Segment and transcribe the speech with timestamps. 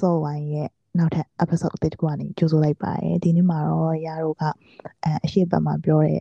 [0.00, 4.42] Glass of Wine ရဲ့နောက်ထပ် episode အသစ်တစ်ခုကနေကြိုဆိုလိုက်ပါတယ်ဒီနေ့မှာတော့ရတို့က
[5.04, 6.20] အဲအရှိတ်ဘက်မှာပြောတဲ့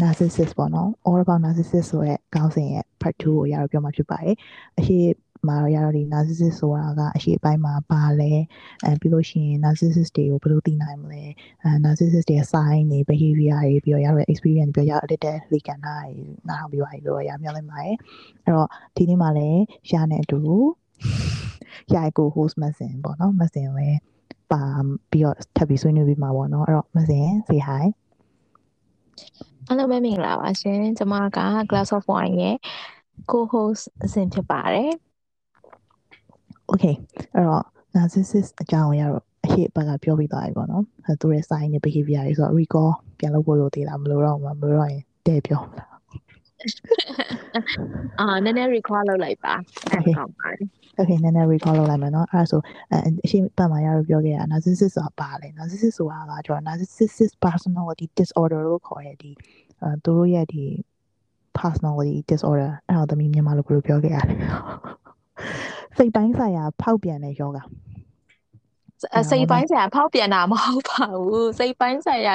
[0.00, 4.36] narcissist ပေါ့နော် all about narcissist ဆိုတဲ့ခေါင်းစဉ်ရဲ့ part 2ကိုရတော့ပြောမှာဖြစ်ပါတယ်
[4.78, 5.10] အရှိတ်
[5.48, 8.32] မှာတော့ရတော့ဒီ narcissist ဆိုတာကအရှိပိုင်းမှာပါလဲ
[8.84, 11.22] အဲပြီးလို့ရှိရင် narcissist တွေကိုဘယ်လိုသိနိုင်မလဲ
[11.62, 15.98] အဲ narcissist တွေ sign တွေ behavior တွေပြီးတော့ရတော့ experience ပြီးတော့ရ addicted လေကဏ္ဍတွေ
[16.48, 17.94] နားထောင်ပြီးပါပြီလို့ရမျှော်လင့်ပါတယ်
[18.44, 20.40] အဲ့တော့ဒီနေ့မှာလည်းရှားနေအတူ
[21.94, 23.98] ရိုက်ကို host မစင်ပေါ့နော်မစင်လည်း
[24.52, 24.62] ပါ
[25.10, 27.84] ပြီးတော့ထပ်ပြီးဆွေးနွေးပြီးမှာပေါ့နော်အဲ့တော့မစင် say hi
[29.68, 31.38] အားလုံးပဲမင်္ဂလာပါရှင်ကျွန်မက
[31.70, 32.56] Glass of Wine ရဲ့
[33.30, 34.92] co-host အစဉ်ဖြစ်ပါတယ်
[36.70, 36.94] okay
[37.34, 37.64] အဲ့တော့
[37.94, 45.90] narcissist အကြောင်းကိုရတော့အရှိဘက်ကပြောပြီးသွားပြီပေါ့နော်အဲသူရဲ့ sign နဲ့ behavior တွေဆိုတော့ recall ပြန်လုပ်ဖို့လိုသေးလားမလိုတော့ဘူးမလိုတော့ရင်တဲ့ပြောမလား
[48.20, 49.54] အာနည်းနည်း recall လုပ်လိုက်ပါ
[49.92, 50.66] အဲ့ကောင်းပါတယ်
[50.98, 59.34] okay နည်းနည်း recall လုပ်လိုက်မယ်နော်အဲ့ဒါဆိုအဲအရှိပတ်မှာရတော့ပြောခဲ့တာ narcissist ဆိုတာပါလေ narcissist ဆိုတာကကျွန်တော် narcissist personality disorder လို့ခေါ်ရတဲ့
[59.82, 60.64] အဲသူတို့ရဲ့ဒီ
[61.58, 64.34] personality disorder အဲ့တော့သမီးမြန်မာလိုဘယ်လိုပြောခဲ့ရလဲ
[65.96, 67.58] စိတ်ပိုင်းဆိုင်ရာဖောက်ပြန်တဲ့ယောဂ
[69.30, 72.34] စိတ်ပိုင်းဆိုင်ရာဖောက်ပြန်တာမဟုတ်ပါဘူးစိတ်ပိုင်းဆိုင်ရာ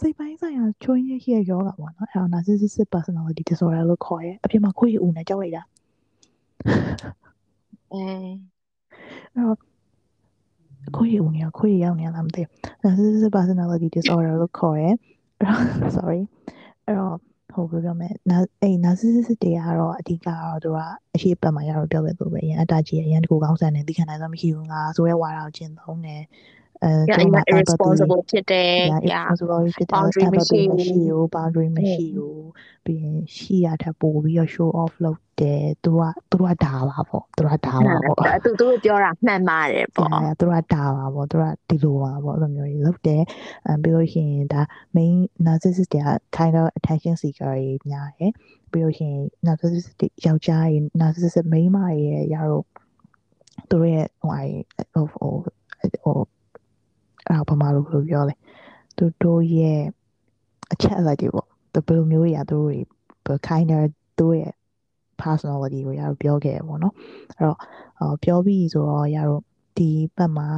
[0.00, 5.62] စိတ်ပိုင်းဆိုင်ရာချိုရင်းရဲ့ယောဂပေါ့နော်အဲ့တော့ narcissistic personality disorder လို့ခေါ်ရဲအပြင်မှာခွေးဦးနဲ့ကြောက်လိုက်တာ
[7.92, 8.02] အဲ
[9.34, 9.56] အဲ့တော့
[10.96, 12.50] ခွေးဦးနေခွေးရောက်နေလားမသိဘူး
[12.84, 14.90] narcissistic personality disorder လို့ခေါ်ရဲ
[15.96, 16.20] sorry
[16.86, 17.16] အဲ့တော့
[17.52, 20.78] ဟုတ်ပြီပြောမယ်နာအဲ့ narcissist တွေကတော့အဓိကကတော့သူက
[21.14, 26.22] အရှိပတ်မှာရတော့ပြောခဲ့သူပဲရန်အတားကြီးရန်တကူကောင်းဆန်တယ်သိခံနိုင်တော့မရှိဘူးငါဆိုရဲဝါတော့ကျင်သုံးတယ်
[26.84, 28.72] အဲကျွန်တော် irresponsible ဖြစ်တယ်
[29.12, 32.50] yeah irresponsible ဖြစ်တယ် boundary မရှိဘူး boundary မရှိဘူး
[32.84, 40.08] ပြီးရင်ရှိရတဲ့ပို့ပြီးတော့ show off လုပ်တယ်သူကသူကဒါပါပေါ့သူကဒါပါပေါ့သူသူပြောတာမှန်ပါတယ်ပေါ့
[40.40, 43.22] သူကဒါပါပေါ့သူကဒီလိုပါပေါ့အဲ့လိုမျိုးကြီးလုပ်တယ်
[43.66, 44.62] အဲပြီးလို့ရှိရင်ဒါ
[44.96, 45.14] main
[45.46, 48.32] narcissist တွေက kind of attention seeker တွေများတယ်
[48.72, 49.88] ပြီးလို့ရှိရင် narcissist
[50.26, 52.64] ယောက်ျားတွေ narcissist မိန်းမတွေရဲ့ရတော့
[53.70, 54.36] သူတို့ရဲ့ဟို
[54.94, 55.54] ဟိုဟိုဟို
[57.30, 58.34] အဲ့ဒါဘာမှလို့ဘယ်လိုပြောလဲ
[58.96, 59.80] သူတို့ရဲ့
[60.72, 62.72] အချက်အလက်တွေပေါ့သူဘယ်လိုမျိုးတွေอ่ะသူတို့
[63.26, 63.82] တွေ kinder
[64.18, 64.54] သူတို့ရဲ့
[65.22, 66.94] personality ကိုရတော့ပြောခဲ့ရပေါ့နော်
[67.36, 69.42] အဲ့တော့ပြောပြီးဆိုတော့ရတော့
[69.76, 70.48] ဒီဘက်မှာ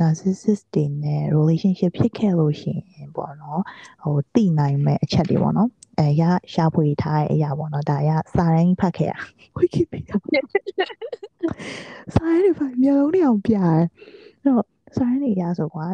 [0.00, 3.62] narcissist တွေနဲ့ relationship ဖြစ်ခဲ့လို့ရှိရင်ပေါ့နော်
[4.02, 5.68] ဟိုတည်နိုင်မဲ့အချက်တွေပေါ့နော်
[5.98, 6.22] အဲရ
[6.52, 9.14] ရှာဖွေထားတဲ့အရာပေါ့နော်ဒါရစာရင်းဖတ်ခဲ့ရ
[9.58, 10.14] Wikipedia
[12.14, 13.84] စာရင်းတွေဖတ်မျိုးလုံးတွေအောင်ပြရဲအဲ့
[14.46, 14.64] တော့
[14.96, 15.86] စာရင်းတွေရဆိုကွာ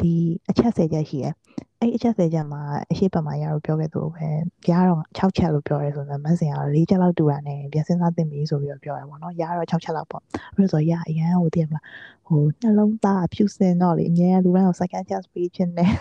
[0.00, 0.14] ဒီ
[0.50, 1.34] အချက်၁၀ချက်ရှိတယ်
[1.80, 4.26] အဲ့အချက်၁၀ချက်မှာအရှိပတ်မှာရတော့ပြောခဲ့သူပဲ
[4.70, 10.22] ရတော့6ချက်လို့ပြောရဲဆိုတော့မဆင်ရတော့၄ချက်လောက်တူတာနဲ့ပြန်စဉ်းစားသင့်ပြီဆိုပြီးတော့ပြောရဲပေါ့နော်ရတော့6ချက်လောက်ပေါ့
[10.56, 11.84] ပြီးတော့ရအရန်ဟိုတည်မလား
[12.26, 15.92] ဟိုနှလုံးသားဖြူစင်တော့လေအများလူတိုင်းကို second chance ပေးခြင်းနဲ့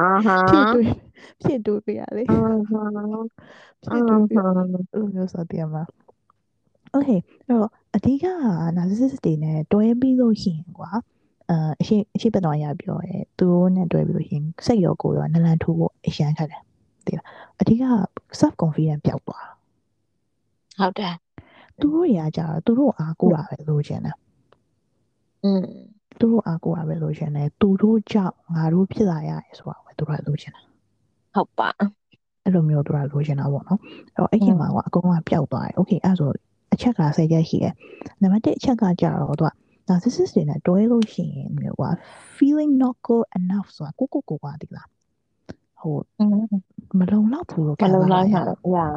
[0.00, 0.36] အာဟာ
[1.42, 2.38] ဖြစ်တူပြရလေအာ
[2.70, 2.82] ဟာ
[3.84, 5.88] ဖြစ်တူပြလို့မျိုးဆိုတည်မလား
[6.96, 8.24] Okay အဲ့တော့အဓိက
[8.76, 10.90] narcissist တွေနဲ့တွဲပြီးလို့ရှိရင်ကွာ
[11.51, 16.61] အာအရှိအရှိပတ်တော်ရပြောရဲသူတို့နဲ့တွဲပြီးလို့ရှင်စိတ်ရောကိုယ်ရောနလန်ထိုးဖို့အရန်ခက်တယ်
[17.05, 17.27] သိလား
[17.61, 17.83] အဓိက
[18.39, 19.47] self confidence ပျောက်သွား
[20.79, 21.15] ဟုတ်တယ်
[21.79, 24.17] သူတို့ရာကြတော့သူတို့အားကိုးတာပဲလို့ရှင်တယ်
[25.43, 25.65] อืม
[26.19, 30.65] သူတို့အားကိုးတာပဲလို့ရှင်တယ်သူတို့ကြောင့်ငါတို့ဖြစ်လာရတယ်ဆိုတာပဲသူတို့ကလို့ရှင်တယ်
[31.35, 31.67] ဟုတ်ပါ
[32.43, 36.29] အဲ့လိုမျိုးသူတို့ကလို့ရှင်တာပေါ့နော်အဲ့တော့အဲ့ဒီမှာကအကုန်လုံးကပျောက်သွားတယ်โอเคအဲ့ဆို
[36.73, 37.73] အချက်ကစိတ်ရက်ရှိတယ်
[38.21, 39.51] နံပါတ်1အချက်ကကြတော့သူက
[39.90, 41.84] narcissist တွေနဲ့တွဲလို့ရှိရင်မျိုးက
[42.36, 44.88] feeling not good enough ဆိုတာကိုကိုကိုကဒီလား
[45.80, 45.96] ဟို
[46.98, 48.42] မလုံလောက်ဘူးလို့မလုံလောက်တာ
[48.76, 48.94] yeah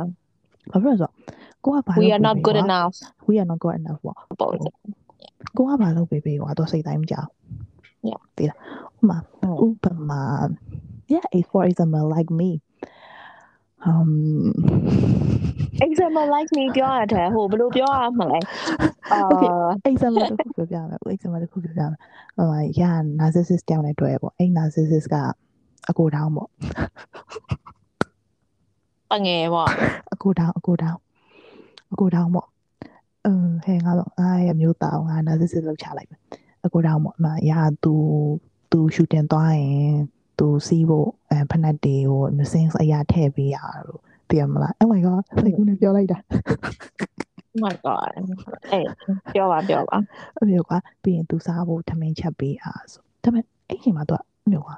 [0.72, 1.10] ဘာဖြစ်လို့ဆို
[1.66, 2.94] ကိုကဘာ we are not good enough
[3.28, 4.18] we are not good enough ပေါ့
[5.57, 7.30] ကိုကဘာလုပ်ပေးပေးကွာတော့စိတ်တိုင်းမကြောက်
[8.10, 8.57] yeah ဒီလား
[9.00, 9.18] ဥမာ
[9.66, 10.22] ဥပမာ
[11.13, 12.50] yeah for example like me
[13.89, 14.12] um
[15.88, 18.39] example like me ပြောရတယ်ဟိုဘယ်လိုပြောရမလဲ
[19.12, 19.19] အာ
[19.89, 21.97] example တစ်ခုပြောပြမယ် example တစ်ခုပြောပြမယ်
[22.38, 22.47] ဟို
[22.80, 22.81] ရ
[23.19, 25.15] narcissist တောင်းနဲ့တွေ့ပေါ့အဲ့ narcissist က
[25.89, 26.50] အကိုတောင်းပေါ့
[29.13, 29.69] အငယ်ပေါ့
[30.13, 31.00] အကိုတောင်းအကိုတောင်း
[31.94, 32.47] အကိုတောင်းပေါ့
[33.25, 36.21] အင်းဟဲငါတော့အားရမျိုးတောင်းငါ narcissist လောက်ချလိုက်မယ်
[36.65, 37.51] အကိုတောင်းပေါ့အမရ
[37.83, 37.94] तू
[38.71, 39.95] तू shooting သွားရင်
[40.38, 43.57] သူစီးဖို့အဲဖနက်တွေကို missing အရာထည့်ပေးရ
[43.88, 44.00] တော့
[44.30, 46.18] သိရမလား Oh my god စိတ်ကူးနဲ့ပြောလိုက်တာ
[47.53, 48.12] Oh my god
[48.71, 48.88] အေး
[49.33, 49.97] ပြောပါပြောပါ
[50.38, 54.19] အဲ့လိုကွာပြီးရင်သူစားဖို့ထမင်းချက်ပေးအားဆိုဒါပေမဲ့အဲ့ချိန်မှာသူက
[54.51, 54.75] မျိုးကွာ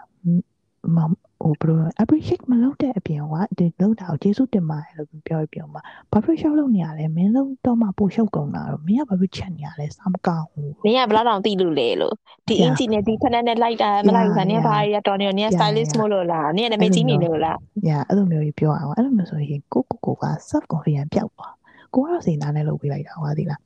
[0.95, 0.97] မ
[1.45, 5.81] ဟဟိုဘယ်လို appreciate မလုပ်တဲ့အပြင်ကဒီလုပ်တာကိုကျေးဇူးတင်ပါတယ်လို့ပြောပြီးပြောမှာ
[6.11, 12.13] ဘာဖြစ်ရှောက်လုပ်နေရလဲမင်းလုံးတော့မှပို့ရှောက်ကုန်တာတော့မင်းကဘာဖြစ်ချက်နေရလဲစမ်းမကောင်းဘူးနင်ကဘယ်လောက်တောင်သိလို့လဲလို့
[12.47, 12.63] ဒီ Yeah.
[12.63, 14.67] အင်ဂျီနဲ့ဒီဖက်နဲ့နဲ့လိုက်တာမလိုက်ဘူးခါ Yeah, နင်က yeah.
[14.67, 15.99] ဘာရတော်နေနင်က Yeah, stylist yeah.
[15.99, 17.57] မို့လို့လားနင်ကနာမည်ကြီးနေလို့လား
[17.87, 21.53] ညာအဲ့လိုမျိုးကြီးပြောအောင်အဲ့လိုမျိုးဆိုရင်ကိုကိုကိုက self confidence ပျောက်သွား
[21.93, 23.61] ကိုကတော့စိတ်သားနဲ့လုပ်ပေးလိုက်တာဟောသိလား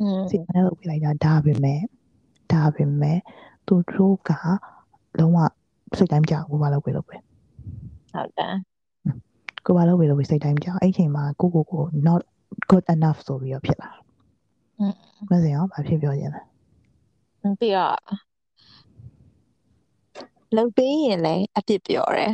[0.00, 1.80] อืมစိတ်သားနဲ့လုပ်ပေးလိုက်တာဒါပဲမဲ့
[2.52, 3.18] ဒါပဲမဲ့
[3.66, 4.30] သူတို့က
[5.18, 5.38] လုံးဝ
[5.98, 7.16] စိတ်တိုင်းကြောက်ကိုဘာလုပ်ပဲလုပ်ပဲ
[8.12, 8.54] ဟုတ်တယ်
[9.66, 12.22] ကိုဘာလုပ်ပဲလုပ်ပဲစိတ်တိုင်းကြောက်အဲ့ချိန်မှာကိုကိုကို not
[12.70, 13.90] good enough ဆိုပြီးတော့ဖြစ်လာ
[15.30, 16.42] မစင်ရောဘာဖြစ်ပြောခြင်းလဲ
[17.60, 17.96] ပြီးတော့
[20.56, 22.32] လုပ်ပေးရင်လည်းအပြစ်ပြောတယ်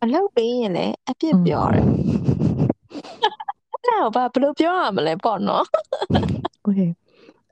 [0.00, 1.86] မလုပ်ပေးရင်လည်းအပြစ်ပြောတယ်
[3.72, 5.64] အဲ့တော့ဘာဘယ်လိုပြောရမလဲပေါ့နော်
[6.66, 6.90] okay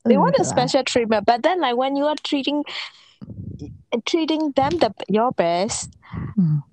[0.09, 2.59] they want a special treatment but then like when you are treating
[4.05, 5.91] treating them the your best.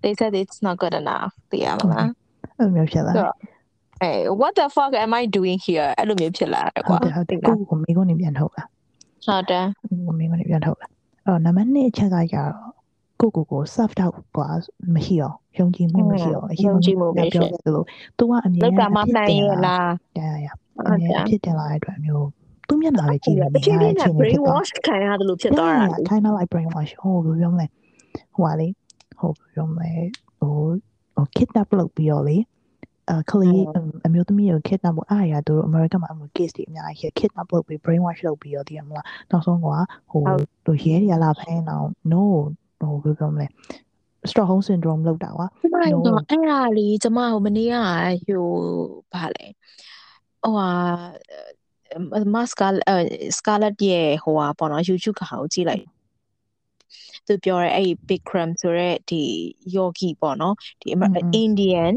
[0.01, 1.33] They said it's not good enough.
[1.50, 3.13] The mm.
[3.13, 3.31] so,
[4.01, 5.94] hey, what the fuck am I doing here?
[5.97, 7.12] I don't feel like I want to
[11.25, 12.50] เออนามันนี่เช่นกันอย่าง
[13.19, 14.50] กูกูกูซับดาวกว่า
[14.91, 17.80] ไม่เหี่ยวยงจีไม่เหี่ยวยงจีไม่เหี่ยว
[18.18, 19.80] ตัวอันนี้เนี่ยพี่เต๋อละ
[20.15, 20.53] ใช่ใช่
[20.88, 22.18] อันนี้พี่เต๋อละไอ้ตัวมีว
[22.67, 27.65] သူ့မျက်နှာပဲကြည့်နေတနေဖြည်းရဖြတဲ့ည်းအနဲ့ချိန်တွေဖြစ်သွား brainwash ခံရတယ်လို့ဖြစ်သွားတာ Yeah, kind of like brainwash ဟိုဘယ်လိုပြောမလဲ
[28.33, 28.67] ဟိုပါလေ
[29.19, 29.91] ဟိုဘယ်လိုပြောမလဲ
[30.39, 30.53] ဟို
[31.15, 32.38] ဟို kidnap လုပ်ပြီးတော့လေ
[33.12, 33.63] အခလေး
[34.07, 39.75] အမျိုးသမီးကို kidnap လုပ်အားရသူတို့ American မှာအမှု case တွေအများကြီး kidnap လုပ်ပြီး brainwash လုပ်ပြီးတော့တည်ရမလားနောက်ဆုံးကဟို
[40.12, 40.75] ဟိုရဲတွေ
[41.12, 42.23] ကလာဖမ်းအောင် no
[42.81, 43.47] ဟိုဘယ်လိုပြောမလဲ
[44.29, 47.75] Stockholm syndrome လောက်တာကွာကျမတော့အဲ့ဒါလေးကျမဟိုမနေ့က
[48.27, 48.47] ဟို
[49.13, 49.45] ဗာလဲ
[50.44, 50.69] ဟိုဟာ
[52.33, 52.68] မတ်စကာ
[53.38, 55.86] စကာလက်ရဲ့ဟိုဟာပေါ့နော် YouTube ကဟာကိုကြည့်လိုက်
[57.27, 59.24] သူပြောရဲအဲ့ Bikram ဆိုရဲဒီ
[59.75, 60.88] yogi ပေါ့နော်ဒီ
[61.44, 61.94] Indian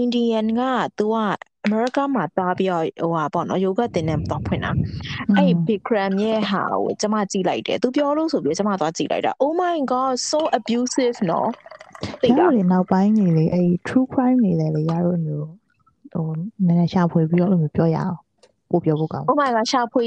[0.00, 0.62] Indian က
[0.98, 1.16] तू က
[1.66, 4.70] America မှာသားပြီးတော့ဟိုဟာပေါ့နော် yoga သင်တန်းတော့ဖွင့်တာ
[5.36, 11.50] အဲ့ Bikram ရဲ့ဟာကိုကျမကြည့်လိုက်တယ်သူပြောလို့ဆိုပြီးကျမသွားကြည့်လိုက်တာ Oh my god so abusive နော်
[12.22, 15.48] သိတာလေနောက်ပိုင်းနေလေအဲ့ true crime နေလေလေရတော့မျိုး
[16.12, 16.26] ဟို
[16.66, 18.18] နည်းနည်းရှာဖွေပြီးတော့အဲ့လိုပြောရအောင်
[18.70, 20.04] ကိုပြောဖို့ကောင်း Oh my god ရှာဖွေ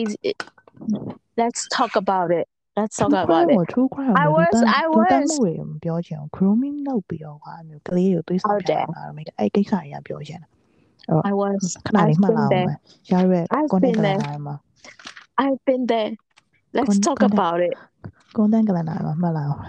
[1.42, 2.46] Let's talk about it
[2.80, 10.48] Let's talk about it true crime I was I တူတ was မှုတွေမပြောချင်အောင် grooming လုပ်ပြီးတော့ကွာမျိုးကလေးကိုတွေးဆောင်ကြတာမိအဲ့ကိစ္စတွေကပြောချင်တာ
[11.30, 12.78] I was ခဏလေးမှတ်လာအောင်မယ်
[13.12, 14.20] ရရဲ I've content been there.
[14.24, 14.56] calendar မှာ
[15.46, 16.12] I've been there
[16.78, 17.74] Let's Con- talk content- about it
[18.38, 19.62] content calendar မှာမှတ်လာအောင်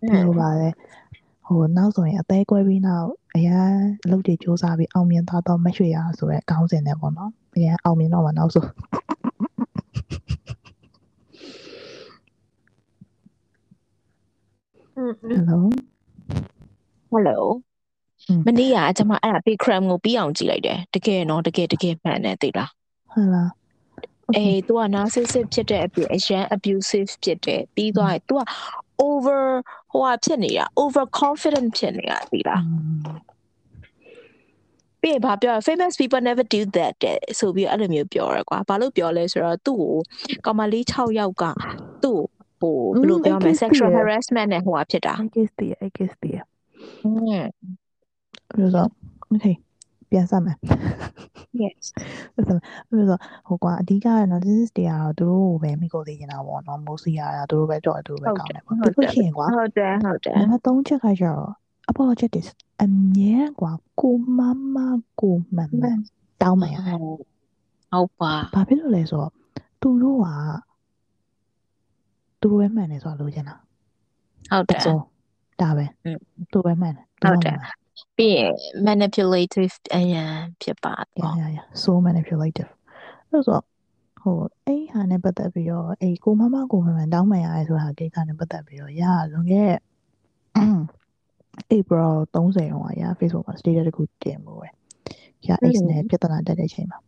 [0.00, 0.68] ဒီလိုပါလေ
[1.46, 3.70] ဟိုနောက်ဆိုရင်အသေးကွဲပြီးနောက်အရန်
[4.04, 8.65] အလုပ်တွေစူးစမ်းပြီးအောင်မြင်သွားတော့မရွှေရဆိုရဲအကောင်းစင်နဲ့ပေါ့နော် အရန်အောင်မြင်တော့မှနောက်ဆို
[15.33, 15.59] hello
[17.11, 17.39] Hello
[18.27, 22.69] อืม မနေ့ကကျွန်မအဲ့ဒါ Bikram ကိုပြီးအောင်ကြည့်လိုက်တယ်တကယ်နော်တကယ်တကယ်မှန်တယ်သိလား
[23.13, 23.49] ဟုတ်လား
[24.35, 28.41] အေး तू က narcissistic ဖြစ်တဲ့အပြင်အရန် abusive ဖြစ်တယ်ပြီးသွားရင် तू က
[29.03, 29.41] over
[29.91, 32.61] ဟိုဟာဖြစ်နေတာ over confident ဖြစ်နေတာသိလား
[35.06, 39.94] ပြီးရင်ဘာပြောရ famous people never do that တဲ့ဆိုပြီးအဲ့လိုမျိုးပြောရကွာဘာလို့ပြောလဲဆိုတော့သူ့ကို
[40.44, 41.44] ကောင်မလေး6ယောက်က
[42.02, 42.20] သူ့
[42.62, 46.38] ကိုဟိုဘယ်လိုပြောမလဲ sexual harassment နဲ့ဟိုဟာဖြစ်တာ I guess တည်း I guess တည်း
[47.04, 47.10] อื
[47.40, 47.42] ม
[48.56, 48.88] ပြီးတော့
[49.32, 49.54] okay
[50.10, 50.56] ပြန်ဆက်မယ်
[51.62, 51.84] yes
[52.34, 62.48] ပြန်ဆက်မယ်ပြီးတော့ဟိုကွာအဓိက narcissist တွေကတော့သူတို့ကိုပဲမိကိုသေးနေတာပေါ့နော် mostly ရတာသူတို့ပဲတော့သူတို့ပဲကောင်းတယ်ပေါ့ပြီးလို့ရှိရင်ကွာဟုတ်တယ်ဟုတ်တယ်နံပါတ်3ချက်ကကျတော့ apologetics
[62.82, 64.40] အမြဲကွာကိုမ
[64.74, 64.76] မ
[65.20, 65.84] ကိုမမ
[66.42, 69.32] တောင်းမှရဟုတ်ပါဘာဖြစ်လို့လဲဆိုတော့
[69.80, 70.28] သူတို့က
[72.40, 73.54] သူတို့ပဲမှန်တယ်ဆိုတော့လိုချင်တာ
[74.50, 74.96] ဟုတ်တယ်ဆို
[75.60, 76.18] ဒါပဲอืม
[76.52, 77.56] သူပဲမှန်တယ်ဟုတ်တယ်
[78.16, 78.50] ပြီးရင်
[78.86, 82.70] manipulative အရင်ဖြစ်ပါရတော့ရရ so manipulative
[83.30, 83.60] အဲ့ဆို
[84.20, 89.02] ဟိုအဲ့ဟာနဲ့ပတ်သက်ပြီးတော့အဲ့ကိုမမကိုမမတောင်းမှရရဲဆိုတာကိစ္စနဲ့ပတ်သက်ပြီးတော့ရ
[89.32, 89.80] လွန်ခဲ့တဲ့
[91.76, 94.68] April 30ရောရာ Facebook မှာ status တခုတင်မှုပဲ။
[95.48, 96.98] ရာ X နဲ့ပြဿနာတက်တဲ့အချိန်မှာ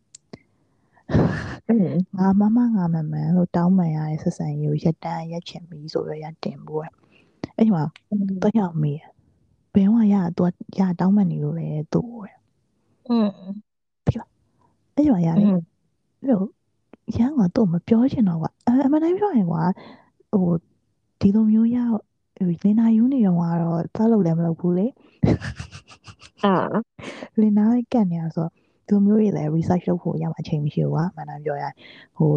[2.18, 6.88] ငါမမငါမမန်လို့တောင်းပန်ရတဲ့ဆက်ဆံရေးကိုရက်တန်းရက်ချင်ပြီဆိုပြီးရတင်ဖို့ပဲ။
[7.56, 7.84] အဲ့ဒီမှာ
[8.42, 9.00] တော့ရောက်မေး
[9.74, 10.42] ဘယ်ဝရသူ
[10.78, 12.30] ရတောင်းပန်နေလို့လဲသူ့ကိုပဲ။
[13.08, 13.28] อืม
[14.06, 14.28] ပြီးတော့
[14.94, 15.46] အဲ့ဒီမှာရတယ်။
[16.20, 16.46] အဲ့တော့
[17.16, 19.62] ရန်ကတော့မပြောချင်တော့ကွာအမှန်တိုင်းပြောရင်ကွာ
[20.32, 20.46] ဟို
[21.20, 21.76] ဒီလိုမျိုးရ
[22.63, 24.87] လင်နာယူနေတော့ကတော့သားလို့လည်းမလုပ်ဘူးလေ
[26.45, 26.55] အာ
[27.39, 28.47] လင်နာကကတ်နေရဆို
[28.87, 31.73] ဒီလိုမျိုးတွေလည်း research လုပ်ဖို့ရမှာအချိန်မရှိဘူးကွာအမှန်တိုင်းပြောရရင်
[32.17, 32.29] ဟို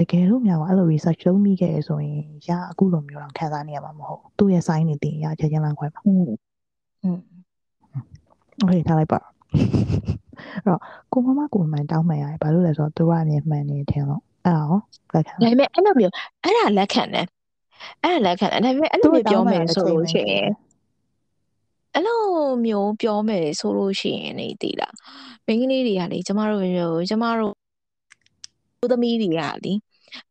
[0.00, 6.28] တကယ်လို့များကွာအဲ့လို research လုပ်မိခဲ့ရဆိုရင်ရအခုလိုမျိုးတော့ခံစားနေရမှာမဟုတ်ဘူးသူ့ရဲ့ sign တွေတင်ရချက်ချင်းလမ်းခွဲမှာ อืม
[7.02, 7.18] อืม
[8.58, 10.80] โอเคထားလိုက်ပါအဲ့တော့
[11.12, 14.78] ကိုမမကိုမှန်တောင်းမှန်ရတယ်ဘာလို့လဲဆိုတော့သူကအမြင်မှန်နေတယ်လို့အဲ့ဒါရော
[15.14, 17.26] လက်ခံ ဒါပေမဲ့အဲ့လိုမျိုးအဲ့ဒါလက်ခံတယ်
[18.03, 20.49] အဲ့ဒါလက်ခံတယ်ဒါပေမဲ့အဲ့လိုမျိုးပြောမယ်ဆိုလို့ရှိရင်
[21.93, 22.21] အဲ့လို
[22.65, 24.95] မျိုးပြောမယ်ဆိုလို့ရှိရင်နေတည်လား
[25.45, 27.53] မိန်းကလေးတွေကလေကျမတို့မျိုးကျမတို့
[28.83, 29.73] ဦးသမီးတွေကလေ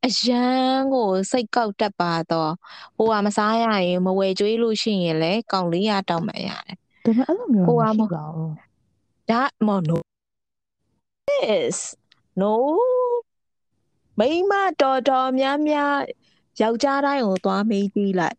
[0.07, 2.53] အရန်ကိုစိတ်ကောက်တတ်ပါတော့
[2.97, 8.53] ဟိုကမစားရရင်မဝယ်ကြွေးလို့ရှိရင်လေကောင်းလေးရတောင်းမှရတယ်ဒါပေမဲ့အဲ့လိုမျိုးကိုကမရှိမပါဘူး
[9.31, 9.99] ဒါမ no
[11.29, 11.77] yes
[12.41, 12.53] no
[14.19, 15.97] မိန်းမတော်တော်များများ
[16.61, 18.37] ယောက်ျားတိုင်းကိုသွားမေးကြည့်လိုက်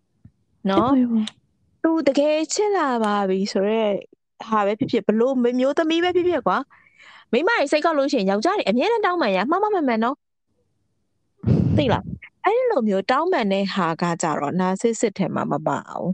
[0.69, 1.21] နော်အေးပါ
[1.83, 3.93] သူတကယ်ချစ်လာပါပြီဆိုတော့
[4.47, 6.57] ဟာပဲဖြစ်ဖြစ်ဘလို့မျိုးသမီးပဲဖြစ်ဖြစ်ကွာ
[7.31, 10.15] မိန်းမကြီးစိတ်ကောက်လို့ရှိရင်ယောက်ျားတွေအမြဲတမ်းတောင်းပန်ရမှားမှန်မှန်မှန်နော်
[11.77, 12.03] သိလား
[12.43, 16.09] အဲ့ဒီလိုမျိုးတောင်းပန်တဲ့ဟာကကြတော့နာဆစ်စစ်ထဲမှာမပါအောင်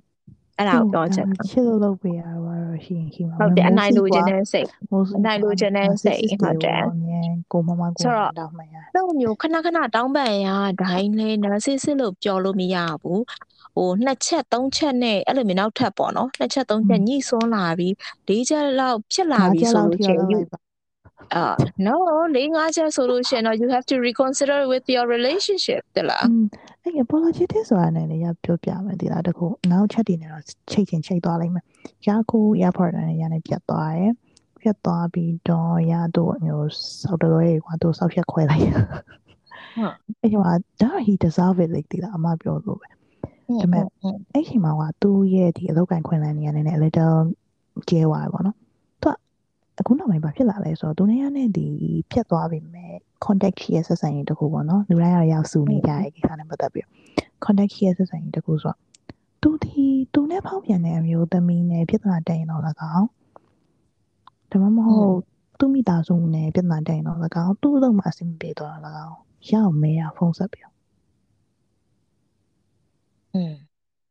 [0.61, 6.81] အဲ့ဒါကိုပြောချင်တာချစ်လို့လုပ်ပေးရတော့ရှိရင်ရှိမှာဟုတ်တယ်အနိုင်လိုချင်တဲ့စိတ်မိုးစုအနိုင်လိုချင်တဲ့စိတ်ဟုတ်တယ်
[7.51, 10.47] ကိုမမကိုဆိုတော့တောင်းမှန်ရအဲ့လိုမျိုးခဏခဏတောင်းပန်ရ
[10.81, 13.23] ဒိုင်းလဲနာဆစ်စစ်လို့ပြောလို့မရဘူး
[13.75, 17.93] ဟိုနှစ်ချက်သုံးချက်နဲ့အဲ့လိုမျိုးနောက်ထပ်ပေါ့နော်နှစ်ချက်သုံးချက်ညှိစွန်းလာပြီး
[18.27, 20.39] လေးချက်လောက်ဖြစ်လာပြီဆိုလို့ရှိရင် you
[21.35, 21.53] အာ
[21.85, 21.95] no
[22.35, 26.45] လေးငါးချက်ဆိုလို့ရှိရင်တော့ you have to reconsider with your relationship တလားอืม
[26.83, 31.65] အဲ့ apology ဆိုတာနဲ့လည်းရပြောပြမယ်ဒီလားတခုနောက်ချက်တည်နေတော့ချိတ်ချင်းချိတ်သွားလိုက်မယ်
[32.07, 34.11] ရခုရ partner နဲ့ရနေပြတ်သွားတယ်
[34.61, 36.69] ပြတ်သွားပြီးတော့ရတော့မျိုး
[37.01, 38.85] စောက်တော်ရဲ့ကွာသူစောက်ရက်ခွဲလိုက်ဟုတ်
[40.21, 42.95] အဲ့မှာဒါ he deserve it လေဒီလားအမပြောလို့ပဲဒါ
[43.59, 43.83] ပေမဲ့
[44.33, 47.15] အဲ့ချိန်မှာကသူ့ရဲ့ဒီအလောက်ကင်ခွင်လန်းနေရနေနဲ့ little
[47.89, 48.57] ကျဲသွားတယ်ပေါ့နော်
[49.01, 49.15] သူက
[49.79, 51.67] အခုနောက်ပိုင်းဘာဖြစ်လာလဲဆိုတော့သူနေရနဲ့ဒီ
[52.11, 56.85] ဖြတ်သွားပြီမဲ့ contact ရှိရဲ့ဆက်ဆံရေးတခုပေါ့နော်လူတိုင်းကတော့ရောက်စုနေကြရဲ့ကိစ္စနဲ့ပတ်သက်ပြီး
[57.43, 58.77] contact ရှိရဲ့ဆက်ဆံရေးတခုဆိုတော့
[59.41, 62.61] သူဒီသူနဲ့ဖောက်ပြန်တဲ့အမျိုးသမီးနဲ့ပြဿနာတက်ရင်တော့၎
[62.95, 63.07] င်း
[64.51, 65.17] ဒါမှမဟုတ်
[65.59, 68.71] သူမိသားစုနဲ့ပြဿနာတက်ရင်တော့၎င်းသူ့အလုပ်မှာအဆင်မပြေတော့၎
[69.05, 69.15] င်း
[69.51, 70.67] ရောက်မဲရဖုန်းဆက်ပြီး
[73.35, 73.53] อืม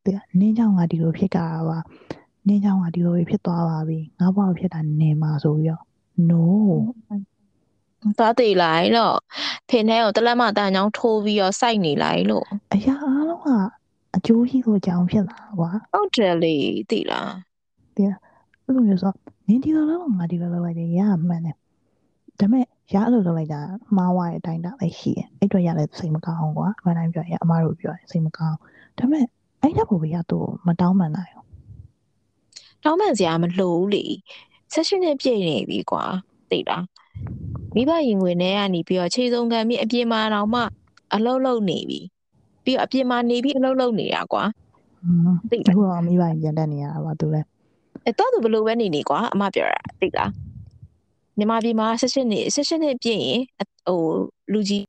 [0.05, 1.77] တဲ့နင်းချောင်းကဒီလိုဖြစ်ကြတာပါ
[2.47, 5.83] နင်းချောင်းကဒီလိုဖြစ်သွားပါပြီငါ့ဘောက်ဖြစ်တာနေမှာဆိုပြီးတော့
[6.29, 6.43] no
[8.17, 9.17] သွားသေးလိုက်လို့
[9.69, 13.47] ဖင်ထဲကိုတလက်မတန်ချောင်းထိုးပြီးတော့စိုက်နေလိုက်လို့အရာအားလုံးက
[14.15, 16.55] အကျိုးရှိလို့ကြောင်းဖြစ်လာတာကွာဟုတ်တယ်လေ
[16.89, 17.31] သိလား
[17.95, 19.13] အဲ့လိုမျိုးဆို
[19.47, 21.55] နင်းဒီလိုလုပ်ငါဒီလိုလုပ်လိုက်တယ်ရမှန်တယ်
[22.39, 23.61] ဒါပေမဲ့ရအဲ့လိုလုပ်လိုက်တာ
[23.95, 28.57] မှားဝရဲ့အတိုင်းတာလည်းရှိတယ်အဲ့တော့ရလည်းစိတ်မကောင်းဘူးကွာအမှန်တိုင်းပြောရင်အမားတို့ပြောရင်စိတ်မကောင်း
[28.97, 29.25] ဒါပေမဲ့
[29.61, 31.47] အဲ့တဲ့ပုံကသူ့ကိုမတောင်းမှန်နိုင်ဘူး
[32.83, 34.05] တောင်းပန်စရာမလိုဘူးလေ
[34.73, 36.03] ဆက်ရှင်နဲ့ပြည့်နေပြီကွာ
[36.51, 36.83] သိလား
[37.75, 40.61] မိဘရင်ဝင်ထဲကနေပြီးတော့ခြေစုံခံပြီးအပြင်မှာတော့မှ
[41.15, 41.99] အလုတ်လုတ်နေပြီ
[42.63, 44.43] ပြီးတော့အပြင်မှာနေပြီးအလုတ်လုတ်နေတာကွာ
[45.49, 47.47] သိတယ်ဟုတ်ပါမိဘရင်ပြန်တက်နေရတာပါသူလည်း
[48.05, 50.31] အဲတော့သူဘလို့ပဲနေနေကွာအမပြောတာသိလား
[51.37, 53.41] မြန်မာပြည်မှာဆက်ရှင်နေဆက်ရှင်နေပြည့်ရင်
[53.87, 53.99] ဟို
[54.53, 54.83] လူကြီး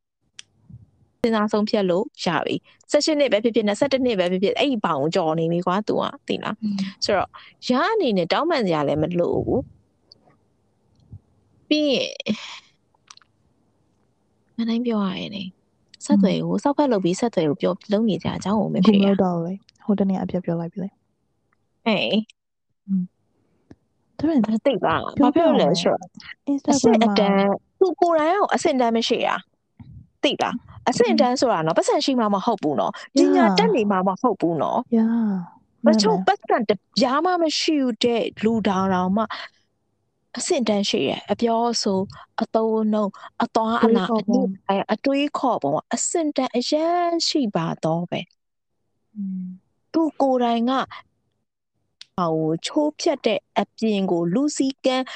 [1.23, 2.55] စဉ်းစားဆုံးဖြတ်လို့ရပြီ
[2.91, 6.57] ဆက်ရှင်နေပဲဖြစ်ဖြစ်နဲ့17နှစ်ပဲဖြစ်ဖြစ်အဲ့ဒီဘောင်ကြော်နေပြီကွာ तू อ่ะသိလား
[7.05, 7.31] ဆိုတော့
[7.69, 9.63] ရအနေနဲ့တောင်းပန်စရာလည်းမလိုဘူး
[11.69, 12.11] ပြီးရင်
[14.57, 15.45] မနိုင်ပြောရရင်လေ
[16.05, 19.55] ဆက်သွယ်ကိုစောက်ဖက်လုပ်ပြီးဆက်သွယ်ကိုပြောလုံးနေကြအကြောင်းကိုမခုဖြစ်မရလို့တော့လေ
[19.85, 20.89] ဟိုတနေ့အပြတ်ပြောလိုက်ပြီလေ
[21.87, 22.19] အေး
[24.19, 26.01] သူကသိပါဘာပြောလဲဆိုတော့
[26.71, 29.37] အဆင့် Instagram အမှာတန်းသူကိုယ်တိုင်ကအဆင့်တန်းမရှိတာ
[30.23, 30.55] သိလား
[30.91, 35.09] အဆင့်တန်းဆိုတာနော်ပတ်စံရှိမှမဟုတ်ဘူးနော်ပညာတက်နေမှမဟုတ်ဘူးနော်ရာ
[35.87, 39.23] မချို့ပတ်စံတပြားမှမရှိတဲ့လူတောင်တောင်မှ
[40.39, 42.01] အဆင့်တန်းရှိရအပြောဆို
[42.43, 43.13] အသုံးအနှုန်း
[43.45, 48.21] အသွားအလာအနည်းအဲအတွေးခေါ်ပုံကအဆင့်တန်းအရင်ရှိပါတော့ပဲ
[49.93, 50.73] သူကိုယ်တိုင်က
[52.19, 55.07] ဟိုချိုးဖြတ်တဲ့အပြင်ကို လူစီကန်း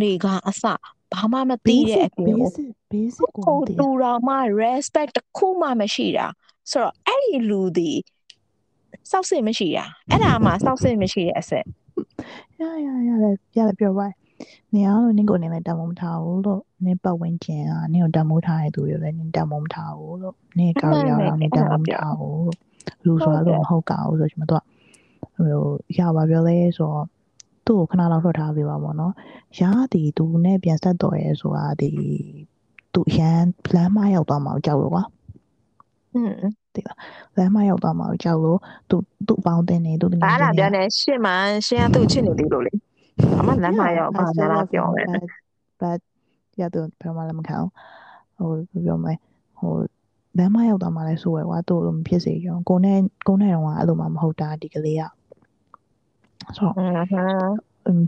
[0.00, 0.64] တွေကအစ
[1.12, 6.26] ဘာမှမသိတဲ့အပြင်ကို basic basic ကိုကိုမသိတူတော်မှ respect တစ်ခုမှမရှိတာ
[6.70, 7.90] ဆိုတော့အဲ့ဒီလူဒီ
[9.10, 11.64] စောက်စစ်မရှိတာအဲ့ဒါမှစောက်စစ်မရှိတဲ့အဆက်
[12.60, 14.06] ရရရတယ်ရတယ်ပြောပါ
[14.74, 22.56] နေအောင်လို့နင့်ကိုနေလည်းတမိုးမထားဘူးလို့နင့်ပတ်ဝန်းကျင်ကနင့်ကိုတမိုးထားတဲ့သူတွေလည်းနင့်တမိုးမထားဘူးလို့နင့်ကောက်ရအောင်နင့်တမိုးမထားဘူးလို့
[23.06, 24.62] လူဆိုတာလို့မဟုတ်ကောက်ဘူးဆိုချင်မတော့
[25.36, 25.64] ဟို
[25.98, 27.06] ရပါပြောလဲဆိုတော့
[27.66, 29.14] သူ့ကိုခဏလောက်လွှတ်ထားပေးပါပေါ့နော်
[29.60, 31.90] ရာဒီသူနဲ့ပြန်ဆက်တော်ရဲဆိုတာဒီ
[32.94, 33.42] သူရန်
[33.74, 35.04] လမ်းမရောက်သွားမှာကြောက်လို့ကွာ
[36.14, 36.32] อืม
[37.36, 38.58] လမ်းမရောက်သွားမှာကြောက်လို့
[38.90, 38.96] သူ
[39.26, 41.32] သူ့အပေါင်းတင်နေသူတကယ်ဘာလာပြောနေရှင်းမှ
[41.66, 42.72] ရှင်းရသူ့ချစ်နေပြီလို့လေ
[43.40, 45.06] အမလမ်းမရောဘာသာလာပြောမယ်
[45.80, 46.00] but
[46.60, 47.56] ရတော့ဘာမှလည်းမခံ
[48.38, 49.18] ဘူးဟိုပြောမယ်
[49.58, 49.72] ဟို
[50.38, 55.02] လမ်းမရောက်တော့မှလည်းဆိုးရယ်ကွာသူ့လိုမဖြစ်စေရောကိုနဲ့ကိုနဲ့တော့ကအဲ့လိုမှမဟုတ်တာဒီကလေးက
[56.56, 56.74] ဆိုတော့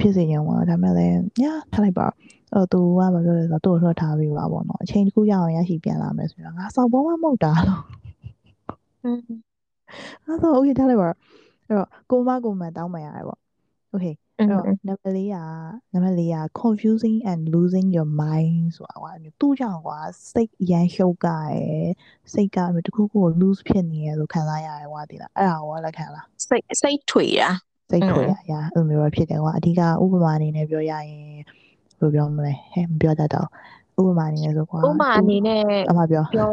[0.00, 2.06] ဖြစ်စေရောကွာဒါမဲ့လည်းညာထားလိုက်ပါ
[2.54, 7.82] အော်သူကဘာပြောလဲဆိုတော့သူ့ကိုလွှတ်ထားပြီးပါပေါ့နော်အချိန်တစ်ခုရအောင်ရရှိပြန်လာမယ်ဆိုတော့ငါစောက်ဘောမှမဟုတ်တာလို့
[10.24, 13.40] အဲ့တော့ okay ထားလိုက်ပါအဲ့တော့ကိုမကိုမတောင်းပန်ရတယ်ပေါ့
[13.94, 15.38] okay အဲ့တော့ number 4က
[15.92, 19.98] number 4က confusing and losing your mind ဆိုတာကွာသူ့ကြောင့်ကွာ
[20.32, 21.88] စိတ်ရန်ရှုပ်ကရယ်
[22.32, 27.50] စိတ်ကတခုခုကို lose ဖြစ်နေရလို့ခံစားရတယ်ကွာဒီလားအဲ့ဒါကွာလက်ခံလားစိတ်စိတ်ထွေတာ
[27.90, 31.44] စိတ်ထွေရရအဲ့လိုမျိုးဖြစ်တယ်ကွာအဓိကဥပမာအနေနဲ့ပြောရရင်ဘယ်
[32.00, 33.48] လိုပြောမလဲဟဲ့မပြောတတ်တော့
[34.00, 36.48] ဥပမာအနေနဲ့ဆိုကွာဥပမာအနေနဲ့အမပြောပြော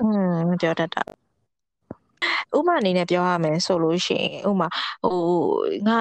[0.00, 1.02] อืมပြောတတ်တာ
[2.56, 4.68] ဥပမာအနေနဲ့ပြောရမယ်ဆိုလို့ရှိရင်ဥပမာ
[5.04, 5.18] ဟို
[5.88, 6.00] ငါ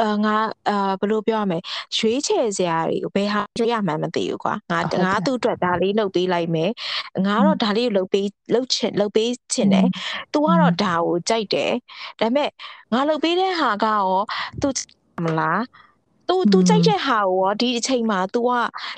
[0.00, 0.36] အာငါ
[0.68, 1.58] အာဘယ်လိုပြောရမလဲ
[1.96, 6.70] ရွေးချယ်စရာတွေကိုဘယ်ဟာရွေးရမှန်းမသိဘူးကွာငါဟုတ်တယ်ငါသူ့အတွက်ဒါလေးလုပ်ပေးလိုက်မယ်
[7.26, 9.86] ငါတော့ဒါလေးကိုလုပ်ပေးလုပ်ချင်လုပ်ပေးချင်တယ်
[10.32, 11.72] तू ကတော့ဒါကိုကြိုက်တယ်
[12.20, 12.50] ဒါပေမဲ့
[12.92, 14.04] ငါလုပ်ပေးတဲ့ဟာကရော
[14.60, 14.68] तू
[15.24, 15.62] မလား
[16.29, 18.49] तू तू ကြိုက်တဲ့ဟာကိုရောဒီအချိန်မှာ तू က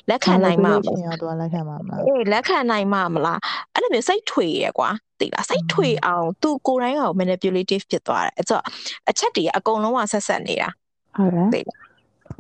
[0.09, 3.39] လက်ခံနိုင်မှာမ ရှင် လား ရောတော့လက်ခံမှာမလား အေးလက်ခံနိုင်မှာမလား
[3.73, 8.63] အဲ့လိုမျိုးစိတ်ထွေရယ်ကွာသိလားစိတ်ထွေအောင် तू ကိုယ်တိုင်က manipulative ဖြစ်သွားတယ်အဲ့တော့
[9.09, 10.69] အချက်တွေကအကုန်လုံးကဆက်ဆက်နေတာ
[11.17, 11.65] ဟုတ်တယ်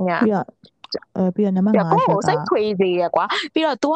[0.07, 0.45] ညာ ပြီးတော့
[1.15, 3.95] အဲပြီးတော့နံပါတ် ပြ 5 ကို ချ ကို က်က စိတ်ထွေစေရယ်ကွာပြီးတော့ तू က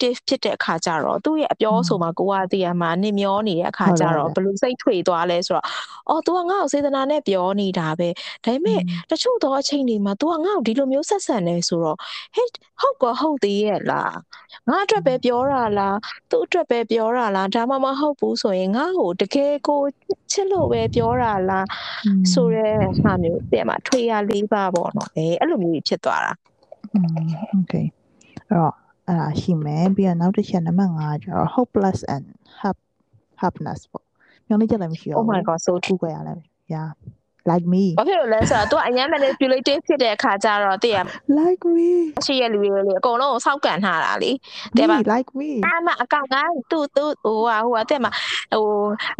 [0.00, 5.66] active ဖြစ်တဲ့အခါကျတော့သူ့ရဲ့အပြောဆိုမှာကိုကတည်းကမှနစ်မျောနေတဲ့အခါကျတော့ဘယ်လိုစိတ်ထွေသွားလဲဆိုတော့
[6.08, 8.08] အော် तू ကငါ့ကိုစေတနာနဲ့ပြောနေတာပဲ
[8.44, 8.80] ဒါပေမဲ့
[9.10, 11.96] တချို့တော့အချိန်တွေမှာ तू ကငါ့ကိုဒီလိုမျိုးဆက်ဆံနေဆိုတော့
[12.34, 12.48] ဟဲ့
[12.80, 14.14] ဟုတ်ကောဟုတ်သေးရဲ့လား
[14.68, 15.96] ငါအတွက်ပဲပြောတာလား
[16.30, 19.80] သူ့အတွက်ပဲပြောတာလားဒါမှမဟုတ်ဘူးဆိုရင်ငါ့ကိုတကယ်ကို
[20.32, 21.66] ချစ်လို့ပဲပြောတာလား
[22.32, 22.68] ဆိုရဲ
[23.02, 26.32] ဟာမျိုးတဲ့မှာထွေရလေးပါပေါ့နော်အဲအဲ့လိုမျိုးကြီးဖြစ်သွားတာ
[26.94, 27.86] อืม okay
[28.48, 28.72] အဲ့တော့
[29.07, 32.25] အဲ့ဒါရှိမယ်ပြီးတော့နောက်တစ်ချက်နံပါတ်5ကျတော့ hopeless and
[32.59, 32.77] hap
[33.41, 34.05] happiness ပေါ့
[34.47, 36.33] ညောင်းလေးချက်လည်းမရှိတော့ Oh my god so ကူကွယ်ရလဲ
[36.73, 36.89] yeah
[37.51, 40.99] like me ဘာဖြစ်လို့လဲဆိုတော့ तू အရင် manipulative ဖြစ်တဲ့အခါကျတော့တည့်ရ
[41.39, 41.89] like me
[42.25, 44.31] ရှိရလူတွေလေအကုန်လုံးကိုစောက်ကန်ထားတာလေ
[44.77, 46.35] တဲ့ပါ me like me အမအကောင်က
[46.71, 48.11] သူ့သူ့ဟိုဟာဟိုဟာတဲ့မှာ
[48.53, 48.65] ဟို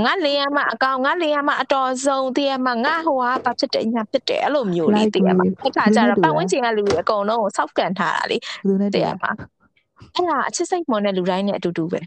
[0.03, 9.31] ငါလေရမအကောင်ငါလေရမအတော်ဆုံးတဲ့မှာငါဟိုဟာဘာဖြစ်တယ်ညာဖြစ်တယ်အဲ့လိုမျိုးလေးတဲ့မှာအခါကျတော့ပတ်ဝန်းကျင်ကလူတွေအကုန်လုံးကိုစောက်ကန်ထားတာလေဘယ်လိုနဲ့တတဲ့ည်းမှာ
[10.15, 12.01] အဲ့ဒါအချစ်စိတ်မွန်တဲ့လူတိုင်းနဲ့အတူတူပဲ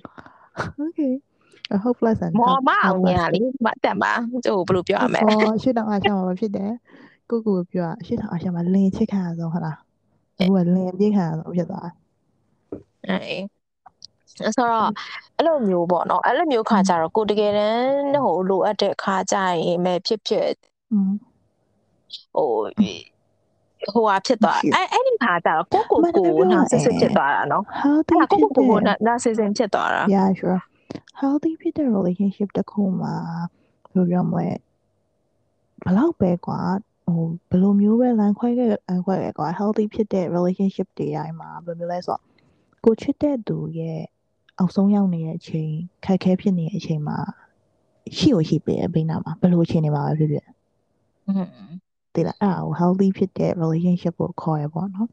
[0.83, 1.13] okay
[1.75, 6.71] a hopeless and မော် hap- မအောင်ညာ helpless လေမတက်မှာဟိုဘယ်လိုပြောရမလဲဟောရှစ်တောင်အားချမှာမဖြစ်တယ်
[7.31, 9.79] ကိုကိုပြောတာရှစ်တောင်အားချမှာလင်းချစ်ခံရဆုံးဟုတ်လား
[10.39, 11.89] အခုကလင်းပြေးခံရဆုံးဖြစ်သွား
[13.09, 13.19] အဲ
[14.57, 14.89] ဆိုတော့
[15.37, 20.49] အဲ့လိုမျိုးပေါ့နော်အဲ့လိုမျိုးခါကျတော့ကိုတကယ်တမ်းဟိုလိုအပ်တဲ့ခါကျရင်ပဲဖြစ်ဖြစ်
[20.93, 21.13] อืม
[22.35, 22.51] ဟို
[23.95, 30.61] ဟိုဟာဖြစ်သွားအဲ့အဲ့ဒီခါကျတော့ကိုကိုကိုနာဆစ်စစ်ဖြစ်သွားတာနော် healthy အဲ့ဒါကိုဖြစ်ကိုကိုကိုတဲ့နာဆစ်စစ်ဖြစ်သွားတာ yeah sure
[31.21, 33.15] healthy ဖြစ်တဲ့ relationship တစ်ခုမှာ
[33.93, 34.49] ဘယ်လိုပြောမလဲ
[35.85, 36.61] ဘယ်လောက်ပဲကွာ
[37.07, 42.23] ဟိုဘယ်လိုမျိုးပဲလမ်းခွဲခဲ့လမ်းခွဲခဲ့ကွာ healthy ဖြစ်တဲ့ relationship တွေတိုင်းမှာဘယ်လိုမျိုးလဲဆိုတော့
[42.85, 44.01] ကိုချစ်တဲ့သူရဲ့
[44.59, 45.71] အောက်ဆုံးရောက်နေတဲ့အချိန်
[46.05, 47.19] ခက်ခဲဖြစ်နေတဲ့အချိန်မှာ
[48.17, 50.47] ရှိကိုရှိပဲဘိနာမှာဘယ်လိုအချိန်နေမှာပဲဖြစ်ဖြစ်
[51.29, 51.47] อืม
[52.18, 55.10] သိလားအဲ့ဒါကို healthy ဖြစ်တဲ့ relationship ကိုခေါ်ရပေါ့နော်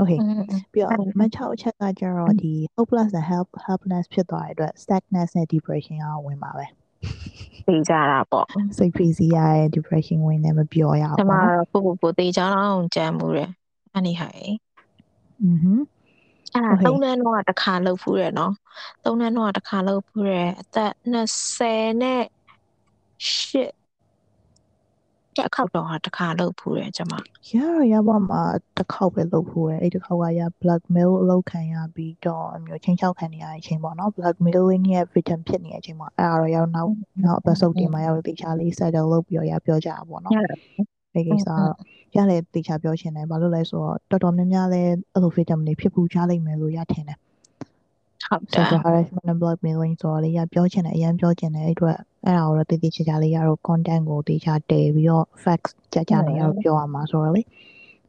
[0.00, 0.42] okay อืม
[0.72, 6.66] ပြီးတော့ အဲ့ဒါ မချောက်အချက်ကကျတော့ဒီ hopeless နဲ့ help helpless ဖြစ်သွားတဲ့အတွက် sadness နဲ့ depression ကဝင်ပါပဲ
[7.66, 8.46] သိကြတာပေါ့
[8.78, 13.50] စိတ်ဖိစီးရတဲ့ depression ဝင်နေမပြောရ ကျ ဘူး မ ပေါ့နော် တော့ကိုကိုကိုသိကြအောင်ကြံမှုတယ်
[13.94, 14.54] အဲ့ဒီဟာအဲ့
[15.44, 15.72] อือฮึ
[16.54, 16.84] အဲ့ဒါ Okay.
[16.86, 18.52] သုံးတန်းတော့တစ်ခါလှုပ်ဖူးတယ်နော်
[19.04, 22.22] သုံးတန်းတော့တစ်ခါလှုပ်ဖူးတယ်အသက်20နဲ့
[23.28, 23.72] ရှစ်
[25.37, 27.13] တစ်ခေါက်တော့တစ်ခါလှုပ်ဖူးတယ်ကျမ
[27.49, 28.41] ရရရပါမှာ
[28.77, 36.91] တစ်ခေါက်ပဲလုပ်ဖို့ရအဲ့တစ်ခေါက်ကရ blackmail အလုပ်ခံရပြီးတော့အမျိုးချင်းချောက်ခံနေရတဲ့အချိန်ပေါ့နော် blackmailing ရဲ့ victim ဖြစ်နေတဲ့အချိန်မှာအဲ့ဒါတော့ရောက်နောက်
[37.25, 40.57] နောက် episode တွေမှာရောက်တေချာလေး settle လုပ်ပြီးတော့ရပြောကြတာပေါ့နော်ရတယ်
[41.13, 41.75] ဒီကိစ္စကတော့
[42.15, 44.81] ရတယ်တေချာပြောချင်တယ်ဘာလို့လဲဆိုတော့တော်တော်များများလဲ
[45.13, 47.17] အဲ့လို victim တွေဖြစ်ပူကြလိမ့်မယ်လို့ရထင်တယ်
[48.29, 57.41] ဟုတ်တယ် sexual harassment and blackmailing ဆိုတော့လေရပြောချင်တယ်အရင်ပြောချင်တယ်အဲ့အတွက်အဲ့ဒါကိုတော့တည်တည်ချာချာလေးရတော့ content ကိုတေချာတည်ပြီးတော့ facts ကြာကြာနေရတော့ပြောရမှာဆိုတော့လေ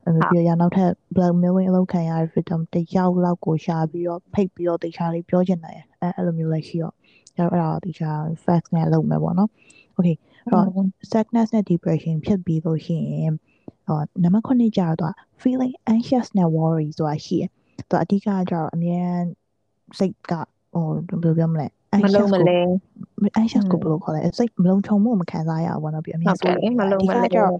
[0.04, 6.94] အဲ့လိုပြီးရနောက်ထပ် blackmailing အလုပ်ခံရတဲ့ victim တယောက်လောက်ကိုရှာပြီးတော့ဖိတ်ပြီးတော့တေချာလေးပြောချင်တယ်အဲ့အဲ့လိုမျိုးလည်းရှိတော့
[7.36, 8.10] အဲ့တော့အဲ့ဒါတေချာ
[8.44, 9.50] facts နဲ့လုပ်မယ်ပေါ့နော်
[9.96, 10.66] okay အဲ့တော့
[11.10, 13.34] sadness နဲ့ depression ဖြစ်ပြီးလို့ရှိရင်
[13.86, 17.50] ဟောနံပါတ်9ကျတော့ feeling anxious နဲ့ worry ဆိုတာရှိတယ်။
[17.88, 19.00] သူအဓိကကျတော့အမြဲ
[19.98, 20.32] စိတ်က
[20.74, 20.86] ဟို
[21.22, 21.66] ဘယ်လိုပြောမလဲ
[22.04, 22.58] မလုံးမလဲ
[23.40, 27.52] anxious ကိုဘယ်လိုခေါ်လဲစိတ်မလုံးချုံမှုမခံစားရဘူးပေါ့နော်ပြီးအမြဲဟုတ်တယ်မလုံးမလဲအဓိကကျတော့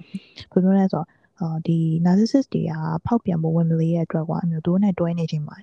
[0.53, 1.07] ဘယ်လိုလဲဆိုတော့
[1.41, 2.73] အော်ဒီ narcissist တွေက
[3.07, 5.57] ဖောက်ပြန်ဖို့ဝင်မလေးရဲ့အတွက်ကွာအမျိုးတို့နဲ့တွဲနေချိန်မှာ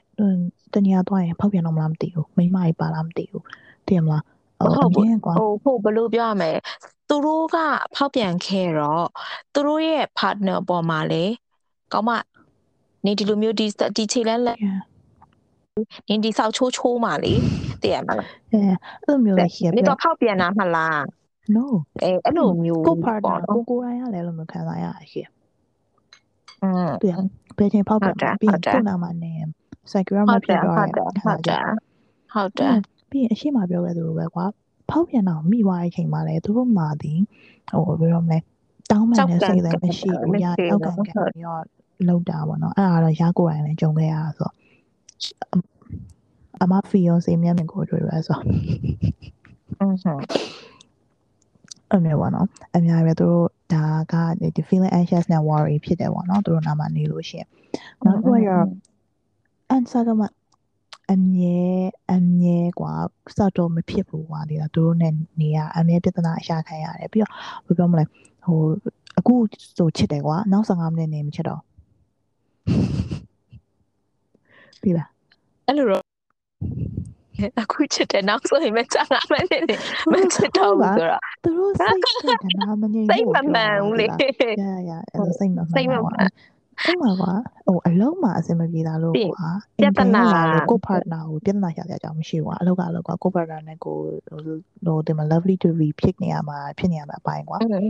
[0.74, 3.44] တနည်းအားသွားရင်ဖောက်ပြန်တော့မလားမသိဘူးမိမကြီးပါလားမသိဘူး
[3.88, 4.24] သိရမလား
[4.60, 6.52] ဟုတ်ဘူးကွာဟိုဘယ်လိုပြောရမလဲ
[7.10, 7.58] သူတို့က
[7.96, 9.08] ဖောက်ပြန်ခဲ့တော့
[9.54, 11.24] သူတို့ရဲ့ partner ပေါ်မှာလေ
[11.94, 12.12] ကောင်းမ
[13.06, 14.58] နေဒီလိုမျိုးဒီဒီချိန်လဲလဲန
[16.13, 17.33] င်ဒီဆောက်ချိုးချိုးမှလေ
[17.83, 18.61] တည်ရမလားအဲ
[19.05, 20.99] အဲ့လိုမျိုးလည်းရှိရပြတော့ဖောက်ပြန်တာမလား
[21.57, 21.65] no
[22.03, 25.23] အဲအဲ့လိုမျိုးကို partner ကိုကိုရိုင်းရလဲလို့မခံစားရရှိ
[26.63, 27.05] อืม对
[27.59, 29.33] ဘယ်ချိန်ဖောက်ပြန်ပြီးသူ့နာမှာနေ
[29.93, 31.65] secure မဖြစ်တော့ဟုတ်တယ်ဟုတ်တယ်
[32.35, 32.75] ဟုတ်တယ်
[33.11, 34.47] ပြီးရင်အရှိမပြောခဲ့သလိုပဲကွာ
[34.91, 37.21] ဖောက်ပြန်တော့မိသွားတဲ့အချိန်မှာလည်းသူတို့မာသည်
[37.71, 38.39] ဟိုဘယ်လိုမလဲ
[38.91, 41.63] တောင်းမှန်တဲ့စိတ်လည်းမရှိဘူးရတောက်ကန်ကန်ပြီးတော့
[42.09, 44.53] လောက်တာပေါ့နော်အဲ့ဒါတော့ရာကိုယ်တိုင်လည်းကြုံခဲ့ရဆိုတော့
[46.63, 48.39] အမဖီယွန်စီမြန်ကိုတွေ့ရဆို
[49.81, 50.13] อือฮึ
[51.91, 54.15] အဲ့မျိုးပေါ့နော်အများပဲသူတို့ဒါက
[54.57, 57.49] ဒီ feeling anxious နဲ့ worry ဖြစ်တယ်ပေါ့နော်သူတို့နာမနေလို့ရှိရင်
[58.05, 58.51] နောက်တစ်ခုက
[59.77, 60.27] answer ကမှ
[61.13, 61.61] အမြဲ
[62.13, 62.95] အမြဲกว่า
[63.37, 67.33] စတော့မဖြစ်ဘူးကွာဒီကသူတို့နဲ့နေရအမြဲပြဿနာအရှာခံရတယ်ပြီးတော့
[67.67, 68.05] ဘယ်ပြောမလဲ
[68.47, 68.61] ဟို
[69.19, 69.35] အခု
[69.79, 71.61] ဆိုချစ်တယ်ကွာနောက်15မိနစ်နေမချစ်တော့
[74.82, 75.10] ပြီလား
[75.68, 76.04] အဲ့လိုတော့
[77.62, 79.76] အခုချစ်တယ်နောက်ဆိုရင်မချတာမနေနေ
[80.12, 86.30] မချစ်တော့ဘူးဆိုတော့သူတို့စိတ်စိတ်ကနာမငြိမ်ဘူးစိတ်မမှန်ဘူးလေရရအဲ့လိုစိတ်မမှန်စိတ်မမှန်
[86.86, 87.34] အဲ့မှာကွာ
[87.68, 89.48] ဟိုအလုံးမှာအဆင်မပြေတာလို့ကွာ
[89.80, 90.24] ပြဿနာ
[90.70, 93.98] ကို partner ကိုပြဿနာရှာကြကြောင်မရှိဘူးကွာအလုပ်ကအလုပ်ကွာကို partner နဲ့ကို
[94.86, 97.82] ဟိုဒီမှာ lovely to be ဖြစ်နေရမှာဖြစ်နေရမှာအပိုင်းကွာအဲ့အဲ့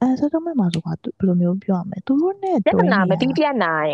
[0.00, 3.92] အဲ့ဆိုတော့မှမှာဆိုကွာဘယ်လိုမျိုးပြောရမလဲသူတို့နဲ့ပြဿနာမပြီးပြတ်နိုင်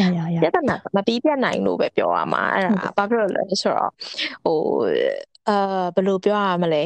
[0.00, 3.90] ရရရပြဿနာမပြီးပြတ်နိုင်လို့ပဲပြောရမှာအဲ့ဒါဘာဖြစ်လို့လဲဆိုတော့
[4.44, 4.58] ဟို
[5.48, 6.84] အာဘယ်လိုပြောရမလဲ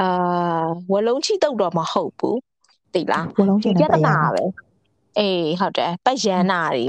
[0.00, 2.38] အာဝလုံးချိတုတ်တော့မဟုတ်ဘူး
[2.94, 4.44] သိလားဝလုံးချင်တဲ့ပြဿနာပဲ
[5.18, 6.86] အေးဟုတ်တယ်ပတ်ရန်နာတွေ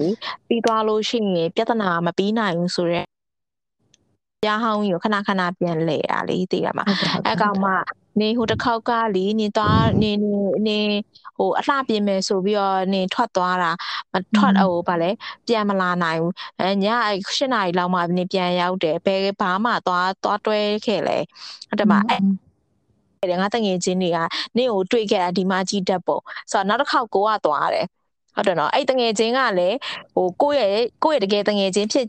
[0.48, 3.08] ပြီးသွားလို့ရှိရင်ပြဿနာမပြီးနိုင်ဘူးဆိုတော့
[4.44, 6.86] ပြားဟောင်းကြီးကိုခဏခဏပြန်လဲတာလေသိရမှာ
[7.26, 7.72] အဲကောင်မှ
[8.20, 10.34] နေဟိုတစ်ခေါက်ကလေနေသွားနေနေ
[10.68, 10.80] နေ
[11.38, 13.72] ဟိုအလှပြင်မယ်ဆိုပြီးတော့နေထွက်သွားတာ
[14.14, 15.10] မထွက်ဟိုဗာလဲ
[15.48, 16.86] ပြန်မလာနိုင်ဘူးအဲည
[17.22, 21.18] 8နာရီလောက်မှနေပြန်ရောက်တယ်ဘယ်ဘာမှသွားသွားတွဲခဲ့လဲ
[21.70, 22.18] ဟုတ်တယ်မအဲ
[23.31, 24.19] တယ်ငါတငယ်ချင်းတွေက
[24.57, 27.87] နင့်ကိုတွေ့ခဲ့တာဒီမှာကြီးတက်ပေါ့ဆိုတော့နောက်တစ်ခေါက်ကိုကသွားတယ်
[28.35, 29.77] ဟုတ်တယ်နော်အဲ့တငယ်ချင်းကလည်း
[30.15, 32.07] ဟိုကိုယ့်ရဲ့ကိုယ့်ရဲ့တကယ်တငယ်ချင်းဖြစ်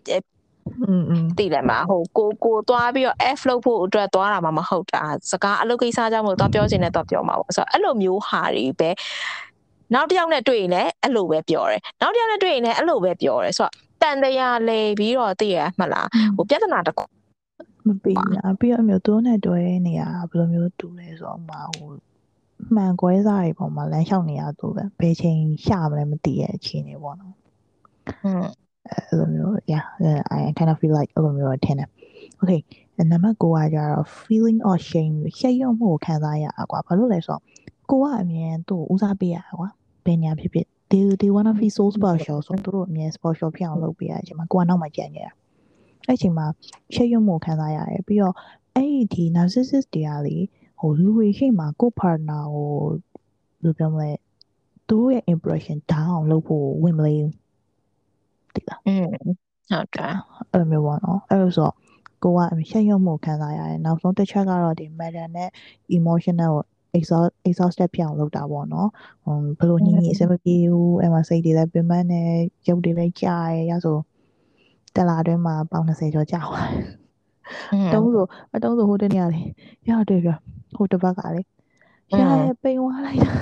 [0.87, 8.89] อืมอืมသိတယ်မဟိုကိုကိုသွားပြီးတော့ F လုပ်ဖို့အတွက်သွားတာမှမဟုတ်တာစကားအလုပ်ကိစ္စကြောင့်မလို့သွားပြောချင်တယ်သွားပြောမှာပေါ့ဆိုတော့အဲ့လိုမျိုးဟာတွေပဲ
[9.93, 17.03] နောက်တစ်ယောက်နဲ့တွေ့ရင်လည်းအဲ့လိုပဲပြောတယ်နောက်တစ်ယောက်နဲ့တွေ့ရင်လည်းအဲ့လိုပဲပြောတယ်ဆိုတော့တန်တရားလေပြီးတော့သိရမှလားဟိုပြဿနာတစ်ခု
[17.86, 21.90] မပြီးညာပြီးတော့မျိုးသူနဲ့တွဲနေရဘယ်လိုမျိုးတူလဲဆိုတော့မှဟို
[22.74, 27.34] မှန်ကွဲစားတွေပေါ်မှာလမ်းလျှောက်နေရသူပဲဘယ်ချိန်ရှာမလဲမသိရဲ့အခြေအနေပေါ့နော်
[28.24, 28.46] อืม
[28.90, 29.84] အဲ့လိုမျိုး yeah
[30.36, 31.88] I kind of feel like အဲ့လိုမျိုးထင်တယ်
[32.40, 32.60] okay
[33.10, 37.42] နံပါတ်9ကကြတော့ feeling of shame ရှက်ရုံမှုကိုခံစားရတာကွာဘာလို့လဲဆိုတော့
[37.90, 39.68] ကိုကအမြင်သူ့ဦးစားပေးရတာကွာ
[40.06, 45.32] ဘယ်ညာဖြစ်ဖြစ် they they wanna feel so special ဆိုသူတို့အမြင် special ဖြစ်အောင်လုပ်ပေးရတဲ့အချိန်မှာကိုကနောက်မှကြံ့နေတာ
[46.06, 46.46] အဲ့ချိန်မှာ
[46.94, 48.34] ရှက်ရွံ့မှုခံစားရတယ်ပြီးတော့
[48.74, 50.36] အဲ့ဒီ narcissist တွေကလေ
[50.80, 52.96] ဟိုလူတွေရှိမှကို partner ကိုဘယ်
[53.62, 54.10] လိုပြောမလဲ
[54.88, 57.22] သူရဲ့ impression down လုပ်ဖို့ဝင်မလေး
[58.54, 59.06] တိလားอืม
[59.70, 60.14] ဟုတ်တယ်
[60.50, 61.70] အဲ့လိုမျိုးပေါ့နော်အဲ့လိုဆို
[62.22, 62.38] ကိုက
[62.70, 65.50] ရှက်ရွံ့မှုခံစားရတယ်နောက်ဆုံးတစ်ချက်ကတော့ဒီ matter နဲ့
[65.98, 66.64] emotional ကို
[66.98, 68.88] exhaust exhausted ဖြစ်အောင်လုပ်တာပေါ့နော်
[69.24, 72.22] ဟိုဘလို့ညင်ညင်အဆင်မပြေဘူးအဲ့မှာစိတ်တွေလည်းပင်ပန်းနေ
[72.68, 73.98] ရုပ်တွေလည်းကြာရရဆို
[74.96, 79.40] တလာအတွင်းမှာပေါင်20ကျော်ကြာသွားတယ်တုံးဆိုအတုံးဆိုဟိုတနေ့ကလေ
[79.88, 80.30] ရတွေ့ပြ
[80.76, 81.42] ဟိုတစ်ပတ်ကလေ
[82.18, 83.32] ရရပိန်သွားလိုက်တာ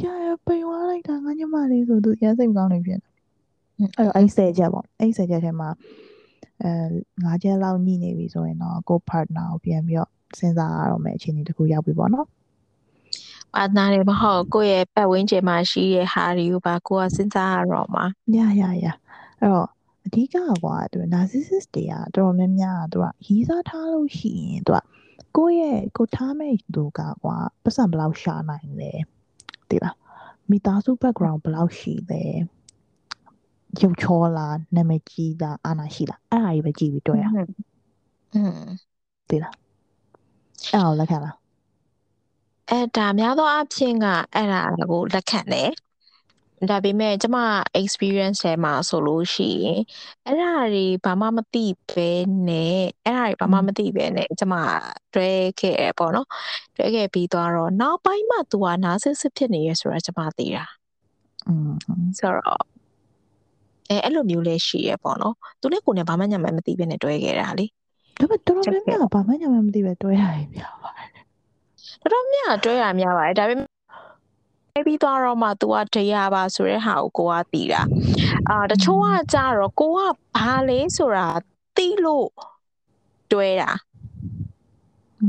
[0.00, 3.00] ရရပိန်သွားလိုက်တာငါညမလေးဆိုသူရစိတ်ကောင်းနေပြန်
[3.96, 5.68] အဲ့တော့အဲ့ဆယ်ချက်ပေါ့အဲ့ဆယ်ချက်ထဲမှာ
[6.62, 6.70] အဲ
[7.24, 12.26] ငါးချက်လောက်ညှိနေပြီဆိုရင်တော့ကို partner ကိုပြန်ပြီးတော့စဉ်းစားရတော့မယ်အခြေအနေတခုရောက်ပြီပေါ့နော်
[13.54, 18.04] ပါနာတွေမဟုတ်ကိုယ့်ရဲ့ပတ်ဝန်းကျင်မှာရှိတဲ့ဟာတွေကိုပါကိုကစဉ်းစားရတော့မှာ
[18.36, 18.86] ရရရ
[19.40, 19.68] အဲ့တော့
[20.06, 24.80] အဓိကကွာသူ narcissist တွေကတော်တော်များများသူကရီးစားထားလို့ရှိရင်သူက
[25.36, 28.92] ကိုယ့်ရဲ့ကိုထားမဲ့သူကကွာပတ်စံဘယ်လောက်ရှာနိုင်လဲ
[29.68, 29.96] သိလား
[30.50, 32.22] မိသားစု background ဘယ်လောက်ရှိလဲ
[33.82, 37.26] ရုပ်ချောလားနာမည်ကြီးလားအာနာရှိလားအဲ့ဒါကြီးပဲကြည့်ပြီးတွေ့ရ
[38.34, 38.60] อืม
[39.28, 39.54] သိလား
[40.72, 41.43] အဲ့ဒါလက်ခံလား
[42.69, 45.71] အဲဒါများသောအားဖြင့်ကအဲ့ဒါကိုလက်ခံတယ်
[46.69, 47.37] ဒါပေမဲ့ကျမ
[47.81, 49.81] experience ထဲမှာဆိုလို့ရှိရင်
[50.25, 52.09] အဲ့ဒါတွေဘာမှမသိပဲ
[52.47, 54.55] နဲ့အဲ့ဒါတွေဘာမှမသိပဲနဲ့ကျမ
[55.13, 56.27] တွဲခဲ့ရပေါ့နော်
[56.75, 60.65] တွဲခဲ့ပြီးသွားတော့နောက်ပိုင်းမှ तू ကနာဆစ်စစ်ဖြစ်နေရဆိုတာကျမသိတာ
[61.47, 61.71] อืม
[62.19, 62.63] ဆိုတော့
[63.89, 67.65] အဲအဲ့လိုမျိုးလဲရှိရပေါ့နော်သူနဲ့ကိုနဲ့ဘာမှညမှမသိဘဲနဲ့တွဲခဲ့တာလေ
[68.19, 71.09] ဒါပေမဲ့တော်တော်များများဘာမှညမှမသိပဲတွဲရတယ်များပါတယ်
[72.04, 77.82] တော်တော်များတွဲရများပါတယ်ဒါပေမဲ့ပြီးသွားတော့မှ तू ကတရားပါဆိုတဲ့ဟာကိုကိုကသိတာ
[78.50, 80.00] အာတချို့ကကြတော့ကိုက
[80.36, 81.28] ဘာလဲဆိုတာ
[81.76, 82.28] သိလို့
[83.32, 83.70] တွဲတာ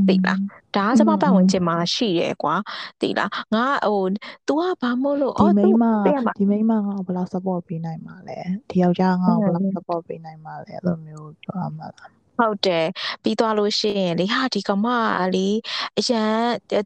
[0.08, 0.40] သိလား
[0.76, 2.54] ဒါကကျမပတ်ဝန်းကျင်မှာရှိတယ်ကွာ
[3.00, 4.04] သိလားငါဟို
[4.48, 5.84] तू ကဘာမို့လို့ဒီမိန်းမ
[6.38, 8.38] ဒီမိန်းမငါ့ကိုဘယ်လောက် support ပေးနိုင်မှာလဲ
[8.70, 12.85] ဒီယောက်ျားငါ့ကိုဘယ်လောက် support ပေးနိုင်မှာလဲအဲ့လိုမျိုးပြောရမှာလား ဟုတ်တယ်
[13.23, 14.87] ပြီးသွားလို့ရှိရင်လေဟာဒီကောင်မ
[15.35, 15.47] လေ
[15.99, 16.33] အရန်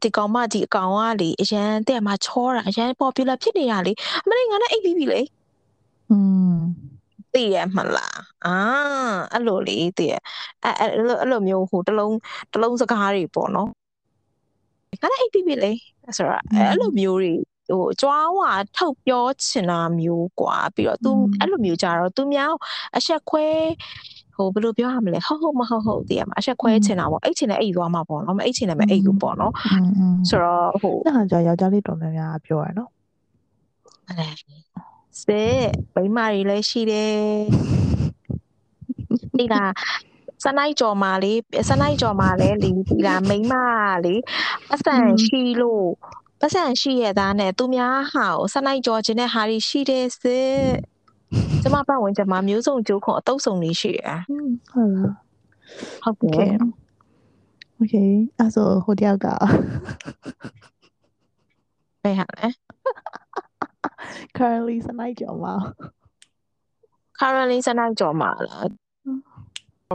[0.02, 3.92] ဒီကောင်မဒီအကောင်ကလေအရန်တဲ့မှာချောတာအရန် popular ဖြစ်နေတာလေ
[4.24, 5.20] အမလေးငါနဲ့အိပ်ပြီးပြီလေ
[6.10, 6.16] อื
[6.52, 6.56] ม
[7.32, 8.56] သိရမလားအာ
[9.32, 10.14] အဲ့လိုလေသိရ
[10.64, 12.16] အဲ့အဲ့လိုမျိုးဟိုတလုံး
[12.52, 13.68] တလုံးစကားတွေပေါ့နော်
[15.00, 15.72] ငါလည်းအိပ်ပြီးပြီလေ
[16.16, 17.32] ဆိုတော့အဲ့လိုမျိုးတွေ
[17.70, 21.10] ဟိုကြွားဝါထုတ်ပြောချင်တာမျိုးกว่าပြီးတော့ तू
[21.40, 22.52] အဲ့လိုမျိုးကြတော့ तू များ
[22.96, 23.46] အဆက်ခွဲ
[24.35, 29.53] ဟိုဘယ်လိုပြောရမလဲဟုတ်ဟုတ်မဟုတ်ဟုတ်တည်ရမှာအဆက်ခွဲချင်တာပေါ့အိတ်ချင်လည်းအိတ်သွားမှာပေါ့နော်မအိတ်ချင်လည်းမအိတ်ဘူးပေါ့နော်
[30.29, 32.89] ဆိုတော့ဟိုအဲ့ဒါကြောင့်ယောက်ျားလေးတော်များများပြောရနော်
[34.09, 34.35] အဲ့
[35.23, 35.61] စစ်
[35.95, 37.15] မိမတွေလည်းရှိတယ်
[39.37, 39.71] ဒီလား
[40.45, 41.39] စနိုင်ကြော်မာလေး
[41.69, 43.53] စနိုင်ကြော်မာလဲလီဒီလားမိမ
[44.05, 44.21] လေး
[44.69, 45.89] ပတ်စံရှိလို့
[46.39, 50.51] ပတ်စံရှိရသားနဲ့သူများဟာကိုစနိုင်ကြော်ခြင်းနဲ့ဟာရီရှိတယ်စစ်
[51.61, 54.07] ကျမပတ်ဝင်ကျမမျိုးစုံကြိုးခွန်အတုပ်စုံလေးရှိရ
[54.71, 55.13] ဟုတ်လား
[56.03, 56.53] ဟုတ်ကဲ့
[57.79, 59.27] Okay အဲ့ဆိုဟိုတယောက်က
[62.03, 62.47] ဘယ်ဟာလဲ
[64.37, 65.53] currently စနိုက်ကြော်မှာ
[67.19, 68.67] currently စနိုက်ကြော်မှာလား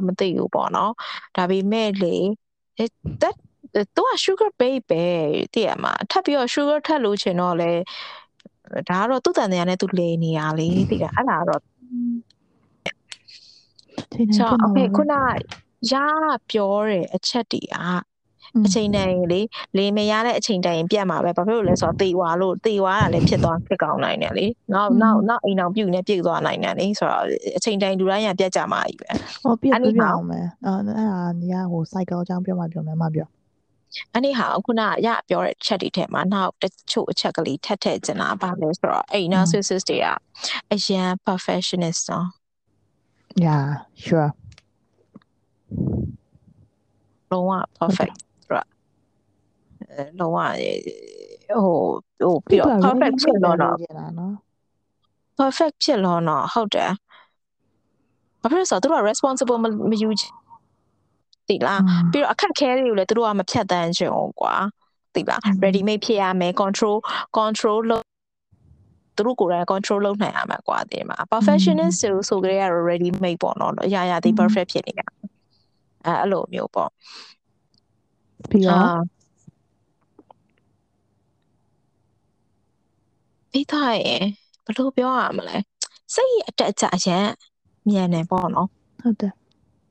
[0.06, 0.92] မသိဘူးပေါ့နော်
[1.36, 2.16] ဒါပေမဲ့လေ
[3.22, 3.36] that
[3.96, 5.04] သူက sugar babe ပဲ
[5.54, 7.72] တည်ရမှာထပ်ပြီးတော့ sugar ထပ်လို့ချင်တော့လေ
[8.90, 11.60] ဒါကတော့သူ့တန်တရားနဲ့သူလေနေရလေတည်ရအဲ့ဒါတော့
[14.12, 15.14] ချိန်နေပေါ့ okay ခုန
[15.92, 15.94] ရ
[16.50, 17.76] ပြောတဲ့အချက်တွေက
[18.66, 19.40] အချိန်တန်ရင်လေ
[19.76, 27.24] လေမရတဲ့အချိန်တန်ရင်ပြတ်မှာပဲဘာဖြစ်လို့လဲဆိုတော့တေဝါလို့တေဝါကလည်းဖြစ်သွားဖြစ်ကောင်းနိုင်တယ်လေနောက်နောက်နောက်အိမ်အောင်ပြုတ်နေပြည့်သွားနိုင်တယ်လေဆိုတော့
[27.56, 29.10] အချိန်တိုင်းလူတိုင်းရပြတ်ကြမှာကြီးပဲ
[29.42, 33.28] ဟောပြတ်ပြအောင်မယ်အဲ့ဒါနေရဟို cycle အကြောင်းပြောမှပြောမယ်မပြော
[34.12, 40.06] အဲ့ဒီဟာခုနရပြောတဲ့ချက်တွေထဲမှာနောက်တချို့အချက်ကလေးထပ်ထည့်ချင်တာပါလဲဆိုတော့အဲ့ narcissist တွေက
[40.72, 42.26] အရန် perfectionist နော်
[43.44, 43.66] yeah
[44.04, 44.30] sure
[47.30, 48.16] လုံးဝ perfect
[50.18, 50.38] လုံးဝ
[51.50, 51.76] ဟို
[52.20, 53.76] ဟိုပြီးတော့ perfect ဖြစ်လို့တော့
[55.38, 56.90] perfect ဖြစ်လို့တော့ဟုတ်တယ်
[58.40, 59.58] ဘာဖြစ်လို့ဆိုတော့သူတို့က responsible
[59.90, 60.08] မယူ
[61.48, 61.80] တိလား
[62.10, 64.54] ပြီးတော့အခက်ခဲတွေကိုလည်းသူတို့ကမဖြတ်တန်းချင်ဘူးကွာ
[65.14, 66.96] တိလား ready made ဖြစ်ရမယ် control
[67.38, 68.04] control လုပ်
[69.16, 75.06] သူတို့ကိုယ်တိုင် control လုပ်နိုင်ရမှာကွာဒီမှာ perfectionist ဆိုဆိုကြရ ready made ပေါ့နော်အရာရာဒီ perfect ဖြစ်နေတာ
[76.06, 76.90] အဲအဲ့လိုမျိုးပေါ့
[78.50, 78.84] ပြီးတော့
[83.50, 84.22] ပြီးသားရင်
[84.64, 85.56] ဘယ်လိုပြောရမလဲ
[86.14, 87.26] စိတ်အတက်အကျအရန်
[87.88, 88.68] မြန်နေပေါ့နော်
[89.00, 89.32] ဟုတ်တယ်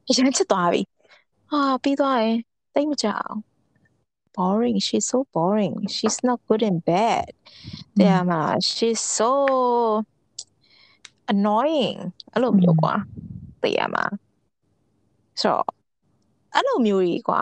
[0.09, 0.81] အရန်ချစ်သွားပြီ
[1.49, 2.37] ဟာပြီးသွားရင်
[2.73, 3.39] တိတ်မကြအောင်
[4.35, 7.29] boring she's so boring she's not good in bed
[7.99, 8.41] တဲ့မှာ
[8.73, 9.31] she's so
[11.31, 11.99] annoying
[12.31, 12.93] အဲ့လိုမျိုးကွာ
[13.61, 14.05] သိရမှာ
[15.41, 15.65] ဆိုတော့
[16.53, 17.39] အဲ့လိုမျိုးကြီးကွာ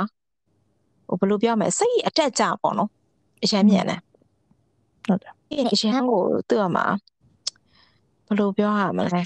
[1.07, 2.89] ဟိုဘယ်လိုပြောမလဲစိတ်အတက်ကြပေါ့နော်
[3.43, 4.01] အရန်မြန်တယ်
[5.05, 6.85] ဟုတ်တယ်အရန်ကိုသူ့အမှာ
[8.25, 9.21] ဘယ်လိုပြောရမလဲ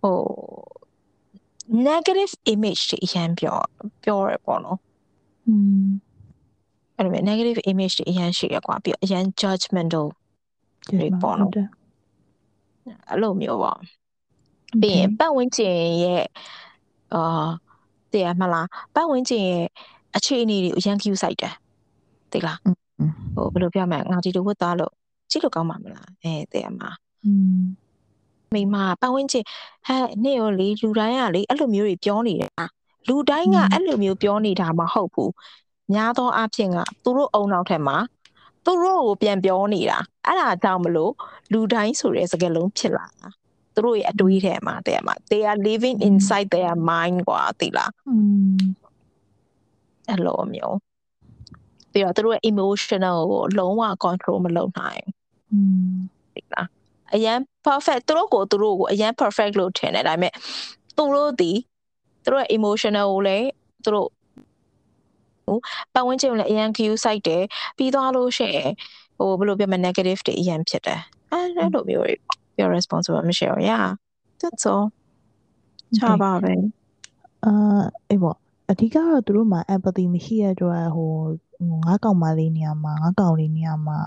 [0.00, 0.16] ဟို
[1.88, 3.56] negative image တွေအရန်ပြော
[4.04, 4.78] ပြောရပေါ့နော်
[5.46, 5.54] อื
[5.84, 5.88] ม
[6.96, 10.06] အဲ့လို negative image တွေအရန်ရှိရကွာပြီးအရန် judgmental
[10.98, 11.52] တွေပေါ့နော်
[13.08, 13.78] အဲ့လိုမျိုးပေါ့
[14.80, 16.24] ပြီးရင်ပတ်ဝန်းကျင်ရဲ့
[17.14, 17.48] အာ
[18.12, 19.66] တည်ရမလားပတ်ဝန်းကျင်ရဲ့
[20.16, 21.54] အခြေအနေတွေအရန် cue ဆိုင်တယ်
[22.32, 22.58] သိလား
[23.34, 24.92] ဟိုဘယ်လိုပြောမလဲငါဒီလိုဝတ်သားလို့
[25.30, 26.90] ကြည့်လို့ကောင်းမှာမလားအဲတည်ရမှာ
[28.53, 29.45] မိမပတ်ဝန်းကျင်
[29.87, 32.63] ဟဲ့နေ့ရောလေလူတိုင်းကလေအဲ့လိုမျိုးတွေပြောနေတာ
[33.07, 35.31] လူတိုင်းကအဲ့လိုမျိုးပြောနေတာမဟုတ်ဘူး
[35.93, 37.97] များသောအားဖြင့်ကသူတို့အုံနောက်ထက်မှာ
[38.65, 41.13] သူတို့ကိုပြန်ပြောနေတာအဲ့ဒါကြောင့်မလို့
[41.51, 43.29] လူတိုင်းဆိုတဲ့စကားလုံးဖြစ်လာတာ
[43.73, 47.91] သူတို့ရဲ့အတွေးထဲမှာတဲ့မှာ they are living inside their mind กว่าသိလား
[50.09, 50.77] အဲ့လိုမျိုး
[51.91, 55.03] ပြီးတော့သူတို့ရဲ့ emotional ကိုလုံးဝ control မလုပ်နိုင်
[55.47, 56.03] ဘူး
[56.35, 56.67] သိလား
[57.13, 60.32] အရန် perfect သူတို့ကိုသူတို့ကိုအရန် perfect လို့ထင်တယ်ဒါပေမဲ့
[60.96, 61.52] သူတို့ဒီ
[62.24, 63.48] သူတို့ရဲ့ emotional ကိုလည်း
[63.84, 64.10] သူတို့
[65.94, 67.42] ပတ်ဝန်းကျင်ကိုလည်းအရန် cue စိုက်တယ်
[67.76, 68.70] ပြီးသွားလို့ရှိရင်
[69.18, 71.00] ဟိုဘယ်လိုပြောမလဲ negative တွေအရန်ဖြစ်တယ်
[71.32, 72.14] အဲအဲ့လိုမျိုးတွေ
[72.56, 73.86] ပေါ့ be responsible မရှိဘူး yeah
[74.40, 74.86] that's all
[75.96, 76.52] ချပါပဲ
[77.44, 78.36] အာအေးပေါ့
[78.70, 81.12] အဓိကတော့သူတို့မှာ empathy မရှိတဲ့အတွက်ဟို
[81.84, 83.98] ငါးကောင်မလေးနေရာမှာငါးကောင်လေးနေရာမှာ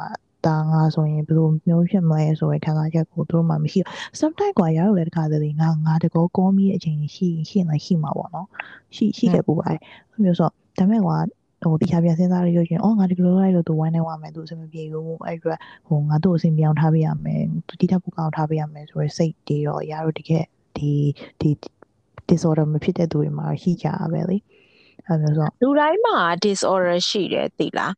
[0.45, 3.88] ဒါငါဆိုရင်ဘယ်လိုမျိုးဖြစ်မလဲဆိုတဲ့ခံစားချက်ကိုသူတို့မှမရှိဘူး
[4.19, 8.47] sometimes ကွာရတော့လည်းတခါတလေငါငါတကောကောမိတဲ့အချိန်ရှိရှိနေရှိမှာပေါ့နော်
[8.95, 9.79] ရှိရှိခဲ့ပူပါတယ်
[10.12, 11.17] အဲ့မျိုးဆိုဒါမဲ့ကွာ
[11.63, 20.43] ဟိုတရားပြန်စဉ်းစားရရင်အော်ငါဒီလိုလိုက်လို့သူဝိုင်းနေဝမယ်သူအဆင်မပြေဘူးအဲ့အတွက်ဟိုငါတို့အဆင်ပြောင်းထားပေးရမယ်သူတိထပ်ပူကောင်းထားပေးရမယ်ဆိုရယ်စိတ်တွေတော့ရတော့တကယ်
[20.77, 20.91] ဒီ
[21.41, 21.49] ဒီ
[22.29, 24.38] disorder မဖြစ်တဲ့သူတွေမှာရှိကြပါပဲလေ
[25.07, 27.93] အဲ့လိုဆိုလူတိုင်းမှာ disorder ရှိတယ်သိလား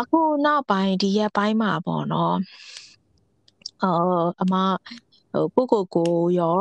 [0.00, 2.36] အခုနောက်ပိုင်းဒီရက်ပိုင်းမှာပေါ့နော်
[3.82, 4.54] အော်အမ
[5.54, 6.58] ဟိုကိုကိုကိုရော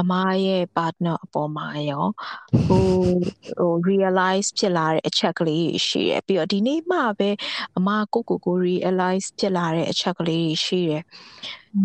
[0.00, 0.12] အမ
[0.46, 2.06] ရဲ့ partner အပေါ်မှာရော
[2.66, 2.86] ဟို
[3.58, 7.30] ဟို realize ဖြစ်လာတဲ့အချက်ကလေးရှိတယ်ပြီးတော့ဒီနေ့မှပဲ
[7.76, 11.02] အမကိုကိုကို realize ဖြစ်လာတဲ့အချက်ကလေးရှိတယ်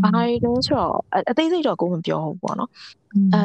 [0.03, 0.09] ဘာ
[0.43, 0.95] လို့ဆိုတော့
[1.31, 2.71] အသေးစိတ်တော့ကိုမပြောဘူးပေါ့နော်
[3.33, 3.41] အဲ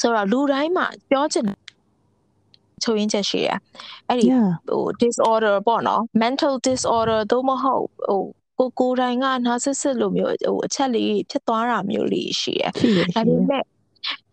[0.00, 1.44] ဆိုတော့လူတိုင်းမှာပြောချင်
[2.84, 3.48] ချိုးရင်းချက်ရှိရ
[4.08, 4.26] အဲ့ဒီ
[4.68, 8.22] ဟို disorder ပေါ့နော် mental disorder သို့မဟုတ်ဟို
[8.58, 12.64] ကိုကိုတိုင်းကနာဆစ်စစ်လိုမျိုးဟိုအချက်လေးဖြစ်သွားတာမျိုးလေးရှိရ
[13.14, 13.64] ဒါပေမဲ့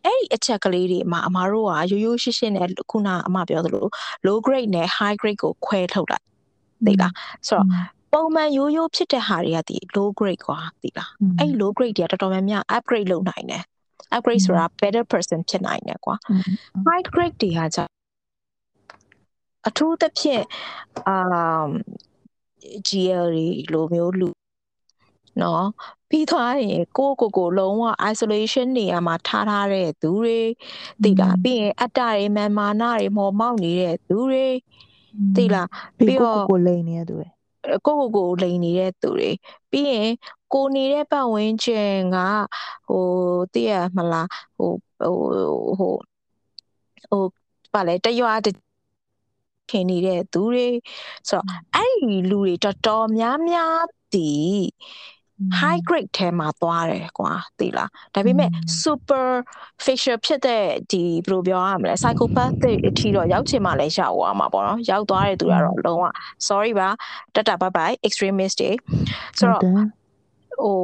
[0.06, 3.86] အဲ့ဒီအချက်ကလေးတွေမှာအမားတို့ကရိုးရိုးရှင်းရှင်းနဲ့ခုနအမပြောသလို
[4.26, 6.26] low grade နဲ့ high grade ကိုခွဲထုတ်လိုက်
[6.86, 7.14] သိလား
[7.48, 7.68] ဆိုတော့
[8.14, 13.64] ပုံမှန်ရိုးရိုးဖြစ်တဲ့ဟာတွေကဒီ low grade ကွာသိလားအဲ့ low grade တွေကတော်တော်များများ upgrade လုပ်နိုင်တယ်
[14.16, 16.16] upgrade ဆိုတာ better person ဖြစ်နိုင်တယ်ကွာ
[16.88, 17.84] high grade တွေကじゃ
[19.68, 20.46] အထူးသဖြင့်
[21.08, 21.18] အာ
[22.88, 24.30] GL တွေလိုမျိုးလူ
[25.42, 25.66] နော်
[26.10, 30.40] ပြီးသွားရင်ကိုကိုကိုလုံးဝ isolation နေရာမှာထားထားတဲ့သူတွေ
[31.04, 34.48] သိလားပြီးရင်အတ္တတွေမမာနတွေမော်မောက်နေတဲ့သူတွေ
[35.36, 37.28] သိလားပြီးတော့ကိုကိုလိန်နေတဲ့သူတွေ
[37.86, 39.32] ကိုကိုကိုလိန်နေတဲ့သူတွေ
[39.72, 40.10] ပြီးရင်
[40.54, 42.18] ကိုနေတဲ့ပတ်ဝန်းကျင်က
[42.88, 43.04] ဟို
[43.54, 45.16] သိရမလားဟိုဟို
[45.80, 45.94] ဟို
[47.10, 47.24] ဟို
[47.74, 48.34] ပါလေတရွာ
[49.70, 50.68] ထင်နေတဲ့သူတွေ
[51.30, 53.82] ဆိုတော့အဲ့ဒီလူတွေတော်တော်များများ
[54.14, 54.32] ဒီ
[55.60, 58.50] high grade ထဲမှာသွားတယ်ကွာသိလားဒါပေမဲ့
[58.84, 59.28] super
[59.86, 62.56] facial ဖြစ်တဲ့ဒီဘယ်လိုပြောရမလဲ psychopath
[62.88, 66.06] အထိတော့ရောက်ချင်မှလည်းရောက်သွားမှာပေါ့နော်ရောက်သွားတဲ့သူကတော့လုံးဝ
[66.48, 66.90] sorry ပါ
[67.36, 68.72] တတ bye bye extremist တွေ
[69.38, 70.76] ဆိုတော့ဟို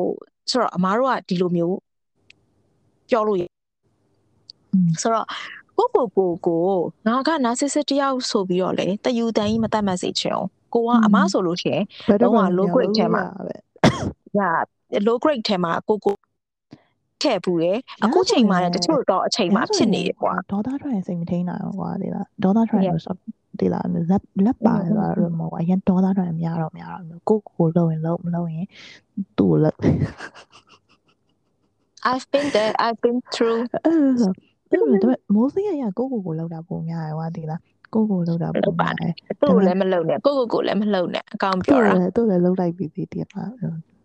[0.51, 1.77] ဆိုတော့အမားတို့ကဒီလိုမျိုး
[3.09, 3.39] ပြောလို့
[5.01, 5.27] ဆိုတော့
[5.77, 6.65] ကိုကိုကိုကို
[7.07, 11.83] ငါကနာဆစ်စစ်တယောက်ဆိုပြီးတော့လေတယူတန်ကြီးမတတ်မှတ်စေချင်အောင်ကိုကအမဆိုလို့ရှိရင်
[12.21, 13.23] တော့ low grade ထဲမှာ
[14.37, 14.49] ညာ
[15.07, 16.15] low grade ထဲမှာကိုကို
[17.23, 23.15] ခဲ့ဘူးလေအခုချိန်မှာလည်းတချို့တော့အချိန်မှာဖြစ်နေတယ်ကွာဒေါသထွက်ရင်စိတ်မထိန်နိုင်ဘူးကွာဒီလားဒေါသထွက်ရင်ဆို
[23.59, 24.05] ဒီလားလက်
[24.45, 28.67] လက်ပါလာတော့မဟုတ်အရင်ဒေါသထွက်ရင်များတော့များတော့ကိုကိုလုံးရင်လုံးမလုံးရင်
[29.37, 29.75] သူ့လက်
[32.11, 33.59] I've been there I've been through
[34.71, 37.59] အဲ့လိုဒါပေမဲ့မိုးစိရရကိုကိုကိုလောက်တာပုံများရယ်ကွာဒီလား
[37.93, 43.43] ကိုကိုလောက်တာပုံများတယ်သူ့ကိုလည်းမလုံနဲ့ကိုကိုကိုလည်းမလုံနဲ့အကောင်ပြောတာသူ့လည်းလုံလိုက်ပြီးသေးတယ်ကွာ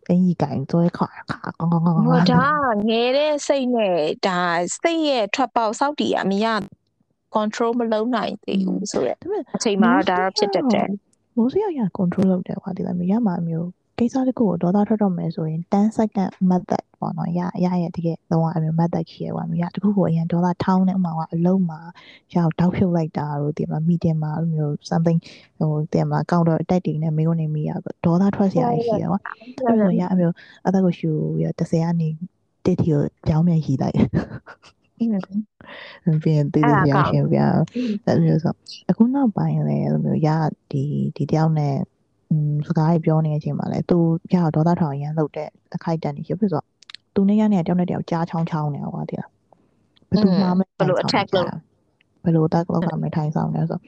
[0.08, 2.46] အင်ကြီးကင်သွဲခါခါကောင်းကောင်းကောင်းဟောဒါ
[2.88, 4.40] ငယ်တဲ့စိတ်နဲ့ဒါ
[4.82, 6.46] စိတ်ရဲ့ထွက်ပေါက်စောက်တီအမရ
[7.34, 9.18] control မလုပ်နိုင်သေးဘူးဆိုရက်
[9.56, 10.88] အချိန်မှာတော့ဒါတော့ဖြစ်တတ်တယ်
[11.36, 21.80] မိုးစိရရ control လုပ်တယ်ကွာဒီလားမရမှာမျိုး ကိစ္စတစ်ခုကိုဒေါသထွက်တော့မယ်ဆိုရင်10 second method ပေါ့နော်ရရရဲ့တကယ်လုံးဝအမျိုး method ကြီးရပါမျိုးရတခုကိုအရင်ဒေါသထောင်းနေဥမာကအလုံးမှာ
[22.34, 25.18] ရောက်တောက်ဖြုတ်လိုက်တာတို့ဒီမှာ meeting မှာအဲ့လိုမျိုး something
[25.58, 27.70] ဟိုတင်မှာ counter attack တွေနဲ့မေးခွန်းနေမိရ
[28.04, 29.18] ဒေါသထွက်စရာရှိရပါ
[29.66, 30.34] အဲ့လိုရအမျိုး
[30.66, 31.10] အသက်ကိုရှူ
[31.42, 32.08] ရ30ကနေ
[32.64, 33.96] တစ်ထီကိုကြောင်းမြန်ဟီလိုက်
[36.22, 37.50] ပြန်တည်တည်ရရှင်ပြန်
[38.06, 38.54] အဲ့လိုဆို
[38.90, 40.28] အခုနောက်ပိုင်းလည်းအဲ့လိုမျိုးရ
[40.70, 40.82] ဒီ
[41.16, 41.95] ဒီတယောက်နဲ့อืม
[42.66, 43.98] စကားတွေပြောနေတဲ့အချိန်မှာလဲသူ
[44.34, 46.64] ရဒေါသထောင်ရမ်းလုပ်တဲ့အခိုက်တန်နေရဖြစ်ဆိုတော့
[47.14, 49.24] သူနဲ့ရနေတယောက်နဲ့တယောက်ကြားချောင်းချောင်းနေဟောတည်း
[50.08, 51.48] ဘယ်သူမှမဘယ်လို attack လုပ်
[52.24, 53.78] ဘယ်လိုတက်လောက်ကမထိုင်ဆောင်လဲဆို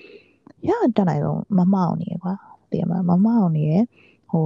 [0.69, 2.35] ရတက်နိုင်တော့မမောက်နေကွာ
[2.73, 3.75] တည်မှာမမောက်နေရ
[4.31, 4.45] ဟို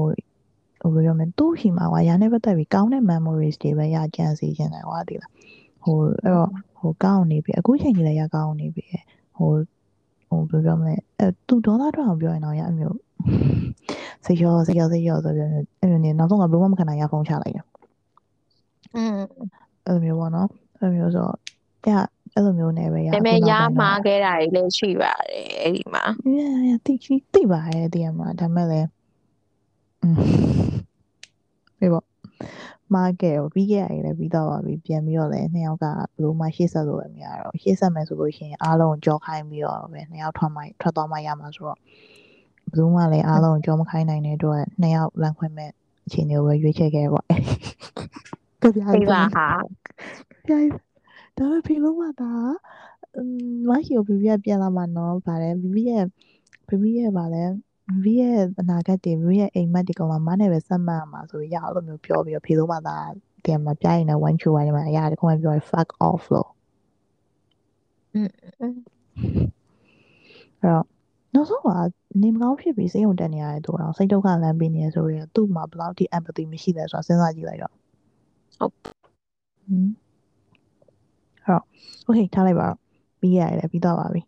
[0.81, 5.33] ဟိုဘယ်လိုမလဲသူ့ဟီမှာကွာရနဲ့ပတ်သက်ပြီးကောင်းတဲ့ memories တွေပဲရကြံစီခြင်းတယ်ကွာတည်လား
[5.85, 8.85] ဟိုအဲ့တော့ဟိုကောင်းနေပြီအခုချိန်ကြီးလည်းရကောင်းနေပြီ
[9.37, 9.51] ဟို
[10.29, 12.97] ဟိုဘယ်လိုမလဲအဲသူဒေါသထွက်အောင်ပြောရင်တော့ရအမျိုး
[14.26, 15.50] စိတ်ရောစိတ်ရောစိတ်ရောဆိုပြီး
[15.80, 17.66] အဲ့လိုနေနောက်ဆုံးကဘယ်မှမခံနိုင်ရဖုန်းချလိုက်တယ်
[18.96, 19.20] อืม
[19.86, 20.50] အဲ့လိုမျိုးပေါ့နော်
[20.80, 22.04] အဲ့လိုမျိုးဆိုအဲ့
[22.34, 26.04] အဲ့လိုမျိုးနဲ့ပဲရဒါပေမဲ့ရမှားခဲ့တာတွေလည်းရှိပါတယ်အဲ့ဒီမှာ
[26.38, 26.40] ရ
[26.70, 26.94] ရတိ
[27.34, 28.88] တိပါရဲ့ဒီမှာဒါမဲ့လည်း
[30.02, 30.18] อืม
[31.80, 32.06] ပြပေါ့
[32.94, 35.86] မားခဲ့ပြီးခဲ့ရတယ်လည်းပြီးတော့ပါပြီပြန်ပြီးတော့လည်းနှစ်ယောက်က
[36.16, 41.80] ဘလို့မှရှေ့ဆက်လို့လည်းမရတော့ရှေ့ဆက်မယ်ဆိုလို့ရှိရင်အားလုံးကြောခိုင်းပြီးတော့ပဲနှစ်ယောက်ထွက်မှထွက်သွားမှရမှာဆိုတော့
[42.73, 45.71] ဘယ်သူမှလည်းအားလုံးကြောမခိုင်းနိုင်တဲ့အတွက်နှစ်ယောက်လမ်းခွဲမဲ့
[46.07, 47.27] အခြေအနေကိုပဲရွေးချယ်ခဲ့ပေါ့
[48.63, 49.49] ကြပြအေးပါဟာ
[50.47, 50.53] ပြ
[51.39, 52.33] ဒါပေမဲ့ဖေလုံးမသာ
[53.69, 56.05] မရှိဘူးဘီဘီကပြန်လာမှာနော်ဗါလဲဘီဘီရဲ့
[56.69, 57.45] ဘီဘီရဲ့ဗါလဲ
[57.89, 62.97] ဘီဘီရဲ့အနာဂတ်တွေဘီဘီရဲ့အိမ်မက်ဒီကောင်လာမနဲ့ပဲဆက်မှတ်မှာဆိုရအောင်လို့မျိုးပြောပြီးတော့ဖေလုံးမသာ
[63.45, 66.51] တင်မှာပြရင်လည်း one true one မှာအရာတခုမှပြော fuck off လို့
[68.15, 68.29] อืม
[68.61, 68.73] အဲ့
[70.65, 70.85] တော့
[71.35, 71.69] နောက်ဆုံးက
[72.23, 77.73] နေမကောင်းဖြစ်ပြီးစိတ်ုံတက်နေရတယ်သူတော့စိတ်ဒုက္ခလမ်းပေးနေရဆိုရင်သူ့မှာဘယ်လောက်ထိ empathy မရှိလဲဆိုတာစဉ်းစားကြည့်လိုက်တော့
[78.57, 78.87] ဟုတ်ဟ
[79.75, 79.91] မ်
[81.45, 81.65] အဲ့တော့
[82.09, 82.79] okay ထားလိုက်ပါတော့
[83.21, 84.23] ပြီးရတယ်ပြီးတော့ပါပြီ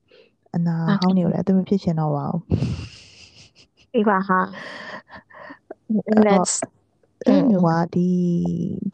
[0.55, 2.43] အနာဟောင်းနေကိုလည်းအသက်မဖြစ်ချင်တော့ပါဘူး
[3.95, 4.39] အေးပါဟာ
[6.27, 6.55] let's
[7.27, 8.09] အဲ့မျိုးကဒီ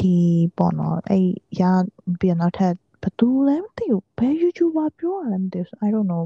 [0.00, 0.16] ဒီ
[0.58, 1.24] ပေါ့နော်အဲ့
[1.60, 1.62] ရ
[2.20, 6.24] ပြန်နောက်ထပ်ဘသူလဲမသိဘူးဘယ် YouTuber ပြောရလဲမသိဘူး I don't know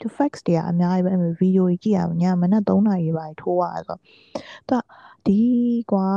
[0.00, 3.98] the facts တွေကအများကြီးပဲအဲ့ဗီဒီယိုကြီးကြည့်အောင်ညမနက်3နာရီပါထိုးရဆို
[4.68, 4.84] တော့
[5.26, 5.38] ဒီ
[5.92, 6.08] ကွာ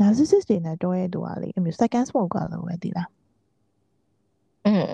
[0.00, 3.08] narcissist တွေနဲ့တွဲရတူပါလေအဲ့မျိုး second smoke ကလည်းပဲဒီလား
[4.66, 4.84] อืม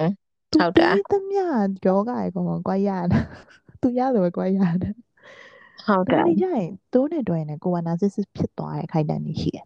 [0.52, 1.48] ဟုတ်တယ် သူသမ ्या
[1.86, 3.24] ယောဂရေကောင်ကွာရတယ်
[3.80, 4.94] သူရတယ်ပဲကွာရတယ်
[5.86, 9.64] ဟုတ်တယ် ဒါကြရင်သူနဲ့တွဲနေကိုက narcissist ဖြစ်သွားတဲ့ခိုက်တန်နေရှိတယ်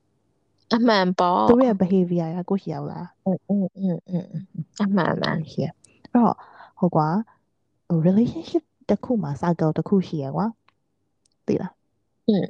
[0.75, 4.27] အမှန်ပေါ့ သူရဲ့ behavior ကကိုရှိရလား อืมอืมอืมอืม
[4.83, 6.35] အမှန်မှန် ရှိရအဲ့တော့
[6.79, 7.09] ဟိုကွာ
[8.07, 10.47] relationship တစ်ခုမှာ cycle တစ်ခုရှိရကွာ
[11.47, 11.73] သိလား
[12.29, 12.47] อืม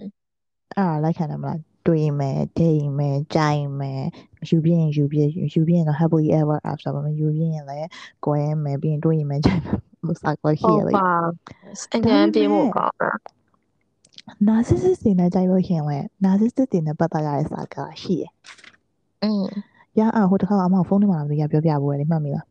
[0.77, 4.03] အဲ့ဒါလိုက်ခံတယ်မလားတွေ့မယ်ဒိတ်မယ်ကြိုင်မယ်
[4.49, 7.89] ယူပြင်းယူပြင်းယူပြင်းတော့ happily ever after ပဲယူပြင်းရင်လည်း
[8.25, 9.79] ကိုယ်မယ်ပြီးရင်တွေ့ရင်မယ်ကြိုင်မယ်
[10.23, 11.13] cycle ရှိ ဟုတ် ရလေ ပါ
[11.95, 13.11] အញ្ញမ်းပြေးဖို့ကောင်းတာ
[14.49, 18.25] narcissist တွေနဲ့ကြိုက်လို့ရှိရင်လည်း narcissist တွေနဲ့ပတ်သက်ရတဲ့ cycle ရှိရ
[19.25, 19.45] อืม
[19.99, 22.47] ရအဟိုတစ်ခါအမဖုန်းထဲမှာလည်းပြောပြဖို့လေမှတ်မိလား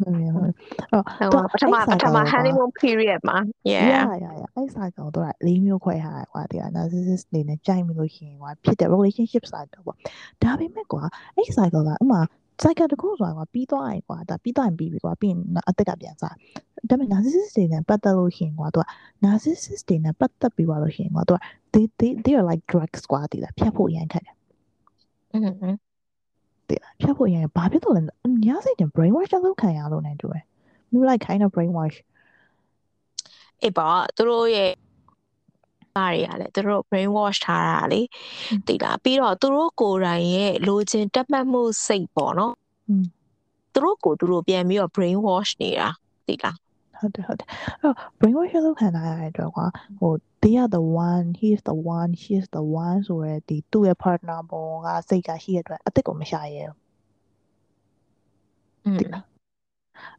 [0.00, 0.52] မှတ်မိလားအဲ့
[0.92, 3.38] တော့ဟိုပထမပထမ honeymoon period မှာ
[3.72, 9.96] yeah ရရရအဲ့စာကောင်တော့လေးမျိုးခွဲထားတယ်ကွာဒီက narcissist တွေနဲ့ကြိုက်မိလို့ရှိရင်ကွာဖြစ်တဲ့ relationship cycle ပေါ့
[10.42, 11.02] ဒါပေမဲ့ကွာ
[11.36, 12.20] အဲ့ cycle ကဥမာ
[12.62, 16.34] cycle တစ်ခုဆိုတာကွာပြီးသွားရင်ကွာဒါပြီးသွားရင်ပြီးပြီကွာပြီးရင်အသက်ကပြန်စား
[16.88, 18.84] ဒါပေမဲ့ narcissist တွေနဲ့ပတ်သက်လို့ရှိရင်ကွာသူက
[19.24, 21.38] narcissist တွေနဲ့ပတ်သက်ပြီးသွားလို့ရှိရင်ကွာသူက
[21.72, 24.34] they they they are like drugs ကွာဒီလားဖြတ်ဖို့ရန်ခက်တယ်
[25.34, 25.38] อื
[25.72, 25.76] ม
[26.72, 28.02] သိလားဖြတ်ဖို့ရင်ဘာဖြစ်တော့လဲ
[28.44, 30.44] ညစိတ်တင် brain wash လုပ်ခံရလို့နိုင်တူတယ်
[30.92, 31.96] new like kind of brain wash
[33.62, 34.72] အေးပါသူတို့ရဲ့
[35.96, 38.00] ပါတွေကလည်းသူတို့ brain wash ထားတာလေ
[38.66, 42.54] သိလားပြီးတော့သူတို့ကိုယ်တိုင်ရဲ့လိုချင်တက်မှတ်မှုစိတ်ပေါ့နော်
[43.74, 45.88] သူတို့ကိုသူတို့ပြန်ပြီးတော့ brain wash နေတာ
[46.26, 46.56] သိလား
[47.02, 49.66] ဟုတ်တယ်ဟုတ်တယ်အဲ့တော့ brain wash လုပ်ခံရတဲ့အတွက်ကွာ
[49.98, 56.76] ဟို they are the one he is the one she is the one ဆိုရယ်ဒီသူ့ရဲ့ partner ပေါ်ကစိတ်ကရှိရတဲ့အတွက်အစ်စ်ကိုမရှာရဲဘူး
[58.84, 59.24] อืมသိလား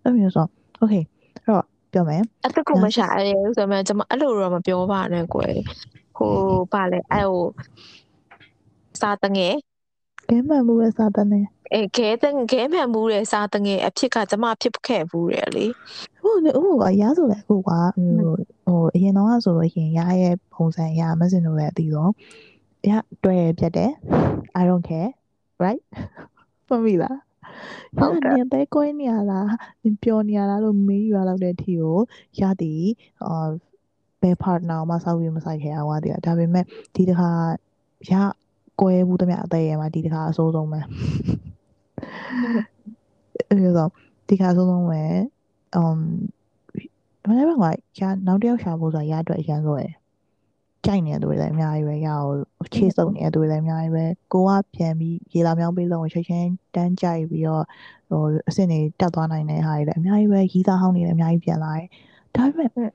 [0.01, 0.45] အဲ့မျိုးဆို
[0.81, 1.03] okay
[1.35, 5.55] အဲ့တော့ပြောမယ်အတကူမရှာရဲဆိုတော့ကျွန်မအဲ့လိုတော့မပြောပါနဲ့ကွယ်
[6.17, 6.33] ဟို
[6.73, 7.45] ပါလေအဲ့ဟို
[9.01, 9.53] စာတငယ်
[10.29, 15.65] ကဲမှန်မှုရဲ့စာတန်းနဲ့အဲခဲတဲ့ခဲမှန်မှုတဲ့စာတငယ်အဖြစ်ကကျွန်မဖြစ်ခဲ့ဘူးတယ်လေ
[16.33, 17.83] ဟိုဟိုကရဆိုလေအခုကဟို
[18.65, 22.11] ဟိုအရင်တော့ဆိုလို့ရှိရင်ရရဲ့ပုံစံရမစင်လို့လည်းအတီးတော့
[22.89, 22.91] ရ
[23.23, 23.91] တွေ့ရပြတ်တယ်
[24.59, 25.11] I don't care
[25.63, 25.81] right
[26.67, 27.17] မှတ်မိလား
[27.97, 29.49] ဟုတ်တယ်ရနေပဲကိုင်းနေရလား
[29.83, 31.97] နင်ပြောနေရလားလို့မေးရလောက်တဲ့အထိကို
[32.39, 32.83] ရသည်
[33.25, 33.47] အာ
[34.21, 36.65] ဘယ် partner မှစောက်ပြီးမဆိုင်ခဲ့အောင်ပါတည်းဒါပေမဲ့
[36.95, 37.29] ဒီတစ်ခါ
[38.11, 38.13] ရ
[38.81, 40.79] ကွဲဘူးတမအသေးရမှာဒီတစ်ခါအဆိုးဆုံးပဲ
[43.49, 43.89] အဲ့တော့
[44.29, 45.01] ဒီခါအဆိုးဆုံးပဲ
[45.81, 45.99] um
[47.27, 47.49] မနေ့က
[47.99, 49.93] ရနောက်တစ်ယောက်ရှာဖို့ဆိုတာရအတွက်အရန်ဆိုရယ်
[50.85, 52.29] ကြိုက်နေတဲ့သူတွေလည်းအများကြီးပဲရအောင်
[52.73, 57.63] ချေစုံနေတဲ့သူတွေလည်းအများကြီးပဲကိုကပြန်ပြီးရေလာမြောင်းပေးလုံးကိုချက်ချင်းတန်းကြိုက်ပြီးတော့
[58.09, 61.87] ဟိုအစ်စ်တွေတက်သွားနိုင်တဲ့ဟာတွေလည်းအများကြီးပဲရီးသားဟောင်းတွေလည်းအများကြီးပြန်လာတယ်
[62.35, 62.89] ဒါပေမဲ့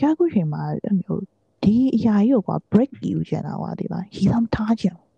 [0.00, 1.22] ရခုချိန်မှာအဲ့မျိုး
[1.62, 5.09] ဒီအရာကြီးကိုကွာ break ယူချင်တာကွာဒီလားရီးသားမထားချင်ဘူး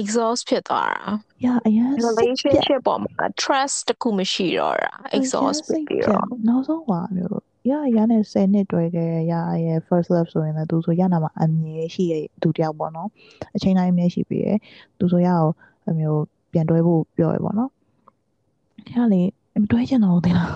[0.00, 1.12] exhaust ဖြစ်သွားတာ
[1.44, 9.34] ရအရန်စိတ်ပြက် relationship ပေါ်မှာ trust တခုမရှိတော့တာ exhaust ဖြစ်ပြီးတော့နောက်ဆုံးပါမျိုးရရနဲ့10နှစ်တွဲခဲ့ရ
[9.66, 13.08] ရဲ့ first love ဆိုရင်လည်းသူဆိုရနာမှာအမြဲရှိရဲ့သူတယောက်ပေါ့နော်
[13.56, 14.58] အချိန်တိုင်းအမြဲရှိပြီးရယ်
[14.98, 15.52] သူဆိုရအောင်
[15.90, 16.22] အမျိုး
[16.52, 17.70] ပြန်တွဲဖို့ပြောရပေါ့နော်
[18.94, 19.22] ရလေ
[19.62, 20.50] မတွဲချင်တော့ဘူးတင်လား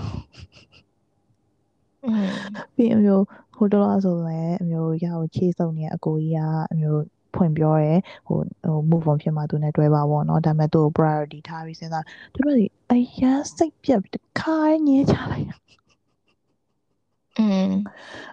[2.04, 2.28] อืม
[2.74, 3.24] ပြီးအမျိုး
[3.56, 6.40] ဟိုတော့ဆိုလည်းအမျိုးရအောင်ချေးစုံနေတဲ့အကိုကြီးက
[6.72, 7.02] အမျိုး
[7.36, 7.94] ဖွင့်ပြောရဲ
[8.26, 12.56] ဟိုဟို move on ဖြစ်မှသူနဲ့တွဲပါပေါ့နော်ဒါပေမဲ့သူ့ကို priority ထားပြီးစဉ်းစားဒါပေမဲ့
[12.92, 15.66] အရန်စိတ်ပြက်ပြီးတစ်ခါညဲချလိုက်
[17.38, 17.70] อืม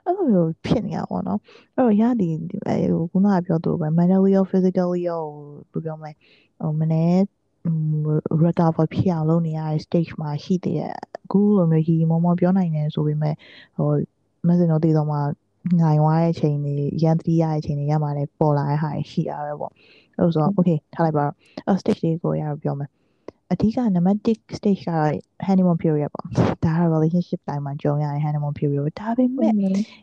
[0.05, 1.39] အဲ့လိုမျိုးဖြစ်နေရပါတော့။
[1.77, 2.33] အဲ့တော့ရသည်
[2.67, 5.23] အဲဟိုခုနကပြောသူပဲ mentally or physically ရော
[5.71, 6.11] ဘယ်လိုပြောမလဲ
[6.59, 7.13] ဟိုမနေ့
[8.43, 10.79] recover ဖြစ်အောင်လုပ်နေရတဲ့ stage မှာရှိတဲ့
[11.23, 13.35] အခုလိုမျိုးရီမောမောပြောနိုင်တယ်ဆိုပေမဲ့
[13.77, 13.89] ဟို
[14.47, 15.17] မစင်တော့တည်တော့မှ
[15.79, 19.71] ငိုင်သွားတဲ့အချိန်တွေရန်တတိရတဲ့အချိန်တွေရမှလည်းပေါ်လာတဲ့ဟာရှိရပဲပေါ့
[20.17, 21.35] အဲ့ဆိုတော့ okay ထားလိုက်ပါတော့
[21.67, 22.89] အဲ့ stage လေးကိုရတော့ပြောမယ်
[23.51, 24.91] အဓိကနံပါတ်1 stage က
[25.45, 26.27] honeymoon period ပေါ့
[26.65, 29.51] ဒါက relationship တိုင်းမှာကြုံရတဲ့ honeymoon period ဒါပေမဲ့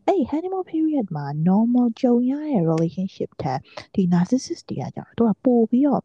[0.06, 3.58] အဲ့ honeymoon period မှာ normal ကြုံရတဲ့ relationship ထက်
[3.94, 6.02] ဒီ narcissist တွေကကြတော့သူကပို့ပြီးတော့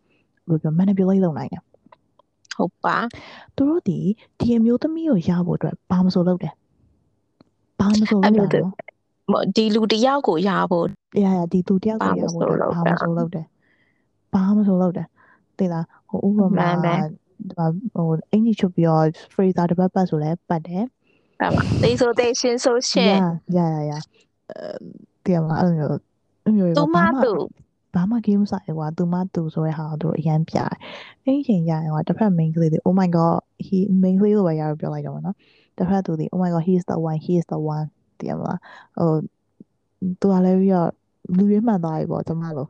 [0.48, 1.64] ဘယ်လိုပြော manipulate လုပ်နိုင်တယ်
[2.56, 2.98] ဟုတ်ပါ
[3.56, 4.00] သူတို့ဒီ
[4.40, 6.54] ဒီအမျိုးသမီးကိုရဖို့အတွက်ဘာမဆိုလုပ်တယ်
[7.80, 8.64] ဘာမဆိုလုပ်တယ်
[9.56, 10.86] ဒီလူတယောက်ကိုရဖို့
[11.24, 12.42] ရရဒီသူတယောက်ကိုရဖို့
[12.76, 13.46] ဘာမဆိုလုပ်တယ်
[14.34, 15.08] ဘာမဆိုလုပ်တယ်
[15.58, 16.70] သိလားဟိုဥပမာ
[17.96, 20.84] ဟိုအင်ကြီးချုပ်ပြီးတော့ freezer တစ်ပတ်ပတ်ဆိုလဲပတ်တယ်
[21.40, 23.20] ဟုတ်ပါသိဆိုသိရှင်းဆိုရှင်း
[23.58, 23.94] ရရရ
[24.50, 24.68] အဲ
[25.24, 25.92] တရားမအဲ့လိုမျိုး
[26.44, 27.32] အဲ့မျိုးသူမသူ
[27.96, 30.74] ဘာမှ game ဆိုင်ကွာသူမသူဆိုတဲ့ဟာတို့အရန်ပြတယ်
[31.24, 35.36] အဲ့ဒီချိန်ကျရင်ကွာတစ်ဖက် main ကလေးတွေ oh my god he main ကလေးလိုပဲရတော့ပြောလိုက်တော့နော်
[35.78, 37.88] တစ်ဖက်သူတွေ oh my god he is the one he is the one
[38.20, 38.60] တည်ရမလား
[38.98, 39.10] ဟို
[40.20, 40.90] သူကလည်းပြီးတော့
[41.38, 42.70] လူရင်းမှန်သွားပြီပေါ့ကျမတို့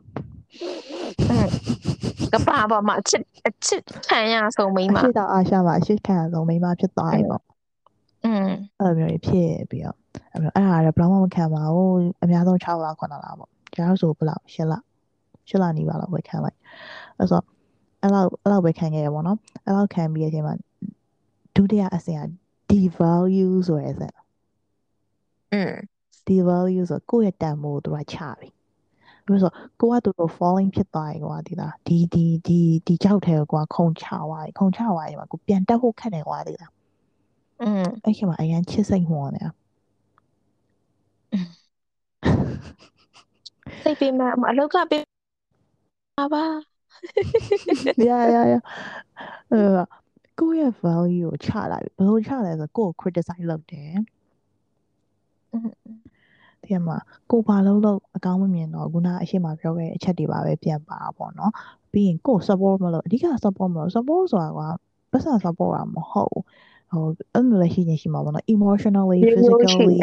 [2.32, 7.42] ကပ္ပပေါ်မှာအချစ်အချစ်ခံရဆုံးမိမဖြစ်တော့အာရှမှာအချစ်ခံရဆုံးမိမဖြစ်သွားပြီပေါ့
[8.24, 9.96] อืมအဲ့လိုမျိုးဖြစ်ပြီးတော့
[10.32, 14.74] အဲ့လိုအဲ့ဒါကတော့ဘလောက်မှမခံပါဘူးအများဆုံး6လ9လပေါ့ကျောင်းဆိုဘလောက်10လ
[15.48, 16.58] 10လနေပါလောက်ပဲခံလိုက်
[17.18, 17.40] အဲ့ဆို
[18.02, 20.54] အဲ့လောက်အဲ့လောက်ပဲခံခဲ့ရပေါ့နော်အဲ့လောက်ခံပြီးတဲ့အချိန်မှာ
[21.56, 22.22] ဒုတိယအဆင့်က
[22.70, 24.14] devalue ဆိုတဲ့အဆင့်
[26.26, 28.48] ဒီ value ဆိုကိုယ့်ရဲ့တန်ဖိုးသူကချပြီ
[29.26, 29.50] ဘယ်လိုဆို
[29.80, 36.72] ကိုကသူတို့ falling ဖြစ်သွားရင်ကွာဒီလားဒီဒီဒီဒီကြောက်တယ်ကွာခုံချသွားရင်ခုံချသွားရင်ကိုပြန်တက်ဖို့ခက်တယ်ကွာဒီလား
[37.62, 39.50] อืมအဲ့ဒီမှာအရန်ချစ်စိတ်မော်နေတာ
[43.82, 45.02] စိတ်ပေးမအလောက်ကပေး
[46.18, 46.44] ပါပါ
[48.08, 48.58] ရာရာရာ
[49.52, 49.60] အဲ
[50.40, 53.92] ကိုယ့်ရဲ့ value ကိုချလိုက်ဘယ်လိုချလဲဆိုကိုယ့်ကို criticize လုပ်တယ်
[56.64, 56.96] ဒီမှာ
[57.30, 61.52] ကိုဘာလို့လို့အကောင်းမမြင်တော့ခုနအရှိမပြောခဲ့တဲ့အချက်တွေပါပဲပြန်ပါပေါ့နော်
[61.92, 64.60] ပြီးရင်ကို support မလို့အဓိက support မလို့ support ဆိုတာက
[65.10, 66.30] ပတ်စံ support တာမဟုတ်
[66.90, 69.96] ဟိုအဲ့လိုလည်းရှိနေရှိမှာပေါ့နော် emotionally physically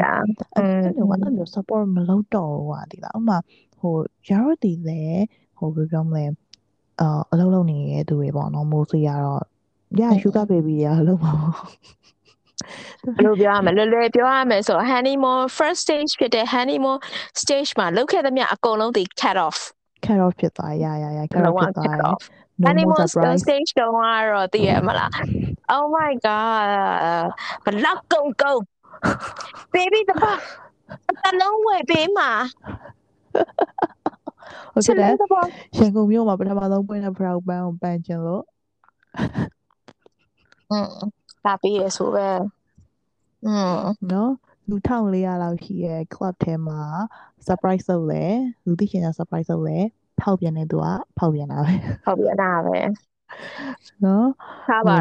[0.56, 3.38] အဲ့လိုကအဲ့လို support မလုပ်တော့ဘူးကွာဒီလားဥမာ
[3.80, 3.96] ဟို
[4.30, 5.02] ရရတီလေ
[5.58, 6.26] ဟိုဘယ်ပြောမလဲ
[7.02, 9.44] အာအလုပ်လုပ်နေတဲ့သူတွေပေါ့နော်မိုးစီကတော့
[10.00, 11.34] ရ sugar baby တွေအလုပ်မှာ
[13.16, 16.98] ဘယ်လိုပြောရမလဲလွယ်လွယ်ပြောရမယ်ဆို honeymoon first stage ဖြစ်တဲ့ honeymoon
[17.42, 19.58] stage မှာလုပ်ခဲ့သမျှအကုန်လုံးဒီ cut off
[20.06, 22.16] cut off ဖြစ်သွားရရရ cut off ဖြစ်သွား
[22.68, 23.06] honeymoon
[23.44, 24.00] stage တော့က
[24.32, 25.12] တော့သိရမလား
[25.76, 26.68] oh my god
[27.66, 28.60] ဘလောက်ကုန်ကုန်
[29.74, 30.40] baby တပတ်
[31.24, 32.32] တလုံးဝယ်ပေးမှာ
[34.74, 34.96] ဟုတ်ကဲ့
[35.78, 38.44] ရန်ကုန်မြို့မှာပထမဆုံးပွင့်တဲ့ brown band ကိုပန်ချင်လို့
[41.46, 42.28] လာပေးရဆိုပဲ
[43.46, 43.74] อืม
[44.12, 44.32] နော်
[44.70, 46.82] လူ1400လောက်ရှိရဲ့ club ထဲမှာ
[47.48, 48.26] surprise လုပ်လဲ
[48.66, 49.80] လူသိချင်တာ surprise လုပ်လဲ
[50.22, 50.88] ဖောက်ပြန်တဲ့သူက
[51.18, 51.76] ဖောက်ပြန်တာပဲ
[52.06, 52.78] ဖောက်ပြန်တာပဲ
[54.06, 54.28] နော်
[54.70, 54.98] ထားပါ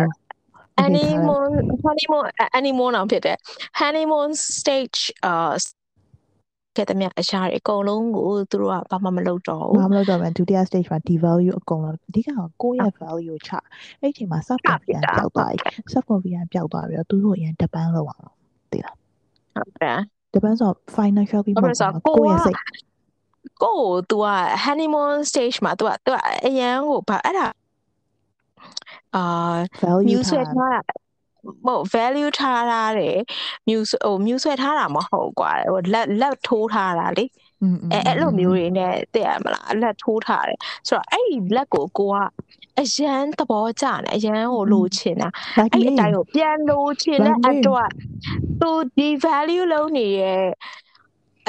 [0.81, 1.51] honeymoon
[1.85, 3.39] honeymoon honeymoon အောင်ဖြစ်တယ်
[3.81, 5.53] honeymoon stage uh
[6.76, 12.30] ခဲ့တဲ့မြအရာတွေအကုန်လုံးကိုသူတို့ကဘာမှမလုပ်တော့ဘူးဘာမှမလုပ်တော့ဘူးဒုတိယ stage မှာ devalue အကုန်လုံးအဓိက
[12.62, 13.52] ကိုယ့်ရဲ့ value ကိုချ
[14.02, 15.58] အဲ့ဒီအချိန်မှာ self confidence ပျောက်သွားပြီ
[15.94, 18.34] self confidence ပျောက်သွားပြီးတော့သူတို့အရင်တပန်းလောက်အောင်
[18.72, 18.96] သိလား
[19.56, 20.00] ဟုတ်တယ်
[20.34, 21.72] တပန်းဆို financially မှာ
[22.08, 22.58] ကိုယ့်ရဲ့စိတ်
[23.64, 24.28] ကို तू က
[24.66, 26.10] honeymoon stage မှာ तू က तू
[26.48, 27.48] အရန်ကိုဘာအဲ့ဒါ
[29.16, 29.24] အာ
[30.10, 31.01] music ထားတာမ
[31.65, 33.19] ဟုတ် value ထားတာတယ်
[33.69, 37.25] မြူဟိုမြူဆွဲထားတာမဟုတ်ကွာဟိုလက်လက်ထိုးထားတာလေ
[37.93, 42.17] အဲအဲ့လိုမျိုးတွေနဲ့သိရမလားလက်ထိုးထားတယ်ဆိုတော့အဲ့ဒီလက်ကိုကိုက
[42.81, 47.91] အရန်သဘောကျတယ်အရန်ကိုလိုချင်တာအဲ့ဒီအတိုင်းကိုပြန်လိုချင်တဲ့အတွက်
[48.61, 50.45] သူဒီ value လုံးနေရဲ့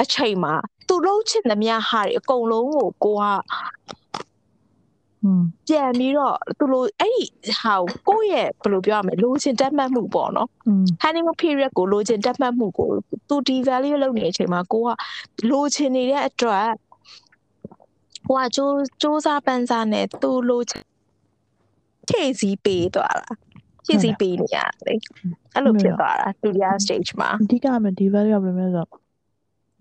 [0.02, 0.54] အချိန်မှာ
[0.88, 3.24] သူလုံးချင်သမျှဟာတွေအကုန်လုံးကိုကိုက
[5.68, 7.24] ပြန်ပြီးတော့သူလိုအဲ့ဒီ
[7.60, 7.74] ဟာ
[8.08, 10.48] ကိုယ့်ရဲ့ဘယ်လိုပြောရမလဲလိုချင်တက်မှတ်မှုပေါ့နော်
[11.02, 12.88] honeymoon period ကိုလိုချင်တက်မှတ်မှုကို
[13.28, 14.88] သူဒီ value လုပ်နေတဲ့အချိန်မှာကိုက
[15.50, 16.68] လိုချင်နေတဲ့အတွက်
[18.26, 20.84] ဟိုကစူးစူးစားပန်းစားနဲ့သူလိုချင်
[22.08, 23.30] ဖြည့်စည်းပေးသွားတာ
[23.86, 24.98] ဖြည့်စည်းပေးနေရတယ်
[25.54, 28.86] အဲ့လိုဖြစ်သွားတာဒုတိယ stage မှာအဓိကမဒီ value ဘယ်လိုလဲဆို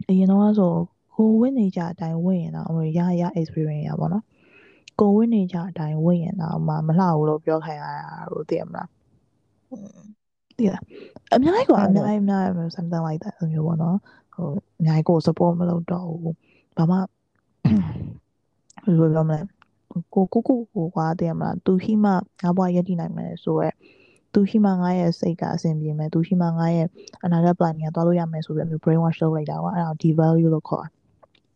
[0.10, 0.74] အရင်တော့ဆို
[1.16, 4.24] ကိုဝင်နေကြအတိုင်းဝင်ရင်တော့ရရ experience ရပါတော့
[5.00, 8.90] ကိုယ်ဝတ်နေကြအတိုင်းဝတ်ရင်တော့မှမလှဘူးလို့ပြောခံရတာလို့သိရမလား
[10.58, 10.84] သိလား
[11.34, 13.98] အများကြီးကအများကြီးအများကြီး something like that မျိုးပေါ့နော်
[14.34, 14.48] ဟို
[14.80, 16.36] အများကြီးကို support မလုပ်တော့ဘူး
[16.78, 19.40] ဘာမှဘယ်လိုပြောမလဲ
[20.14, 23.70] ကိုကိုကိုကိုကွာသိရမလားသူရှိမှငါဘွားရည်တည်နိုင်မယ်ဆိုရဲ
[24.34, 26.88] သူရှိမှငါရဲ့စိတ်ကအဆင်ပြေမယ်သူရှိမှငါရဲ့
[27.24, 31.03] အနာဂတ် plan ကသွားလို့ရမယ်ဆိုပြီးအမျိုး brain wash လုပ်လိုက်တာကွာအဲ့ဒါ devalue လို့ခေါ်တာ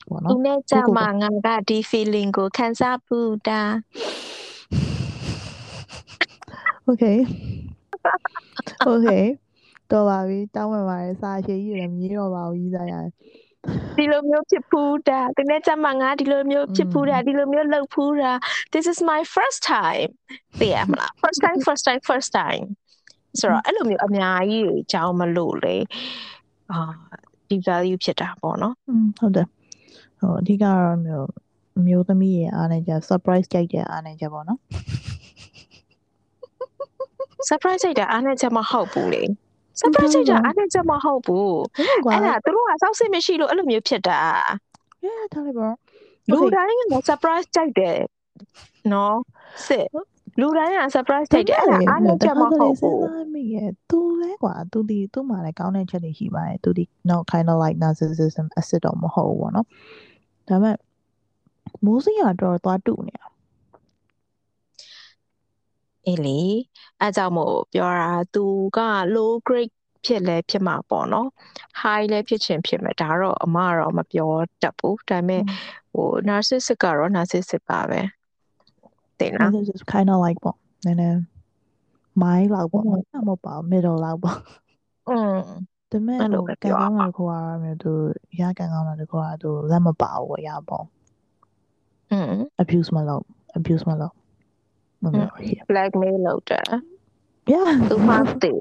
[0.10, 3.62] ပေါ့သူနော်နဲ့ကြမှာငါကဒီ feeling ကိုခံစားဘူးတာ
[6.90, 7.18] okay
[8.92, 9.26] okay
[9.92, 13.12] တော့ပါပြီတောင်းပန်ပါတယ်စာရှည်ကြီးလည်းမရေးတော့ပါဘူးကြီးစားရတယ်
[13.98, 18.32] ဒီလိုမျိုးဖြစ်ဖူးတာသူနဲ့ကြမှာငါဒီလိုမျိုးဖြစ်ဖူးတာဒီလိုမျိုးလုပ်ဖူးတာ
[18.74, 20.10] this is my first time
[20.60, 22.66] သိရမလား first time first time first time
[23.40, 25.76] ဆိုတော့အဲ့လိုမျိုးအများကြီးကိုကြောင်းမလို့လေ
[26.72, 26.80] အာ
[27.50, 29.48] ဒီ value ဖြစ်တာပေါ့နော်อืมဟုတ်တယ်
[30.20, 31.28] ဟိုအဓိကကတော့မျိုး
[31.86, 34.60] မျိုးသမီးရဲ့အားနေကြ surprise ကြိုက်တဲ့အားနေကြပေါ့နော်
[37.50, 39.24] surprise စိတ်တာအားနဲ့ချက်မဟုတ်ဘူးလေ
[39.82, 44.22] surprise စိတ်တာအားနဲ့ချက်မဟုတ်ဘူးဟုတ်ကွာအဲ့ဒါသူတို့ကစောက်စစ်မရှိလို့အဲ့လိုမျိုးဖြစ်တာ
[45.06, 45.70] yeah ထားလိုက်ပါ
[46.30, 47.98] လူတိုင်းက surprise ကြိုက်တယ်
[48.94, 49.18] နော်
[49.68, 49.88] စစ်
[50.42, 53.02] လူတိုင်းက surprise ကြိုက်တယ်အဲ့ဒါအားနဲ့ချက်မဟုတ်ဘူး
[53.34, 59.68] မိရဲ့သူလဲကွာသူဒီသူ့မှာလည်းကောင်းတဲ့ချက်တွေရှိပါတယ်သူဒီ not kind of like narcissism အစစ်တော့မဟုတ်ဘူးပေါ့နော်
[60.48, 60.78] ဒါပေမဲ့
[61.86, 63.28] မိုးစရာတော့သွားတူနေတာ
[66.06, 66.40] အေးလေ
[67.02, 68.46] အဲကြောင့်မို့ပြောတာသူ
[68.78, 68.80] က
[69.16, 69.74] low grade
[70.06, 71.28] ဖြစ်လဲဖြစ်မှာပေါ့နော်
[71.82, 74.32] high လဲဖြစ်ချင်ဖြစ်မယ်ဒါတော့အမကတော့မပြော
[74.62, 75.42] တတ်ဘူးဒါပေမဲ့
[75.94, 78.02] ဟို narcissist ကတော့ narcissist ပါပဲ
[79.20, 81.20] တင်လား narcissist kind of like ပေါ့နည်းနည်း
[82.22, 82.98] my လောက်ပေါ့မဟု
[83.36, 84.40] တ်ပါ middle လောက်ပေါ့
[85.10, 85.42] อืม
[85.92, 87.92] ဒါမဲ့ဟိုကံကောင်းတာကွာမျိုးသူ
[88.42, 90.86] ရကံကောင်းတာကွာသူလက်မပါဘူးရပေါ့
[92.12, 93.24] อืม abuse မလုပ်
[93.58, 94.14] abuse မလုပ်
[95.04, 95.30] မလုပ်
[95.70, 96.62] blackmail လုပ်တာ
[97.52, 98.54] yeah သူမှတူ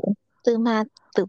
[0.45, 0.72] သူမှ
[1.16, 1.24] တူ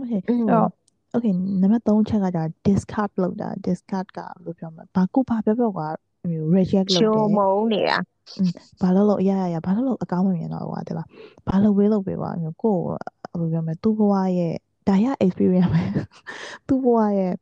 [0.00, 0.20] okay
[0.52, 0.70] အော်
[1.14, 5.88] okay နံပါတ်3ချက်ကကြာ discard လုပ်တာ discard ကဘယ်လိုပြောမလဲဘာကုဘာပြောပြောကွာ
[6.30, 7.98] မျိုး reject လုပ်တယ်ချိုးမုန်းနေတာ
[8.80, 11.06] ဘာလို့လို့အရရရဘာလို့လို့အကောင်းမမြင်တော့ကွာတဲ့လား
[11.48, 12.76] ဘာလို့ဝေးလို့ပေးပါမျိုးကို
[13.40, 14.54] ဘယ်လိုပြောမလဲသူ့ဘဝရဲ့
[14.88, 15.82] ဒါရ experience ပဲ
[16.68, 17.32] သူ့ဘဝရဲ့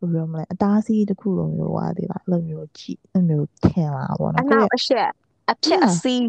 [0.00, 5.08] ဘယ်လိုပြောမလဲအသားစီးတစ်ခုလိုမျိုးကွာတဲ့လားအဲ့လိုမျိုးကြည့်အဲ့လိုမျိုးထင်လာပါအတော့ကိုနောယ့်က်အရှက်
[5.50, 6.24] အဖြစ်အစီး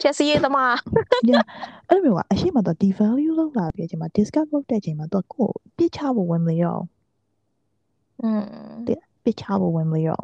[0.00, 0.76] ဖြစ်စီရသမား
[1.28, 1.42] ရဲ့
[1.88, 6.78] အဲ့လိုမျိုးကအရှိမတော့ devalue လုပ်လာပြီးအချိန်မှာ discard လုပ်တဲ့အချိန်မှာတော့ကိုယ်ပြစ်ချဖို့ဝင်မရော
[8.22, 8.44] อืม
[9.24, 10.20] ပြစ်ချဖို့ဝင်မရော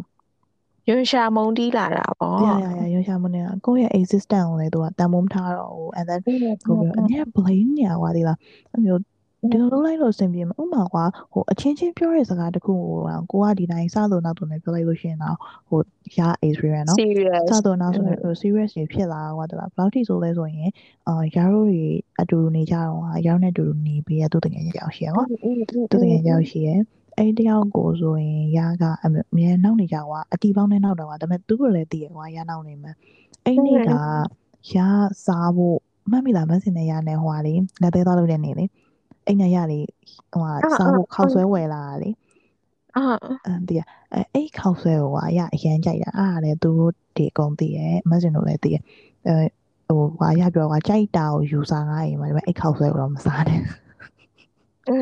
[0.89, 8.39] ရွှေရှာမုံတီးလာတာပေါ့ရရရရွှေရှာမနေတာကိုယ့်ရဲ့ existence ကိုလည်းသူကတန်ဖိုးမထားတော့ဘူး and then ဟိုပြောအနည်း blame ညာကွာဒီလား
[8.73, 9.01] အဲ့မျိုး
[9.51, 15.37] ဒီလိုလုပ်လိုက်လို့အဆင်ပြေမှာဥပမာကွာဟိုအချင်းချင်းပြောတဲ့စကားတခုကိုကိုကဒီတိုင်းစလို့နောက်တော့လည်းပြောလိုက်လို့ရှိရင်တော့
[15.69, 15.81] ဟို
[16.19, 20.71] ရ experience နော် serious စတော့နောက်ဆိုရင်ဟို serious တွေဖြစ်လာကွာတလားဘယ်လောက်ထိဆိုလဲဆိုရင်
[21.09, 21.85] အာယာတို့တွေ
[22.21, 25.25] အတူတူနေကြတော့ဟာယာနဲ့အတူတူနေပြီးရသူတကယ်ကြောက်ရှိရကွာ
[25.91, 26.69] သူတကယ်ကြောက်ရှိရ
[27.19, 32.93] အဲ့တယောက်ကိုဆိုရင်ရာကအမြဲနောက်နေကြကွာအတီပေါင်းနဲ့နောက်တော့ကွာဒါပေမဲ့သူ့ကိုလည်းတည်ရကွာရာနောက်နေမှာ
[33.45, 33.91] အဲ့နေ့က
[34.75, 34.89] ရာ
[35.27, 35.79] စားဖို့
[36.11, 38.65] မှတ်မိလားမဆင်တဲ့ရာနဲ့ဟွာလေလက်သေးသွားလို့တဲ့နေလေ
[39.27, 39.81] အဲ့ညရလေ
[40.35, 42.11] ဟွာစားဖို့ခောက်ဆွဲဝယ်လာလေ
[42.97, 43.05] အာ
[43.47, 43.85] အဲ့
[44.35, 47.79] အဲ့ခောက်ဆွဲကိုကွာရာအရန်ကြိုက်တာအားလည်းသူတို့ဒီအကုန်တည်ရ
[48.11, 48.77] မဆင်တို့လည်းတည်ရ
[49.27, 49.37] အဲ
[49.89, 53.61] ဟိုကွာရပြောကွာကြိုက်တာကိုယူစားငါအိမ်မှာဒါပေမဲ့အဲ့ခောက်ဆွဲကိုတော့မစားနဲ့
[54.88, 54.98] အဲ့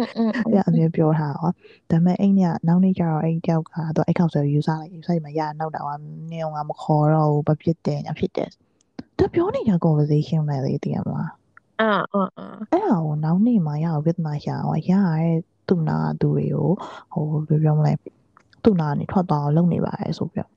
[0.55, 1.51] ဒါအမြဲပြောထားတော့
[1.91, 5.97] ဒါပေမဲ့အဲ့ညနောက်နေ့ကျတော့အဲ့တယောက်ကတော့အဲ့ခောက်ဆွဲကိုယူစားလိုက်ယူစားရင်မရနောက်တော့
[6.32, 8.49] နင်းအောင်မခေါ်တော့ဘူးဘာဖြစ်တယ်ညာဖြစ်တယ်
[9.18, 11.32] သူပြောနေကြ conversation ပဲလေသိရမလား
[11.82, 15.38] အာအာအာ အဲ့ဒါကိုနောက်နေ့မှရအောင်ပြဿနာရှာအောင်ရရတဲ့
[15.68, 16.70] သူ့နာသူတွေကို
[17.11, 17.93] ဟိုဘယ်ပြောမလဲ
[18.63, 20.51] သူ့နာကနေထွက်သွားအောင်လုပ်နေပါတယ်ဆိုပြီးတော့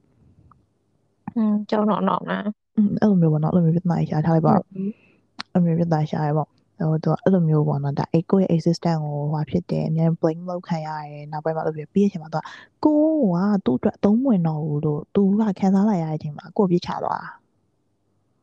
[1.37, 2.39] อืมကျောင်းတော့တော့နာ
[2.77, 4.65] อืมအဲ့လိုမျိုးပေါ့နော်အဲ့လိုမျိုးပြဿနာရှာထားလိုက်ပါအဲ့
[5.55, 6.49] လိုမျိုးပြဿနာရှာရပေါ့
[6.80, 12.44] ဟိုသူကအဲ့လိုမျိုးပေါ့နော်ဒါအဲ့ကိုယ့်ရဲ့ existence ကိုဟိုဖြစ်တယ်အများ blame လုပ်ခံရတယ်နောက်ပိုင်းမှာအဲ့လိုပြီးပြီးရချိန်မှာသူက
[12.86, 13.00] ကို
[13.36, 17.30] ကသူ့အတွက်အသုံးဝင်တော့ဘူးလို့သူကခံစားလိုက်ရတဲ့အချိန်မှာကိုယ်ပြစ်ချသွားတာ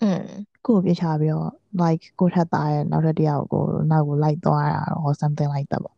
[0.02, 0.22] อืม
[0.66, 1.50] ကိုယ်ပြစ်ချပြီးတော့
[1.82, 5.96] like ကိုထက်သားရဲ့နောက်ထပ်တစ်ယောက်ကိုနောက်ကိုလိုက်သွားတာ or something like that ပေါ့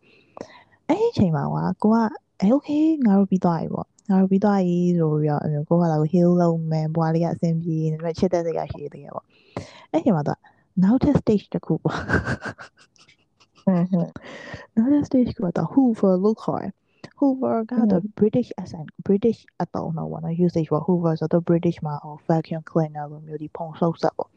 [0.88, 1.96] အဲ့ဒီအချိန်မှာကွာကိုက
[2.40, 9.26] အဲ okay ငါတို့ပြီးသွားပြီပေါ့ငါတို့ပြီးသွားပြီဆိုပြီးတော့အဲ့လိုကိုကလာကို heal လုပ်မယ်ဘွားလေးကအဆင်ပြေနေတယ်ချစ်တဲ့စိတ်ကရှိသေးတယ်ပေါ့
[9.92, 10.36] အဲ့ဒီအချိန်မှာသူက
[10.82, 11.98] နောက်ထပ် stage တစ်ခုပေါ့
[13.66, 13.84] อืม
[14.76, 16.72] နောက်ထပ် stage ကတော့ Hoover လို့ခေါ်တယ်
[17.18, 21.94] Hoover ကတော့ British accent British အတုံးတော့ပေါ့နော် usage ပေါ့ Hoover ဆိုတော့ British မှာ
[22.28, 24.30] vacuum cleaner လိုမျိုးဒီဖုံဆုပ်ဆက်ပေါ့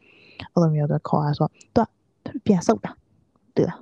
[0.52, 1.88] အဲ့လိုမျိုးတော့ခေါ်ရဆိုတော့
[2.24, 2.92] သူကပြန်ဆုပ်တာ
[3.56, 3.80] တူလား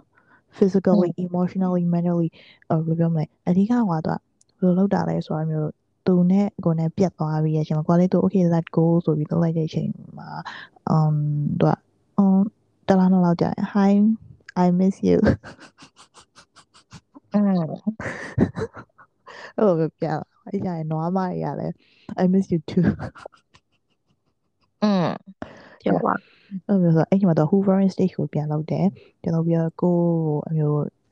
[0.57, 2.29] physically emotionally mentally
[2.69, 5.71] အဲ့လိုပြောမလဲအဓိကကတော့သူကဘယ်လိုလုပ်တာလဲဆိုတော့မျိုး
[6.07, 9.89] သူနဲ့ကိုယ်နဲ့ပြတ်သွားပြီးရဲ့အချိန်မှာကိုယ်လေးသူ okay let go ဆိုပြီးလုပ်လိုက်တဲ့အချိန်
[10.19, 10.29] မှာ
[10.97, 11.17] um
[11.61, 11.73] သူက
[12.19, 12.51] um,
[12.87, 13.55] Delano Laudia.
[13.59, 14.03] Hi,
[14.57, 15.21] I miss you.
[19.57, 21.57] ừ cực chào bây giờ nó mà giờ
[22.17, 22.93] I miss you too
[24.81, 24.89] ừ
[25.85, 26.03] yeah.
[26.05, 26.17] bạn
[26.67, 28.89] ừ bây giờ anh mà đó Hoover State của biển lâu đẻ
[29.23, 29.43] cho nó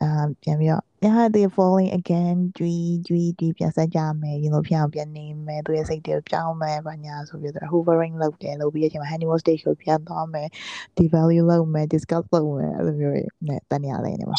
[0.04, 10.48] ပ်ပြီးတော့ကိုအမျိုးအာပြန်ပြီးတော့ yeah they falling again ကျွီးကျွီးဒီပြန်ဆက်ကြမယ်ရင်လို့ပြန်ပြန်နေမယ်သူရဲ့စိတ်တွေပြောင်းမယ်ဘာညာဆိုပြီးတော့ hoovering လုပ်တယ်လုပ်ပြီးတဲ့အချိန်မှာ honeymoon stage ကိုပြန်သွားမယ်
[10.96, 13.14] devalue လုပ်မယ် discuss လုပ်မယ်အဲ့လိုမျိုး
[13.48, 14.38] နဲ့တန်ရလဲနေမှာ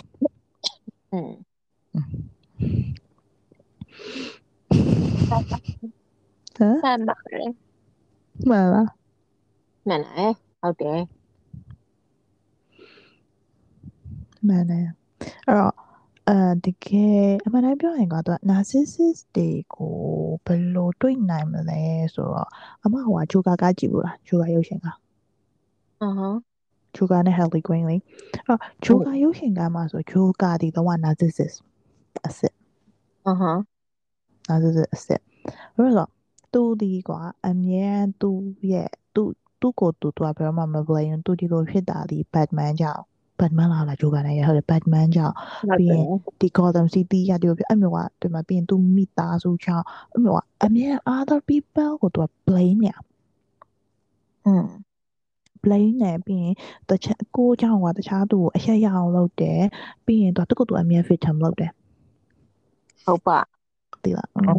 [1.11, 1.31] อืม
[6.57, 7.49] ဟမ်မှန်ပါတယ်
[8.49, 8.89] မှန်လား
[9.87, 11.01] မှန်လားဟုတ်တယ်
[14.47, 14.87] မှန်တယ်
[15.47, 15.73] အဲ့တော့
[16.29, 19.95] အဲတကယ်အမှန်တမ်းပြောရင်ကတော့ narcissist တွေကို
[20.45, 21.81] ဘယ်လိုတွေ့နိုင်မလဲ
[22.13, 22.49] ဆိုတော့
[22.83, 24.87] အမဟိုကဂျိုကာကကြည့်ဘူးလားဂျိုကာရုပ်ရှင်က
[26.01, 26.39] အဟမ်း
[26.95, 28.01] ဂျိုကာနဲ့ Harley Quinn လေအဲ့
[28.47, 31.57] တော့ဂျိုကာရုပ်ရှင်ကမှာဆိုဂျိုကာဒီတော့ narcissist
[32.27, 32.53] အစစ်
[33.27, 33.59] အဟမ်း
[34.49, 35.21] narcissist အစစ်
[35.75, 36.09] အဲ့တော့
[36.53, 37.89] သူဒီကွာအမြဲ
[38.21, 38.39] သူ့
[38.71, 39.29] ရဲ့သူ့
[39.61, 43.03] သူ့ကိုသူသူကဘယ်တော့မှမ blame သူဒီလိုဖြစ်တာဒီ Batman ကြောင့်
[43.39, 45.35] Batman လာလာဂျိုကာနဲ့ရဟုတ်တယ် Batman ကြောင့်
[45.79, 46.05] ပြီးရင်
[46.39, 52.91] ဒီ Gotham City ရတူပြီးအဲ့မျိုးကဒီမှာပြီးရင်သူမိသားစုချောင်းအဲ့မျိုးကအမြဲ other people ကိုသူက blame နေ
[54.45, 54.65] อืม
[55.63, 56.53] blame နဲ့ပြီးရင်
[56.89, 59.61] တခြားကိုကြောင့်ကတခြားသူကိုအရက်ရအောင်လုပ်တယ်
[60.05, 61.71] ပြီးရင်သူကတကူသူအမြဲ victim လုပ်တယ်
[63.05, 63.39] ဟုတ်ပါ
[64.03, 64.53] တည်လားငါ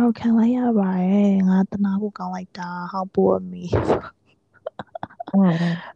[0.00, 3.64] တော့ခံလိုက်ရပါရဲ့ငါတနာဖို့ကောင်းလိုက်တာဟောက်ပို့အမီ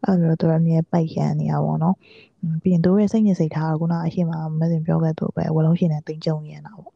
[0.05, 1.97] အဲ့လိုသူတို့အမြဲပိုက်ရန်နေတာပေါ့နော်
[2.62, 6.95] ပြီးရင်သူတို့ရဲ့စိတ်ညစ်စိတ်ထားကခုနအရှိမမစင်ပြောခဲ့သူပဲဝလုံးရှင်နဲ့တင်ကြုံရနေတာပေါ့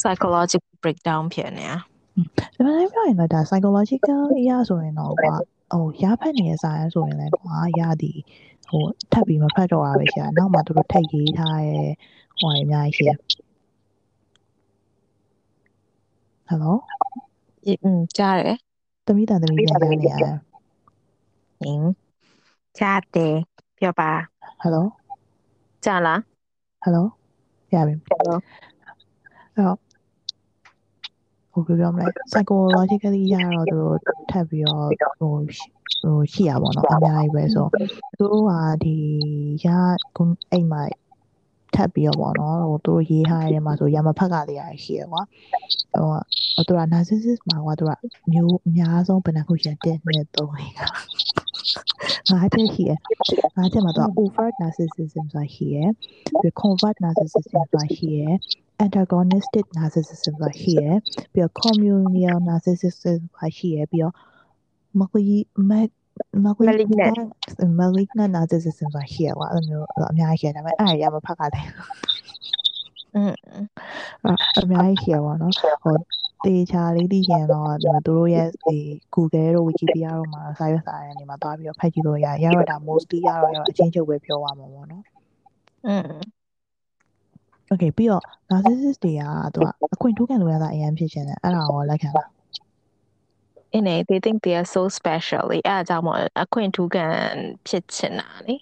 [0.00, 1.76] psychological breakdown ဖြစ်နေတာ
[2.54, 5.34] ဒီမှာလည်းပြောရင်တော့ဒါ psychological အရာဆိုရင်တော့ကွာ
[5.72, 8.18] ဟိုရဖက်နေတဲ့စာရဆိုရင်လည်းကွာရသည်
[8.68, 11.88] ဟိုထပ်ပြီးမဖတ်တော့ပါပဲရှာနောက်မှသူတို့ထပ်ရေးထားရဲ့
[12.38, 13.14] ဟိုအများကြီးရှာ
[16.50, 16.72] Hello
[17.84, 18.58] อืมကြားတယ်
[19.06, 20.36] သမီးတန်သမီးပြန်ကြားနေရတယ်
[21.60, 21.92] ဟင်း
[22.78, 23.36] ကြားတယ်
[23.78, 24.10] ပြောပါ
[24.60, 24.86] ဟယ်လို
[25.84, 26.20] ကြားလား
[26.82, 27.06] ဟယ်လို
[27.74, 29.78] ရပြီပြောအဲ့တော့
[31.52, 33.98] ဟိုပြောမလဲ psychologically ရတော့သူတို့
[34.30, 34.88] ထပ်ပြီးတော့
[35.18, 35.66] ဟိုရှိ
[36.00, 37.66] ဟိုရှိရပါတော့အများကြီးပဲဆို
[38.18, 38.52] သူတို့က
[38.84, 38.96] ဒီ
[39.64, 39.66] ရ
[40.16, 40.22] ကု
[40.52, 40.82] အိမ်မှာ
[41.75, 45.21] ထပ်ပြီးတော့ပေါ့နော်ဟိုသူတို့ရေးထားတဲ့မှာဆိုရမဖက်ကလေးရရှိရကွာ
[45.93, 46.07] ဟို
[46.55, 47.91] ဟိုသူက narcissist မှာကွာသူက
[48.31, 50.79] မျိုးအများဆုံးဘယ်နှခုရှိတဲ့နဲ့သုံးလေးက
[52.31, 52.91] ငါးချက်ရှိရ
[53.55, 55.77] ငါးချက်မှာသူက overt narcissism ဆိုတာရှိရ
[56.39, 58.21] ပြီး covert narcissism ဆိုတာရှိရ
[58.83, 60.83] antagonistic narcissism ဆိုတာရှိရ
[61.33, 64.13] ပြီးတော့ communal narcissism ဆိုတာရှိရပြီးတော့
[66.45, 71.65] malignant malignant malignant narcissism ဆိုတာရှိရကွာအဲ့လိုမျိုးအများကြီးရှိတယ်ဒါပေမဲ့အဲ့ဒါရမဖက်ကတယ်
[73.15, 73.33] อืม
[74.23, 75.53] အဲ့အများကြီးရှိရပါတော့
[75.83, 75.95] ဟို
[76.45, 78.77] တေချာလေးသိရင်တော့ဒီမှာသူတို့ရဲ့ဒီ
[79.15, 85.03] Google တို့ Wikipedia တို့မှာစာရွက်စာတမ်းတွေမှာတွားပြီးတော့ဖတ်ကြည့်လို့ရရတော့ဒါ mostly ရတော့ရတော့အချင်းချုပ်ပဲပြောရမှာပေါ့နော်
[85.87, 86.03] อืม
[87.71, 92.27] Okay ပြီးတော့ narcissist တွေကသူကအခွင့်ထူးခံလို့ရတာအရင်ဖြစ်ရှင်တယ်အဲ့ဒါကိုလက်ခံလား
[93.76, 97.06] in a they think they are so special လေအဲ့အကြောင်းမို့အခွင့်ထူးခံ
[97.66, 98.56] ဖြစ်ချင်တာလေ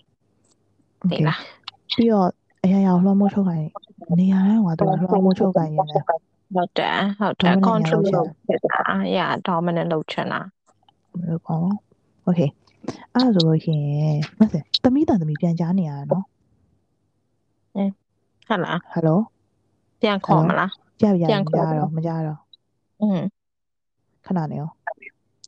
[1.10, 1.40] ဒီလား
[1.92, 2.28] ပြီးတော့
[2.64, 3.66] အရာရာလွှမ်းမိုးချုပ်ခိုင်း
[4.20, 6.04] နေရာတိုင်းကသူကလွှမ်းမိုးချုပ်ခိုင်းရင်လည်း
[6.54, 8.82] ဟုတ်တယ်ဟုတ်တယ် Dominant control လုပ်ချင်လုပ်ဖြစ်တာ
[9.16, 10.40] yeah dominant လုပ်ချင်တာ
[11.20, 11.76] မျိုးပေါ့နော်
[12.26, 12.50] Okay
[13.14, 16.24] အဲ့ဒါဆိုလို့ရှိရင်မဆက်သမီးတန်သမီးပြန်ကြားနေရတာနော်
[18.48, 19.16] ဟုတ်လား Hello
[20.00, 22.38] ပြန်ခေါ်မလားကြားပြပြန်မခေါ်ကြားတော့တော့မကြားတော့
[23.02, 23.20] อืม
[24.26, 24.68] ခဏနေရော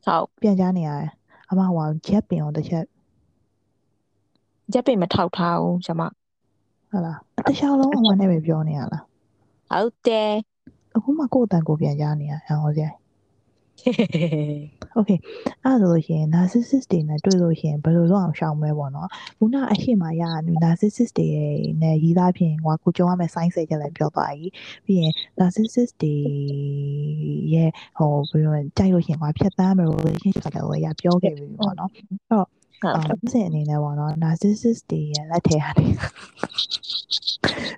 [0.05, 1.09] ဟုတ်ပြန်ကြားနေရတယ်
[1.49, 2.85] အမဟိုကချက်ပင်အောင်တစ်ချက်
[4.73, 6.03] ရက်ပိတ်မထောက်ထားဘူးကျွန်မ
[6.91, 9.03] ဟုတ်လားအတခြားလုံးအမနဲ့ပဲပြောနေရလား
[9.71, 10.31] ဟုတ်တယ်
[10.95, 13.02] အခုမှကိုယ့်အတန်ကိုပြန်ကြားနေရအောင်
[13.83, 15.19] ဟောစရာ Okay
[15.63, 20.23] အဲ့ဒါဆိုလို့ရှိရင် narcissist တွေနဲ့တွေ့လို့ရှိရင်ဘယ်လိုလုပ်အောင်ရှောင်မလဲပေါ့နော်ခုနအရှိမရ
[20.63, 21.27] narcissist တွေ
[21.81, 24.47] နဲ့ရီးသားဖြင့်ဟိုကိုကြုံရမယ့် sign စိတ်ချက်လည်းပြောသွားပြီ
[24.85, 26.15] ပြီးရင် narcissist တွေ
[27.53, 31.91] ရဲ့ဟိုဘယ်လိုလဲကြိုက်လို့ရှိရင်ဟိုဖြတ်သန်းမယ် relationship ကလည်းရပြောခဲ့ပြီပေါ့နော်
[32.83, 35.87] ဟုတ်အာစင်အနေနဲ့ပေါ့နော် narcissist တွေရဲ့လက်ထဲကနေ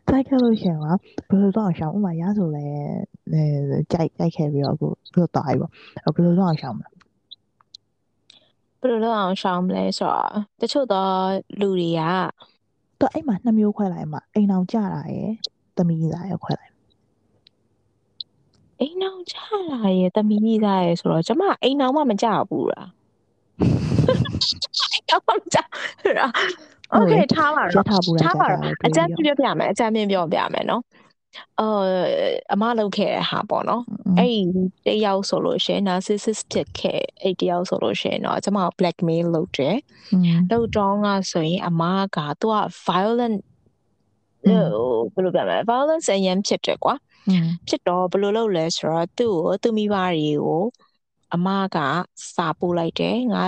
[0.07, 0.85] တိုက်ခဲ့လို့ရှိရင်က
[1.29, 2.65] ဘယ်လိုတော့အောင်ရှောင်ဥပမာရဆိုလဲ
[3.31, 3.43] အဲ
[3.91, 5.71] ကြိုက်ကြိုက်ခဲ့ပြီးတော့အခုဘယ်လိုတော့ပြီပေါ့
[6.03, 6.89] အဲ့ဘယ်လိုတော့အောင်ရှောင်မလဲ
[8.81, 10.31] ဘယ်လိုလုပ်အောင်ရှောင်မလဲဆိုတော့
[10.61, 11.07] တချို့သော
[11.59, 12.01] လူတွေက
[12.99, 15.31] တော့အဲ့မှာနှစ်မျိုးခွဲလိုက်မှာအိမ်အောင်ကြတာရယ်
[15.77, 16.73] သမီးသားရယ်ခွဲလိုက်
[18.79, 19.37] အိမ်အောင်ကြ
[19.71, 22.89] လာရဲ့တမီးကြီးသားရဲ့ဆိုတော့ကျမအိမ်အောင်မှမကြဘူးလား
[23.61, 25.57] အိမ်အောင်မှမကြ
[26.01, 26.31] ဘူးလား
[26.97, 30.83] Okay ထားပါရတော့ထားဘူးလားထားကြပါတာတော့ပဲအကြမ်းပြီးပြောပြမယ်အကြမ်းပြပြောပြမယ်နော်
[31.59, 31.83] အော်
[32.53, 33.83] အမလုပ်ခဲ့တဲ့ဟာပေါ့နော်
[34.17, 34.41] အဲ့ဒီ
[34.85, 39.77] တယောက်ဆိုလို့ရှိရင် narcissist ဖြစ်ခဲ့အဲ့တယောက်ဆိုလို့ရှိရင်တော့ကျွန်မ blackmail လုပ်တယ်
[40.51, 41.83] လုပ်တော့ကဆိုရင်အမ
[42.15, 42.55] ကသူက
[42.87, 43.37] violent
[44.45, 44.61] ဟို
[45.13, 46.95] ဘယ်လိုပြောမလဲ violence အရင်ဖြစ်တယ်ကွာ
[47.67, 50.63] ဖြစ်တော့ဘယ်လိုလုပ်လဲဆိုတော့သူ့ကိုသူမိဘတွေကို
[51.33, 51.77] အမက
[52.35, 53.43] စာပို့လိုက်တယ်ငါ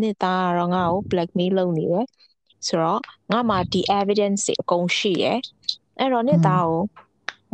[0.00, 2.06] နှစ်သားကတော့ငါ့ကို blackmail လုပ်နေတယ်
[2.66, 3.00] ဆိုတော့
[3.32, 5.38] ငါမှဒီ evidence တွေအကုန်ရှိရယ်
[5.98, 6.82] အဲ့တော့နှစ်သားကို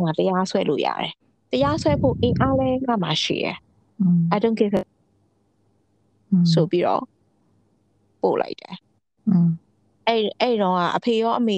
[0.03, 1.13] ငါတရားဆွဲလို့ရတယ်
[1.51, 3.57] တရားဆွဲဖို့အင်အားလဲငါမှရှိရယ်
[4.35, 4.87] I don't give it
[6.53, 7.03] ဆိုပြီးတော့
[8.21, 8.75] ပို့လိုက်တယ်
[10.07, 11.57] အဲ့အဲ့တော့အဖေရောအမေ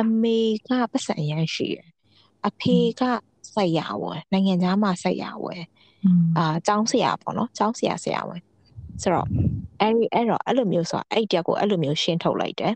[0.00, 1.86] အမေကပတ်စံရမ်းရှိရယ်
[2.48, 3.02] အဖေက
[3.54, 5.62] စိုက်ရဝယ်နိုင်ငံသားမှာစိုက်ရဝယ်
[6.38, 8.42] အာចောင်းဆရာပေါ့နော်ចောင်းဆရာဆရာဝယ်
[9.02, 9.26] ဆိုတော့
[9.80, 12.74] အဲ့အဲ့တော့အဲ့လိုမျိုးဆိုအဲ့တယောက်ကိုအဲ့လိုမျိုးရှင်းထုတ်လိုက်တယ်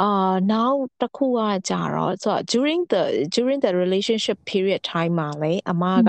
[0.00, 3.02] အာနောက်တစ်ခုကကြတော့ဆိုတော့ during the
[3.34, 6.08] during the relationship period time မှာလေအမက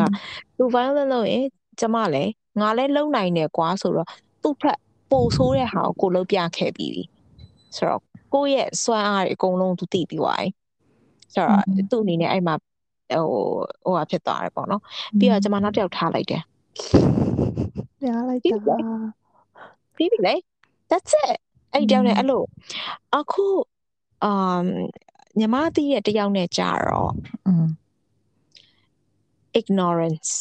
[0.57, 1.45] သူ violent လုပ်ရင်
[1.79, 4.07] ကျမလည်းငါလည်းလုံနိုင်တယ်ကွာဆိုတော့
[4.41, 4.79] သူ့ဖက်
[5.11, 7.03] ပိုဆိုးတဲ့ဟာကိုကိုလုံးပြခဲ့ပြီးပြီ
[7.75, 8.01] ဆိုတော့
[8.33, 10.49] ကိုယ့်ရဲ့စွမ်းအားတွေအကုန်လုံးသူသိပြီးသွားပြီ
[11.33, 12.55] ဆိုတော့သူ့အနေနဲ့အဲ့မှာ
[13.13, 13.27] ဟို
[13.83, 14.81] ဟိုဟာဖြစ်သွားတယ်ပေါ့နော်
[15.19, 16.43] ပြီးတော့ကျွန်မနောက်တစ်ယောက်ထားလိုက်တယ်
[18.01, 18.55] ပြားလိုက်တာ
[19.95, 20.35] ပြီးပြီလေ
[20.89, 21.39] that's it
[21.73, 22.43] အဲ့ဒီတယောက်နဲ့အဲ့လို
[23.17, 23.45] အခု
[24.23, 24.65] အမ်
[25.39, 27.13] ညီမသိတဲ့တယောက်နဲ့ကြာတော့
[29.59, 30.31] ignorance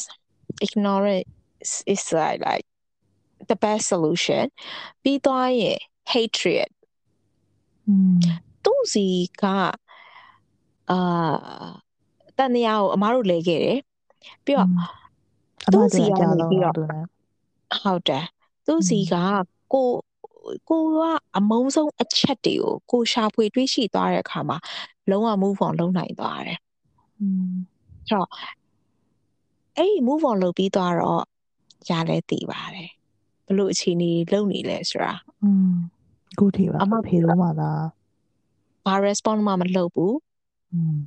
[0.66, 2.66] ignorance is like like
[3.50, 4.44] the best solution
[5.02, 5.80] ပြီးသွားရင်
[6.12, 6.70] hatred
[8.64, 9.06] သူစီ
[9.42, 9.44] က
[10.90, 10.98] အာ
[12.39, 13.79] တန်တရားကိုအမားတို့လဲခဲ့တယ်
[14.45, 14.69] ပြီးတော့
[15.73, 18.25] သူစီကနေပြီးတော့ဟုတ်တယ်
[18.65, 19.15] သူစီက
[19.73, 19.87] ကို
[20.69, 20.99] ကိုက
[21.37, 24.57] အမုန်းဆုံးအချက်တွေကိုကိုရှာဖွေတွေးရှိသွားတဲ့အခါမှာ
[25.09, 26.59] လုံးဝ move on လုပ်နိုင်သွားတယ်။
[27.19, 27.53] อืม
[28.09, 28.29] ဆိုတော့
[29.77, 31.23] အဲ့ဒီ move on လုပ်ပြီးသွားတော့
[31.89, 32.89] ရလဲတည်ပါတယ်။
[33.47, 35.13] ဘလို့အခြေအနေလုပ်နေလဲဆိုတာ။
[35.43, 35.73] อืม
[36.39, 37.81] ခုထိပါအမဖေလို့မှလား။
[38.85, 40.28] ဘာ response မှမလုပ်ဘူး။อืม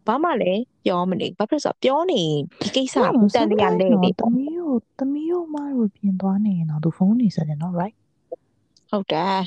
[0.07, 2.23] ဘာမှလည်းပြောမနေဘာဖြစ်ဆိုပြောနေ
[2.61, 7.95] ဒီကိစ္စကတန်တရားလဲနေတမီးကိုတမီးကိုမလို့ပြင်သွားနေရင်တော့သူဖုန်းနေစတယ်နော် right
[8.89, 9.41] ဟုတ်တယ်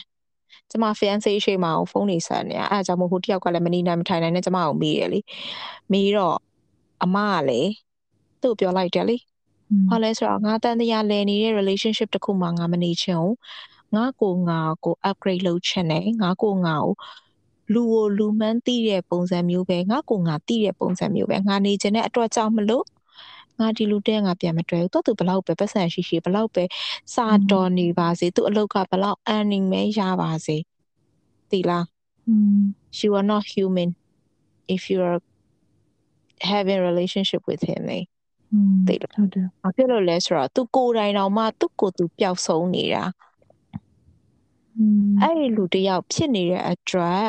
[0.71, 5.21] ကျမ fiance ရှိမှအောင်ဖုန်းနေဆက်နေအဲအကြောင့်မို့ဟိုတယောက်ကလည်းမနေနိုင်မထိုင်နိုင်နဲ့ကျမကိုမေးရလေ
[5.93, 6.37] မေးတော့
[7.05, 7.61] အမကလေ
[8.43, 9.17] သူ့ပြောလိုက်တယ်လေ
[9.91, 13.37] ဘာလဲဆိုတော့ငါတန်တရားလည်နေတဲ့ relationship တခုမှငါမနေချင်ဘူး
[13.95, 16.95] ငါကိုငါကို upgrade လုပ်ချင်တယ်ငါကိုငါကို
[17.73, 22.85] လူကိုလူမှန်းသိတဲ့ပုံစံမျိုးပဲငါကိုငါသိတဲ့ပုံစံမျိုးပဲငါနေချင်တဲ့အတွက်ကြောင့်မလို့
[23.61, 26.65] ငါဒီလူတဲ့ငါပြန်မတွေ့ဘူးတော့သူဘလောက်ပဲပတ်စံရှိရှိဘလောက်ပဲ
[27.15, 30.57] စာတော်နေပါစေသူအလုပ်ကဘလောက် earning မဲရပါစေ
[31.51, 31.85] သိလား
[33.01, 33.91] you are not human
[34.77, 35.21] if you are
[36.51, 37.99] having relationship with him လေ
[38.87, 43.05] သိလားဟုတ်တယ်ဘာဖြစ်လို့လဲဆိုတော့သူကိုယ်တိုင်တော့မှသူ့ကိုယ်သူပျောက်ဆုံးနေတာ
[45.23, 47.25] အဲ့ဒီလူတယောက်ဖြစ်နေတဲ့အတွက်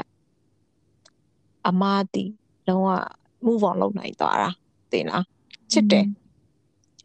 [1.69, 1.83] အမ
[2.15, 2.25] တီ
[2.69, 2.89] လုံးဝ
[3.47, 4.51] move on လုပ်နိုင်သွားတာ
[4.93, 5.25] သိလား
[5.73, 6.07] ချစ်တယ်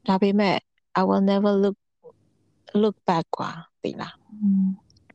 [0.07, 0.55] ဒါပေမဲ့
[0.99, 1.77] I will never look
[2.81, 3.51] look back กว่า
[3.83, 4.13] သိလား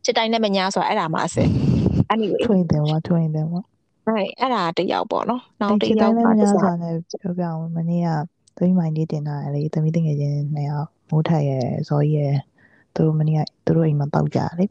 [0.04, 1.48] ချစ်တိုင်းနဲ့မညာဆိုအဲ့ဒါမှအစစ်
[2.12, 3.54] anyway ထွင်တယ်ဝထွင်တယ်ဝ
[4.06, 8.08] အဲ့အဲ့ဒါတယောက်ပေါ့နော်နောက်တယောက်ကတစားနဲ့ပြောပြအောင်မနေ့က
[8.56, 12.34] သမီးမိုင်းလေးတင်တာလေသမီးတင်ငယ်ချင်းနှစ်ယောက်မိုးထက်ရဲ့ဇော်ကြီးရဲ့
[12.94, 14.70] သူတို့မနေ့ကသူတို့အိမ်မှာတောက်ကြလေဟ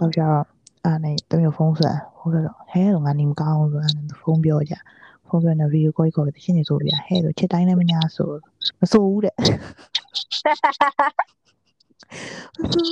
[0.00, 0.42] တောက်ကြတော့
[0.84, 4.75] အဲ့နဲ့သမီးဖုန်းဆက် ဟိုကတော့ဟဲတော့ငါနေမကောင်းဘူးဆိုအဲ့ဖုန်းပြောကြ
[5.27, 8.31] ဖုန်းပြောနေဗီဒီယိုကောခေါ်ပြီးရှင်းနေဆိုပြဟဲ့လို့ချစ်တိုင်းလည်းမညာဆို
[8.79, 9.35] မဆိုဘူးတဲ့
[12.73, 12.85] ဆို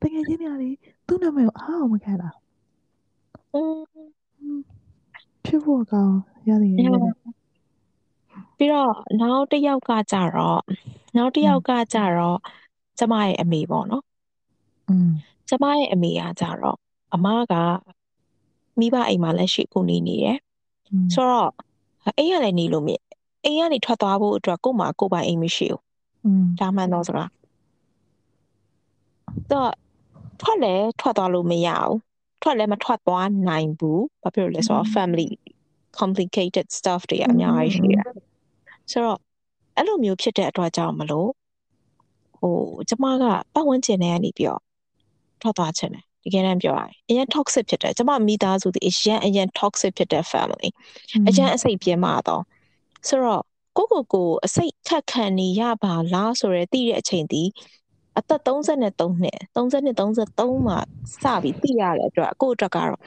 [0.00, 0.70] တကယ်ချင်းနေရလေ
[1.06, 2.30] သူ့နာမည်အားအောင်မခံတာ
[5.44, 6.16] ဖြစ်ဖို့ကောင်း
[6.48, 6.74] ရတယ်
[8.56, 10.60] ပြီးတော့နောက်တစ်ယောက်ကကြတော့
[11.16, 12.38] နောက်တစ်ယောက်ကကြတော့
[12.98, 14.04] ကျမရဲ့အမေပေါ့နော်
[14.88, 15.10] อืม
[15.48, 16.78] ကျမရဲ့အမေကကြတော့
[17.14, 17.54] အမက
[18.80, 20.38] မိဘအိမ်မှာလက်ရှိကိုနေနေတယ်
[21.14, 21.50] ဆိုတော့
[22.18, 22.92] အိမ်ကလည်းနေလို့မြ
[23.44, 25.80] အိမ်ကနေထွက်သွားဖို့အတွက်ကို့မှာကို့ပိုင်အိမ်မရှိဘူး
[26.24, 27.26] อืมဒါမှန်တော့ဆိုတာ
[29.50, 29.72] တော့
[30.40, 31.96] ထွက်လဲထွက်သွားလို့မရဘူး
[32.42, 35.28] ထွက်လဲမထွက်သွားနိုင်ဘူးဘာဖြစ်လို့လဲဆိုတော့ family
[35.98, 38.04] complicated stuff တွေအများကြီးရှိတယ်
[38.90, 39.18] ဆိုတော့
[39.76, 41.30] အဲ့လိုမျိုးဖြစ်တဲ့အတွက်ကြောင့်မလို့
[42.38, 42.56] ဟို
[42.88, 44.62] ကျမကပတ်ဝန်းကျင်ထဲကနေပြီးတော့
[45.40, 50.70] ထွက်သွားချင်တယ် တကယ်တမ်းပြောရရင်အရင် toxic ဖြစ်တယ်ကျမမိသားစုဒီအရင်အရင် toxic ဖြစ်တဲ့ family
[51.28, 52.42] အရင်အစိတ်ပြင်းမာတော့
[53.08, 53.42] ဆိုတော့
[53.76, 57.42] ကိုကိုကိုအစိတ်ခက်ခံနေရပါလားဆိုရဲသိတဲ့အချိန်ဒီ
[58.18, 60.78] အသက်33နှစ်32 33မှာ
[61.22, 62.98] စပြီးသိရတဲ့အတွက်ကိုအတွက်ကတော့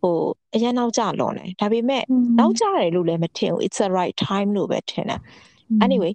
[0.00, 0.16] ဟို
[0.54, 2.02] အရင်နောက်ကျလွန်တယ်ဒါပေမဲ့
[2.38, 5.20] နောက်ကျတယ်လို့လည်းမထင်ဘူး it's the right time လို့ပဲထင်တယ်
[5.84, 6.12] anyway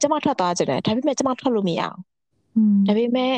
[0.00, 1.96] ကျမထွက်သွားကြတယ်ဒါပေမဲ့ကျမထွက်လို့မရအောင်
[2.86, 3.34] ဒါပေမဲ့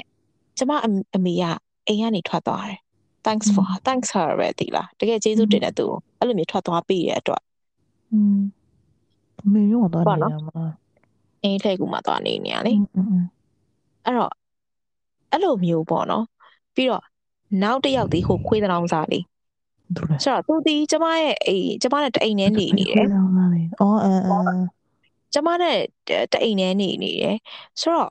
[0.59, 0.73] ကျမ
[1.17, 1.45] အမေက
[1.89, 2.81] အိမ်ကနေထွက်သွားတယ်
[3.27, 5.87] thanks for thanks her ပဲဒီလားတကယ်ကျေးဇူးတင်တဲ့သူ
[6.19, 7.43] အဲ့လိုမျိုးထွက်သွားပြီးရတဲ့အတွက်
[8.13, 8.39] อืม
[9.53, 10.65] မင်းရောတော့နေရမှာ
[11.43, 12.73] အင်းလှည့်ကူမှာသွားနေနေရလေ
[14.05, 14.33] အဲ့တော့
[15.33, 16.25] အဲ့လိုမျိုးပေါ့နော်
[16.75, 17.05] ပြီးတော့
[17.63, 19.25] နောက်တစ်ယောက်ဒီဟိုခွေးတောင်စားလေး
[20.25, 23.07] ဆိုတော့သူဒီကျမရဲ့အိမ်ကျမနဲ့တအိမ်နဲ့နေနေတယ်။
[23.81, 24.55] အော်အဲအဲ
[25.35, 25.79] ကျမနဲ့
[26.33, 27.37] တအိမ်နဲ့နေနေတယ်
[27.81, 28.11] ဆိုတော့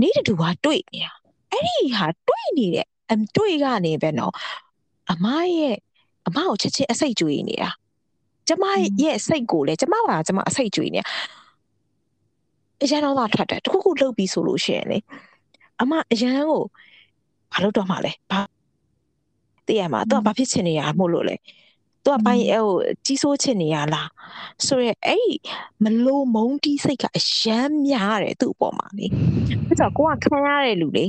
[0.00, 1.12] နေတူကတွေ့နေတာ
[1.52, 4.32] အဲ့ဒီဟာတွေ့နေတဲ့အမ်တွေ့ကနေပဲနော်
[5.10, 5.26] အမ
[5.56, 5.76] ရဲ့
[6.26, 7.70] အမကိုချက်ချင်းအစိတ်ကြွေးနေတာ
[8.48, 8.64] ကျမ
[9.02, 11.06] ရဲ့စိတ်ကိုလေကျမကကျမအစိတ်ကြွေးနေတာ
[12.82, 14.98] အရန်တော့ထွက်တယ်တခုခုလှုပ်ပြီးဆိုလို့ရှိရင်လေ
[15.82, 16.62] အမအရန်ကို
[17.52, 18.40] ဘာလို့တော့မှလဲဘာ
[19.66, 21.36] တည့်ရမှာသူကဘာဖြစ်ချင်နေရမို့လို့လဲ
[22.04, 22.66] သူကပိုင်းဟို
[23.06, 24.08] ကြီးစိုးချင်နေရလား
[24.66, 25.34] ဆိုရဲအဲ့ဒီ
[25.82, 29.06] မလို့မုန်းတီးစိတ်ကအယမ်းများတယ်သူ့အပေါ်မှာလေ
[29.66, 31.04] အဲကြောင့်ကိုကခံရတဲ့လူလေ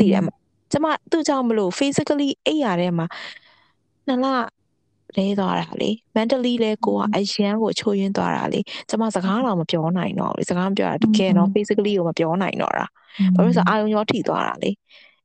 [0.00, 0.34] တည်ရမှာ
[0.72, 3.06] ကျမသူ့ကြောင့်မလို့ physically အိပ်ရတဲ့မှာ
[4.08, 4.44] နလား
[5.16, 12.86] လဲသွားတာလေ mentally လဲကိုကအရန်ကိုချိုးယွင်းသွားတာလေကျမစကားတော့မပြောနိုင်တော့လေစကားမပြောတာတကယ်တော့ physically ကိုမပြောနိုင်တော့တာ
[13.34, 14.70] ဘာလို့လဲဆိုအာယုံရောထိသွားတာလေ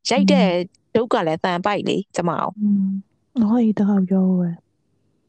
[0.10, 0.48] ရိုက်တဲ့
[0.96, 2.54] ဒုက္ကလည်းတန်ပိုက်လေကျမအောင်
[3.42, 4.50] ဟောဒီတော့ပြောပဲ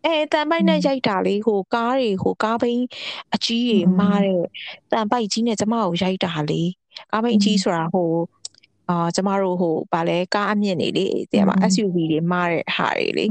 [0.05, 2.85] အဲတန်ပိုက်နဲ့ရိုက်တာလေဟိုကားတွေဟိုကားဘိန်း
[3.35, 4.41] အကြီးတွေမားတဲ့
[4.93, 6.62] တန်ပိုက်ကြီးနဲ့ကျမကိုရိုက်တာလေ
[7.12, 8.09] ကားဘိန်းအကြီးဆိုတာဟို
[8.91, 13.26] အာကျမတို့ဟိုဗာလဲကားအမြင့်နေလေတဲ့မှာ SUV တွေမားတဲ့ဟာတွေလေ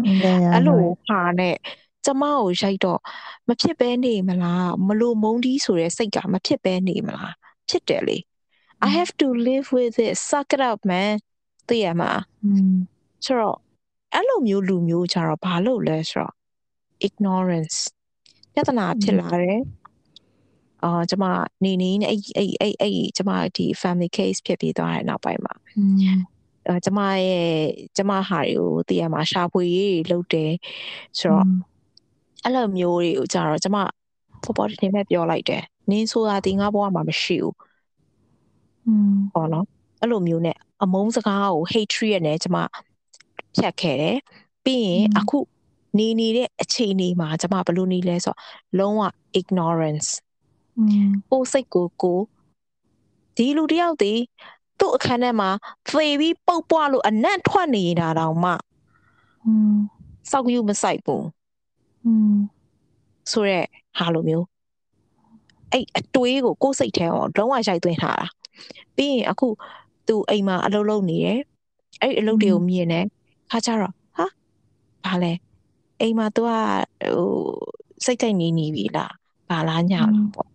[0.54, 1.56] အဲ့လိုဟာနဲ့
[2.06, 3.00] ကျမကိုရိုက်တော့
[3.48, 7.34] မဖြစ်ပဲနေမလားမလို့မုန်းတီးဆိုတဲ့စိတ်ကမဖြစ်ပဲနေမလား
[7.70, 8.18] ဖြစ်တယ်လေ
[8.88, 11.12] I have to live with it suck it up man
[11.68, 12.12] သိရမှာ
[13.26, 13.58] ဆိုတော့
[14.14, 16.34] အဲ့လိုမျိုးလူမျိုးကြတော့ဘာလို့လဲဆိုတော့
[17.08, 17.78] ignorance
[18.54, 19.60] ပြဿနာဖြစ်လာတယ်
[20.84, 21.26] အာကျမ
[21.64, 25.54] နေနေနဲ့အဲ့အဲ့အဲ့အဲ့ကျမဒီ family case ဖြစ်ပြီးသွားတဲ့နောက်ပိုင်းမှာ
[26.68, 27.50] အဲကျမရဲ့
[27.98, 30.52] ကျမဟာတွေကိုသိရမှာရှာဖွေရေးလုပ်တယ်
[31.20, 31.46] ဆိုတော့
[32.44, 37.56] အဲ့လိုမျိုးတွေကိုကြတော့ကျမပေါ်ပေါ်တင်မဲ့ပြောလိုက်တယ်နင်းဆိုတာဒီငါဘဝမှာမရှိဘူး
[38.88, 39.66] อืมဟောနော်
[40.02, 42.58] အဲ့လိုမျိုးနဲ့အမုန်းစကားကို hatred နဲ့ကျမ
[43.56, 44.18] ဖြတ်ခဲ့တယ်
[44.66, 45.38] ပြီးရင်အခု
[45.98, 48.40] နေနေတဲ့အခြေအနေမှာကျမဘယ်လိုနေလဲဆိုတော့
[48.80, 49.04] လုံးဝ
[49.40, 50.10] ignorance
[51.32, 52.20] ကိုစိတ်ကိုကို
[53.36, 54.14] ဒီလူတယောက်ဒီ
[54.80, 55.50] သူ့အခန်းထဲမှာ
[55.88, 58.52] ဖေပြီးပုတ်ပွားလို့အနံ့ထွက်နေတာတောင်မှ
[60.32, 61.26] စောက်ယူမဆိုင်ဘူး
[63.32, 63.68] ဆိုရက်
[63.98, 64.46] ဟာလိုမျိုး
[65.72, 68.28] အဲ့အတွေးကိုကိုယ်စိတ်ထဲအောင်လုံးဝရိုက်သွင်းထားတာ
[68.96, 69.48] ပြီးရင်အခု
[70.08, 71.40] သူအိမ်မှာအလုပ်လုပ်နေတယ်
[72.02, 73.02] အဲ့အလုပ်တွေကိုမြင်နေ
[73.52, 74.26] ခါကြတော့ဟာ
[75.06, 75.34] ဘာလဲ
[76.02, 76.50] အိမ်မှာ तू က
[77.02, 77.30] ဟို
[78.06, 79.14] စိတ်ထိတ်နေနေပြီလား
[79.50, 80.50] ဘာလားညလားပေါ့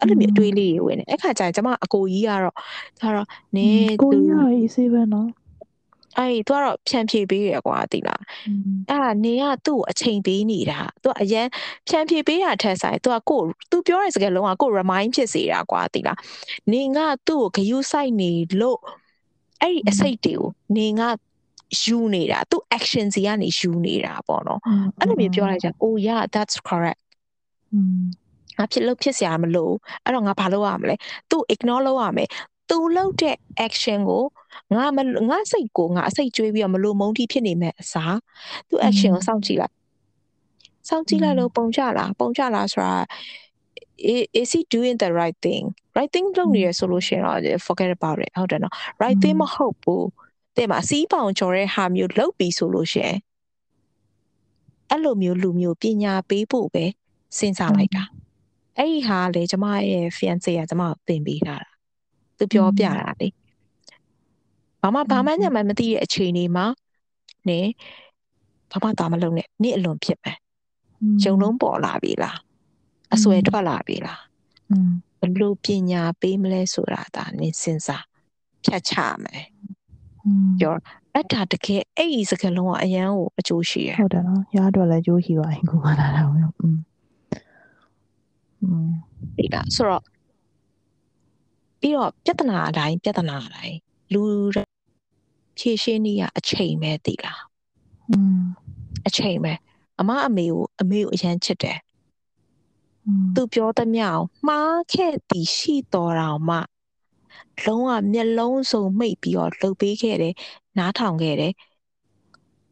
[0.00, 2.54] အဲ့လိုမျိုးအတွေးလေးတွေဝင်တယ်အဲ့ခါကျရင်ကျမအကိုကြီးကတော့
[2.98, 3.26] ကျတော့
[3.56, 5.28] နင်းသူကိုကြီးရေးစေးပဲနော်
[6.18, 8.22] အဲ့သူကတော့ဖြန့်ဖြေပေးရကွာတိလား
[8.88, 11.46] အဲ့ဒါနေကသူ့ကိုအချိန်ပေးနေတာသူကအရန်
[11.88, 13.40] ဖြန့်ဖြေပေးတာထက်ဆိုင်သူကကို
[13.70, 16.18] သူပြောတဲ့စကားလုံးကကို remind ဖြစ်စေတာကွာတိလား
[16.72, 18.78] နေကသူ့ကိုဂယုစိုက်နေလို့
[19.62, 21.02] အဲ့ဒီအစိတ်တွေကိုနေက
[21.82, 24.60] ယူနေတာသူ action စီကနေယူနေတာပေါ့နော်
[25.00, 27.00] အဲ့လိုမျိုးပြောလိုက်ကြ oh yeah that's correct
[28.58, 29.70] ငါဖြစ်လို့ဖြစ်စရာမလို
[30.04, 30.94] အဲ့တော့ငါဘာလုပ်ရမလဲ
[31.30, 32.28] သူ ignore လုပ်ရမယ်
[32.70, 33.36] သူလုပ်တဲ့
[33.66, 34.24] action ကို
[34.74, 34.86] ငါ
[35.30, 38.16] ငါစိတ်ကိုငါအစိတ်ကျွေးပြီးတော့မလိုမုန်းတိဖြစ်နေမဲ့အစား
[38.68, 39.74] သူ action ကိုစောင့်ကြည့်လိုက်
[40.88, 42.94] စောင့်ကြည့်လိုက်လို့ပုံကြလားပုံကြလားဆိုတာ
[44.40, 45.64] is he doing the right thing
[45.96, 50.06] right thing လုပ်နေရဆိုလို့ရှိရင်တော့ forget about it ဟုတ်တယ်နော် right thing မဟုတ်ဘူး
[50.56, 53.16] တဲ့မှာစီးပေါင်ကျော်တဲ့ဟာမျိုးလုပ်ပြီးဆိုလို့ရှိရင်
[54.90, 56.84] အဲ့လိုမျိုးလူမျိုးပညာပေးဖို့ပဲ
[57.38, 58.02] စဉ်းစားလိုက်တာ
[58.80, 61.70] အဲ့ဒီဟာလေကျမရဲ့ fiance ကကျမကိုသင်ပေးထားတာ
[62.38, 63.28] သူပြောပြတာလေ
[64.82, 66.66] ဘာမှဘာမှညမှမသိတဲ့အခြေအနေမှာ
[67.48, 67.66] နင်
[68.70, 70.38] ဘာမှတာမလုံးနဲ့နင့်အလွန်ဖြစ်မယ်
[71.22, 72.38] ဂျုံလုံးပေါ်လာပြီလား
[73.14, 74.20] အစွဲထွက်လာပြီလား
[75.20, 78.04] ဘလို့ပညာပေးမလဲဆိုတာဒါနင်စဉ်းစား
[78.64, 79.44] ဖြတ်ချမယ်
[80.58, 80.74] ပြော
[81.14, 86.89] အဲ့ဒါတကယ်အဲ့ဒီစကလုံးကအရန်ကိုအကျိုးရှိရဟုတ်တယ်နော်ရားအတွက်လည်းကျိုးရှိပါရင်ကိုမလာတာဘူး
[89.36, 90.02] ဒီလားဆိုတော့
[91.80, 93.76] ပြီးတော့ပြဿနာအတိုင်းပြဿနာအတိုင်း
[94.12, 94.22] လူ
[95.58, 97.42] ဖြည့်ရှင်းနည်းကအချိန်ပဲတည်လား
[98.10, 98.40] อืม
[99.06, 99.52] အချိန်ပဲ
[100.00, 101.78] အမအမေကိုအမေကိုအရန်ချစ်တယ်
[103.34, 106.56] သူပြောသမျှအောင်မှားခဲ့သည်ရှိတော်တော်မှ
[107.64, 110.34] လုံးဝမျက်လုံးစုံမိတ်ပြီးတော့လှုပ်ပေးခဲ့တယ်
[110.78, 111.52] နားထောင်ခဲ့တယ်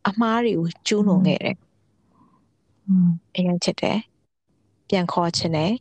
[0.09, 1.57] အမားတွေကိုကျူးလွန်ခဲ့တယ်
[3.35, 3.99] အရန်ချစ်တယ်
[4.89, 5.73] ပြန်ခေါ်ခြင်းနဲ့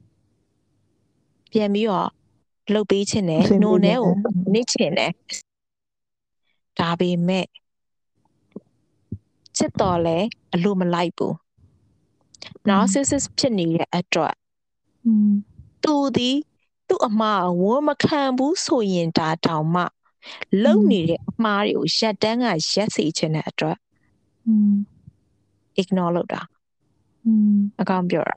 [1.51, 2.09] ပြန်ပြီးတော့
[2.73, 4.13] လှုပ်ပေးခြင်းနဲ့နှုံထဲကို
[4.53, 5.11] နစ်ခြင်းနဲ့
[6.79, 7.45] ဒါပေမဲ့
[9.57, 10.17] ချစ်တော်လဲ
[10.53, 11.33] အလိုမလိုက်ဘူး။
[12.69, 14.35] narcissist ဖြစ်နေတဲ့အတွက်
[15.83, 16.37] သူသည်
[16.87, 19.83] သူ့အမှားဝန်မခံဘူးဆိုရင်ဒါတောင်မှ
[20.63, 23.77] လုံနေတဲ့အမှားတွေကိုရက်တန်းကရက်စီခြင်းတဲ့အတွက်
[25.81, 26.41] ignore လုပ်တာ
[27.81, 28.35] အကောင်ပြောတာ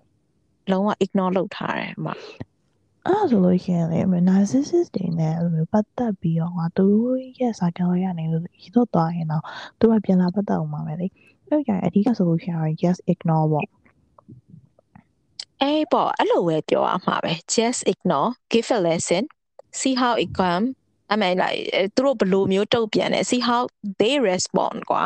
[0.72, 2.08] လုံးဝ ignore လုပ်ထားတယ်အမ
[3.06, 9.42] အဲ့ဒါဆိုလို့ရှိရင်လေ narcissist တွေနဲ့အဲ့လိုမျိုးပတ်သက်ပြီးတော့ငါသူတို့ရဲ့စာကြောရနေလို့ရတော့သွားရင်တော့
[9.78, 11.06] သူကပြန်လာပတ်သက်အောင်ပါပဲလေ
[11.48, 13.68] အဲ့ကြရင်အဓိက solution က just ignore ပေါ့
[15.62, 19.24] အေးပေါ့အဲ့လိုပဲပြောရမှာပဲ just ignore give a lesson
[19.80, 20.64] see how it come
[21.12, 23.62] I mean like အဲသူတို့ဘယ်လိုမျိုးတုံ့ပြန်လဲ see how
[24.00, 25.02] they respond ကွာ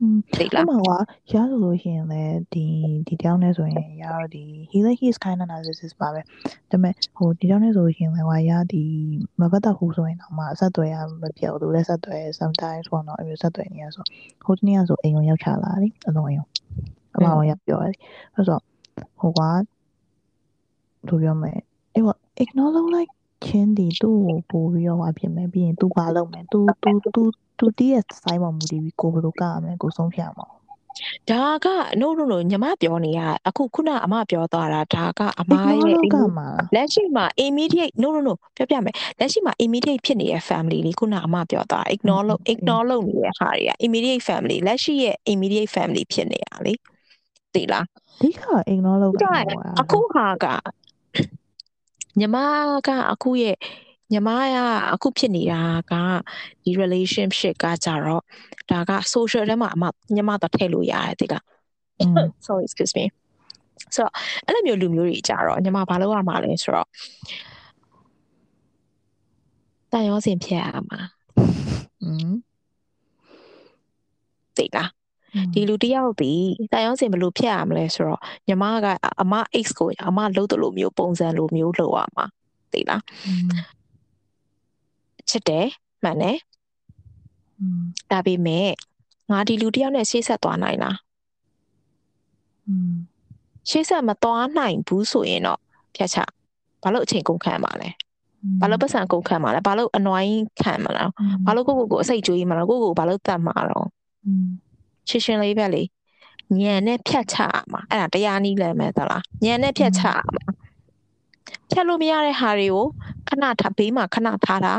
[0.00, 0.88] อืม သိ အဲ့ လား မှာက
[1.32, 2.66] ရဆိုလို့ရှိရင်လည်းဒီ
[3.08, 6.24] ဒီတောင်းနဲ့ဆိုရင်ရတော့ဒီ he like he is kind of narcissist ပါပဲဒါ
[6.70, 8.82] ပေမဲ့ဟိုဒီတောင်းနဲ့ဆိုလို့ရှိရင်လည်းဟိုရဒီ
[9.40, 14.04] မပတ်သက်ဘူးဆိုရင်တော့မှအဆက်အသွယ်ရမပြောက်ဘူးလဲဆက်သွယ် sometimes ပေါ့နော်အဲ့လိုဆက်သွယ်နေရဆို
[14.44, 16.48] ဟိုတနေ့ကဆိုအိမ်ကိုရောက်ချလာတယ်အလုံးအိမ်ကို
[17.16, 17.96] အမအောင်ရပြောတယ်
[18.34, 18.58] အဲ့ဆို
[19.20, 19.40] ဟိုက
[21.08, 21.58] သူပြောမယ်
[21.94, 23.10] အေးပေါ့ ignore လုပ်လိုက်
[23.46, 27.22] ချင်းဒီသူ့ကိုပို့ပြီးတော့ဟာဖြစ်မယ်ပြီးရင် तू ဘာလုပ်မယ် तू तू तू
[27.59, 30.47] तू တည်းရဲ့ size မှာမူတည်ပြီးကိုဘယ်လိုကရမလဲကိုဆုံးဖြတ်ရမှာ
[31.29, 31.67] ဒါက
[32.01, 41.85] no no no ညီမပြောနေရအခုခုနအမပြောသွားတာဒါကအမ ignore ရဲ့လုပ်ကမှာလားလက်ရှိမှာ immediate no no no ပြောပြမယ်လက်ရှိမှာ immediate ဖြစ်နေတဲ့ family လေးခုနအမပြောသွား
[41.95, 46.73] ignore လုပ် ignore လုပ်နေတဲ့ဟာတွေက immediate family လက်ရှိရဲ့ immediate family ဖြစ်နေတာလေ
[47.53, 47.85] သိလား
[48.19, 48.43] အဓိက
[48.73, 50.45] ignore လုပ်ကဒါမှာအခုဟာက
[52.19, 52.37] ညီမ
[52.87, 53.55] ကအခုရဲ့
[54.11, 54.57] ညီမက
[54.93, 55.93] အခုဖြစ်နေတာက
[56.63, 58.21] ဒီ relationship ကကြတော့
[58.69, 59.83] ဒါက social ထဲမှာအမ
[60.15, 61.33] ညီမတော့ထည့်လို့ရတယ်တိက
[62.45, 63.05] sorry excuse me
[63.95, 64.11] ဆိုတော့
[64.45, 66.87] အဲ့လိုမျိုးလူမျိုးတွေကြတော့ညီမဘာလုပ်ရမှာလဲဆိုတော့
[69.91, 70.99] တန်ရောစင်ဖြစ်ရမှာ
[72.03, 72.31] อืม
[74.57, 74.77] တိက
[75.53, 76.31] ဒီလူတယောက်ဒီ
[76.71, 78.87] တန်ရုံးစင်ဘယ်လိုဖြစ်ရမလဲဆိုတော့ညီမက
[79.21, 79.33] အမ
[79.63, 82.25] X ကိုအမလှုပ်တယ်လို့မျိုးပုံစံလိုမျိုးလှုပ်ရမှာ
[82.73, 83.01] သိလား
[85.29, 85.67] ချစ်တယ်
[86.03, 86.37] မှန်တယ်
[88.11, 88.69] ဒါပေမဲ့
[89.31, 90.97] ငါဒီလူတယောက်နဲ့ရှေ့ဆက်သွားနိုင်လား
[93.69, 95.59] ရှေ့ဆက်မသွားနိုင်ဘူးဆိုရင်တော့
[95.95, 96.17] ဖြတ်ချ
[96.83, 97.89] ဘာလို့အချိန်ကုန်ခံမှာလဲ
[98.61, 101.03] ဘာလို့ပတ်စံကုန်ခံမှာလဲဘာလို့အနွိုင်းခံမှာလဲ
[101.45, 103.87] ဘာလို့ကိုကိုကိုအစိတ်ကြွေးမှာလဲကိုကိုဘာလို့တတ်မှာတော့
[105.09, 105.83] ရှင်းရှင်းလေးပဲလေ
[106.59, 107.37] ညံနဲ့ဖြတ်ချ
[107.71, 110.03] မှာအဲ့ဒါတရားနည်းလမ်းပဲသလားညံနဲ့ဖြတ်ချ
[110.35, 110.43] မှာ
[111.70, 112.86] ဖြတ်လို့မရတဲ့ဟာတွေကို
[113.28, 114.74] ခဏထားဘေးမှာခဏထားတာ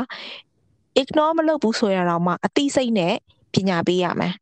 [1.00, 3.14] ignore မလုပ်ဘူးဆိုရတော့မှအတိစိတ်နဲ့
[3.52, 4.34] ပညာပေးရမယ်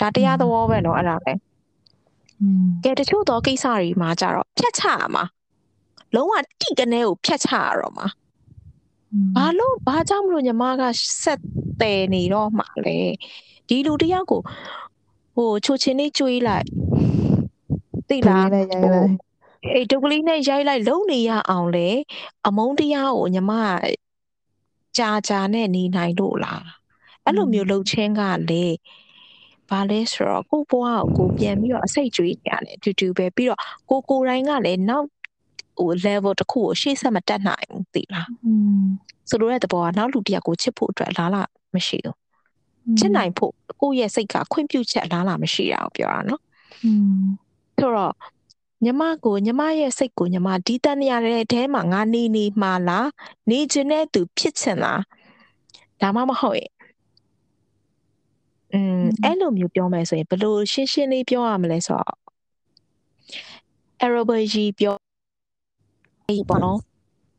[0.00, 1.32] ဒါတရားသဘောပဲเนาะအဲ့ဒါပဲ
[2.40, 5.24] อืม ကဲတချို့တော့ကိစ္စတွေမှာကြတော့ဖြတ်ချရမှာ
[6.14, 8.06] လုံးဝတိကနေကိုဖြတ်ချရတော့မှာ
[9.36, 10.82] ဘာလို့ဘာကြောင့်မလို့ညီမက
[11.22, 11.40] ဆက်
[11.80, 12.98] တယ်နေတော့မှာလဲ
[13.68, 14.40] ဒီလူတယောက်ကို
[15.34, 16.66] ဟိုချိုချင်းလေးကျွေးလိုက်
[18.08, 19.12] သိ ဒီ လား လားရိုက်လိုက်
[19.67, 21.89] အဲ့ဒုက္ကလေးနဲ့ရိုက်လိုက်လုံနေရအောင်လေ
[22.47, 23.51] အမုန်းတရားကိုညီမ
[24.97, 26.63] ကြာကြာနဲ့နေနိုင်လို့လား
[27.25, 28.65] အဲ့လိုမျိုးလှုပ်ချင်းကလေ
[29.69, 33.59] ဘာလဲဆိုတော့ကိုဘွားကိုကိုပြန်ပြီးတော့အစိတ်ကြွေးကြတယ်အတူတူပဲပြီးတော့
[33.89, 35.07] ကိုကိုတိုင်းကလည်းနောက်
[35.77, 38.29] ဟို level တစ်ခုကိုရှေ့ဆက်မတက်နိုင်ဘူးသိလား
[39.29, 42.15] ဆိုလိုတဲ့သဘောကနောက်လူတယောက်ကိုချစ်ဖို့အတွက်လားလားမရှိဘူး
[42.99, 46.41] ချစ်နိုင်ဖို့ကိုယ့်ရဲ့စိတ်ကခွင့်ပြုချက်လားလားမရှိတာကိုပြောတာနော်
[47.79, 48.13] ဆိုတော့
[48.84, 53.08] ညီမကိုညီမရဲ့စိတ်ကိုညီမဒီတန်နေရတဲ့အဲမှာငါနေနေမှာလား
[53.50, 55.00] နေခြင်းတဲ့သူဖြစ်ချင်လား
[56.00, 56.72] ဒါမှမဟုတ်ရင်
[58.72, 62.18] อืมအဲ့လိုမျိုးပြောမယ်ဆိုရင်ဘယ်လိုရှင်းရှင်းလေးပြောရမလဲဆိုတော့
[64.04, 64.96] aerobic ပြော
[66.30, 66.78] အေးပေါ့နော်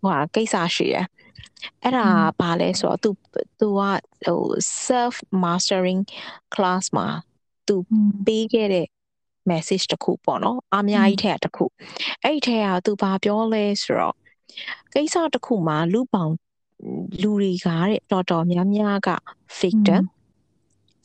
[0.01, 1.05] ဟိုဟာကိစ္စရှိရယ်
[1.83, 2.07] အဲ့ဒါ
[2.39, 3.09] ဘာလဲဆိုတော့ तू
[3.59, 3.81] तू က
[4.25, 4.41] ဟို
[4.87, 6.01] self mastering
[6.53, 7.07] class မှာ
[7.67, 7.75] तू
[8.25, 8.87] ပေးခဲ့တဲ့
[9.51, 11.65] message တစ်ခုပေါ့နော်အများကြီးထဲကတစ်ခု
[12.23, 14.15] အဲ့ဒီထဲက तू ဘာပြောလဲဆိုတော့
[14.93, 16.35] ကိစ္စတစ်ခုမှာလူပေါင်း
[17.21, 19.09] လူတွေကတဲ့တော်တော်များများက
[19.61, 20.03] victim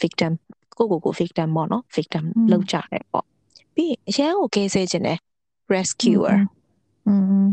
[0.02, 0.32] victim
[0.78, 3.26] ကိုကိုကို victim ပေါ့နော် victim လောက်ကြတယ်ပေါ့
[3.74, 5.18] ပြီးရင်အရန်ကိုကဲဆဲခြင်းတယ်
[5.74, 6.36] rescuer
[7.08, 7.14] อื
[7.44, 7.46] ม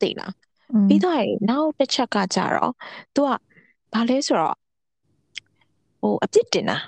[0.00, 0.32] သိလား
[0.88, 2.74] ပြီးတော့နောက်တစ်ချက်ကကြတော့
[3.14, 3.28] तू က
[3.92, 4.56] ဘာလဲဆိုတော့
[6.00, 6.78] ဟိုအပြစ်တင်တာ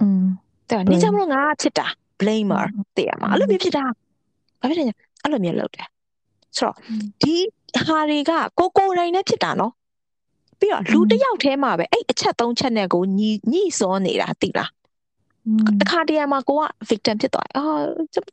[0.00, 0.24] อืม
[0.71, 1.87] တဲ့နေကြမလို့ငါချစ်တာ
[2.19, 2.65] blamer
[2.97, 3.83] တဲ့ရမှာအဲ့လိုမျိုးဖြစ်တာ
[4.61, 4.83] ဘာဖြစ်လဲ
[5.23, 5.87] အဲ့လိုမျိုးလုပ်တယ်
[6.57, 6.75] ဆိုတော့
[7.21, 7.35] ဒီ
[7.85, 9.73] ဟာတွေကကိုကိုယ်တိုင်နဲ့ဖြစ်တာနော်
[10.59, 14.69] ပြီးတော့လူတစ်ယောက်တည်းမှာပဲအဲ့အချက်သုံးချက်နဲ့ကိုညီညီစောနေတာသိလား
[15.81, 17.63] တခါတရံမှာကိုက victim ဖြစ်သွားအာ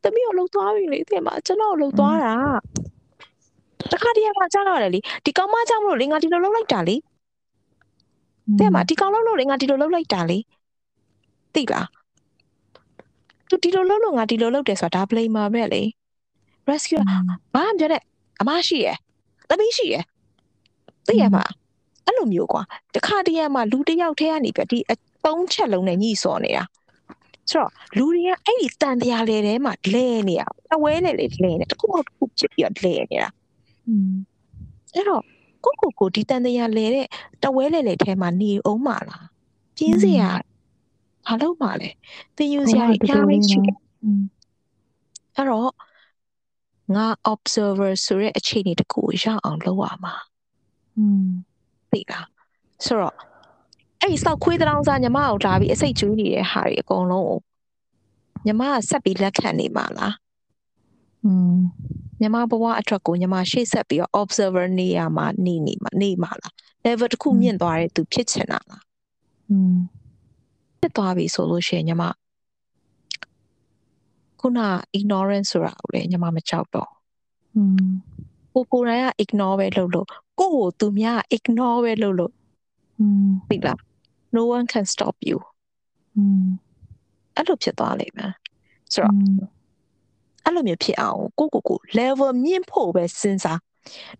[0.03, 2.35] တမီးကိုလှုပ်သွားပြီလေတဲ့မှာကျွန်တော်လှုပ်သွားတာ
[3.91, 6.95] တခါတရံမှာကြားတော့တယ်လေဒီကောင်မကြောင့်မလို့လေငါဒီလိုလှုပ်လိုက်တာလေ
[8.59, 10.37] တဲ့မှာဒီကောင်လှုပ်လို့လေငါဒီလိုလှုပ်လိုက်တာလေ
[11.53, 11.87] သိလား
[13.49, 15.83] သူဒီလိုလှုပ်လို့ငါဒီလိုလှုပ်တယ်ဆိုတာဒါ blamer ပဲလေ
[16.69, 17.33] rescue ဘာမှ
[17.79, 18.01] ပြောတဲ့
[18.41, 18.97] အမရှိရယ်
[19.49, 20.03] သမီးရှိရယ်
[21.07, 21.43] သိရမှာ
[22.05, 22.61] အဲ့လိုမျိုးကွာ
[22.95, 24.95] တခါတရံမှာလူတစ်ယောက်တည်းကနေပြဒီအ
[25.25, 26.63] သုံးချက်လုံးနဲ့ညှိစော်နေတာ
[27.51, 33.29] ဆိုတော့လူတွေကအဲ့ဒီတန်တရားလေထဲမှာလဲနေတာအဝဲနဲ့လေလဲနေတခုခုတစ်ခုဖြစ်ပြီးတော့လဲနေတာ
[33.87, 34.13] อืม
[34.95, 35.23] အဲ့တော့
[35.63, 37.07] ကိုကိုကိုဒီတန်တရားလဲတဲ့
[37.43, 39.25] တဝဲလေလေထဲမှာနေအောင်မလား
[39.77, 40.29] ပြင်းစရာ
[41.26, 41.90] ဘာလို့မှလဲ
[42.36, 43.76] သင်ယူစရာအများကြီးရှိတယ်
[45.36, 45.72] အဲ့တော့
[46.94, 50.14] ငါ observer ဆိုတဲ့အခြေအနေတစ်ခုကိုရအောင်လုပ်ရမှာ
[50.98, 51.26] อืม
[51.92, 52.26] သိလား
[52.84, 53.16] ဆိုတော့
[54.00, 57.38] အဲ့ဒီစောက်ခွေးတောင်စားညီမကိုလာပြီးအစိတ်ကျူးနေတဲ့ဟာတွေအကုန်လုံးကို
[58.46, 60.14] ညီမကဆက်ပြီးလက်ခံနေမှာလား
[61.24, 61.56] อืม
[62.20, 66.52] ညီမဘဝအတွက်ကိုညီမရှေ့ဆက်ပြီးတော့ observer နေရမှာနေနေမှာနေမှာလား
[66.84, 68.82] level တစ်ခုမြင့်သွားတဲ့သူဖြစ်ချင်တာလား
[69.50, 69.76] อืม
[70.79, 72.03] ဖြစ်သွားပြီဆိုလို့ရှိရင်ညီမ
[74.39, 74.59] ခုန
[74.97, 76.89] ignorance ဆိုတာကိုလည်းညီမမကြောက်တော့
[78.53, 80.07] ကိုကိုယ်တိုင်က ignore ပဲလုပ်လို့
[80.39, 82.31] ကိုယ့်ကိုသူများ ignore ပဲလုပ်လို့
[83.49, 83.79] သိလား
[84.35, 85.37] no one can stop you
[87.35, 88.33] အဲ့လိုဖြစ်သွားလိမ့်မယ်
[88.93, 89.15] ဆိုတော့
[90.43, 93.59] အဲ့လိုမျိုးဖြစ်အောင်ကိုကိုကို level မြင့်ဖို့ပဲစဉ်းစား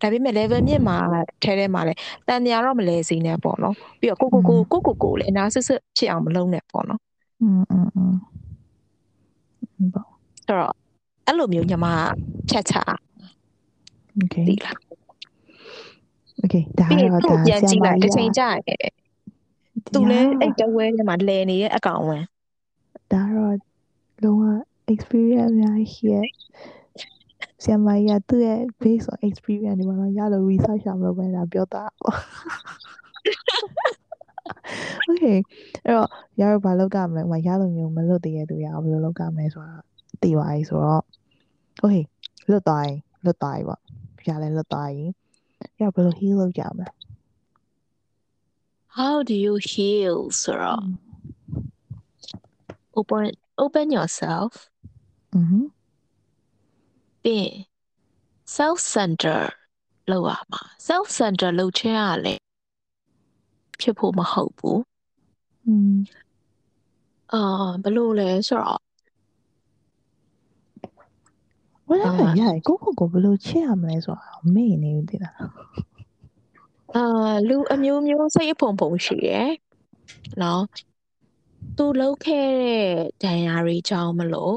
[0.01, 0.97] ဒါပေမဲ့ level မြင့်မှာ
[1.43, 1.93] ထဲထဲမှာလဲ
[2.27, 5.65] တန်တရားတော့မလဲစီနဲ့ပေါ့နော်ပြီးတော့ကိုကိုကိုကိုကိုကိုလည်း analysis
[5.97, 7.01] ဖြစ်အောင်မလုပ်နဲ့ပေါ့နော်
[7.41, 8.13] อืมอืมอืม
[9.93, 10.07] ပေါ့
[10.47, 10.73] ဆိုတော့
[11.27, 11.85] အဲ့လိုမျိုးညီမ
[12.49, 12.75] ဖြတ်ချ
[14.21, 14.77] okay ဒီလား
[16.43, 18.79] okay ဒါတော့ဒါပြန်ကြည့်လိုက်တစ်ချိန်ကြာတယ်
[19.93, 22.23] သူလည်းအဲ့တဝဲထဲမှာလဲနေရဲ့အကောင်ဝင်
[23.11, 23.55] ဒါတော့
[24.23, 24.43] လုံးဝ
[24.93, 26.27] experience အများကြီးရဲ့
[27.62, 32.18] ဆရာမကြီးကသူ့ရဲ့ based on experience ဒီမှာရလို့ research ရမလို့ပဲဒါပြောတာပေါ့
[35.10, 35.38] Okay
[35.84, 36.08] အဲ့တော့
[36.40, 39.84] ရတော့ဘာလုပ်ကြမလဲဟိုရလို့မျိုးမလွတ်သေးတဲ့သူရဘယ်လိုလုပ်ကြမလဲဆိုတော့
[40.22, 41.04] သိပါ යි ဆိုတော့
[41.82, 42.04] Okay
[42.50, 43.80] လွတ်သွားရင်လွတ်သွားပြီပေါ့
[44.28, 45.10] ရလဲလွတ်သွားရင်
[45.80, 46.88] ရဘယ်လို heal လုပ်ကြမလဲ
[48.98, 50.84] How do you heal ဆိုတော့
[52.98, 53.22] open
[53.64, 54.52] open yourself
[55.34, 55.64] อือ
[57.28, 57.48] ပြီး
[58.56, 59.40] self center
[60.10, 62.34] လောက်ရမှာ self center လောက်ချင်ရလေ
[63.80, 64.82] ဖြစ်ဖို့မဟုတ်ဘူး
[65.66, 65.96] อืม
[67.32, 67.42] အာ
[67.84, 68.82] ဘလို့လဲဆိုတော့
[71.88, 72.00] ဝယ်
[72.40, 75.34] ရရကိုကိုကိုဘလို့ချစ်ရမလဲဆိုတာမေ့နေပြီလား
[76.94, 77.04] အာ
[77.48, 79.50] လူအမျိုးမျိုးစိတ်အဖုံဖုံရှိရယ်
[80.42, 80.64] နော်
[81.76, 82.86] သူလောက်ခဲ့တဲ့
[83.22, 84.56] ဒဏ်ရာတွေကြောင့်မလို့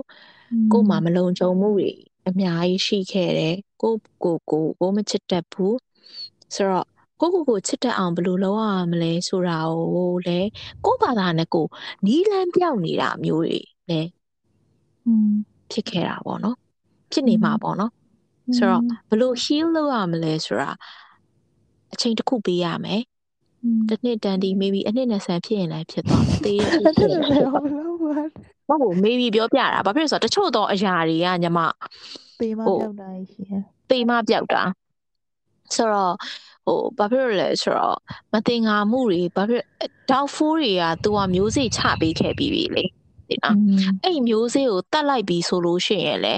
[0.71, 1.91] ကို့မှာမလုံခြုံမှုတွေ
[2.27, 3.93] အများကြီးရှိခဲ့တယ်ကို
[4.23, 5.77] ကိုကိုကိုမချစ်တတ်ဘူး
[6.55, 6.87] ဆိုတော့
[7.19, 9.57] ကိုကိုကိုချစ်တတ်အောင်ဘယ်လိုလုပ်ရမလဲဆိုတာ
[9.95, 10.49] ကိုလည်း
[10.85, 11.65] ကိုဘာသာနဲ့ကို
[12.05, 14.09] နီးလန်းပြောက်နေတာမျိုးတွေလည်း
[15.71, 16.57] ဖြစ်ခဲ့တာပေါ့နော်
[17.11, 17.91] ဖြစ်နေမှာပေါ့နော်
[18.57, 20.69] ဆိုတော့ဘယ်လို heal လုပ်ရမလဲဆိုတာ
[21.93, 23.01] အချိန်တစ်ခုပေးရမယ်
[23.87, 27.09] တစ်နှစ်တန်ဒီ maybe အနှစ်20ဖြစ်ရင်လည်းဖြစ်သွားမယ်သေးရဖြစ်ဖြစ်
[28.71, 31.59] ဟုတ်ဘူး maybe ပြောပြတာဘာဖြစ်လို့ဆိုတော့တချို့တော့အရာတွေကညီမ
[32.39, 34.61] ပေမပြောက်တာရှိတယ်ပေမပြောက်တာ
[35.75, 36.13] ဆိုတော့
[36.65, 37.97] ဟိုဘာဖြစ်လို့လဲဆိုတော့
[38.33, 39.65] မတင်ငါမှုတွေဘာဖြစ်
[40.09, 42.85] doubtful တွေက तू ကမျိုးစေ့ချပေးခဲ့ပြီးပြီလေ
[43.29, 43.55] ဒီနော်
[44.03, 46.35] အဲ့မျိုးစေ့ကိုတတ်လိုက်ပြီဆိုလို့ရှိရင်လေ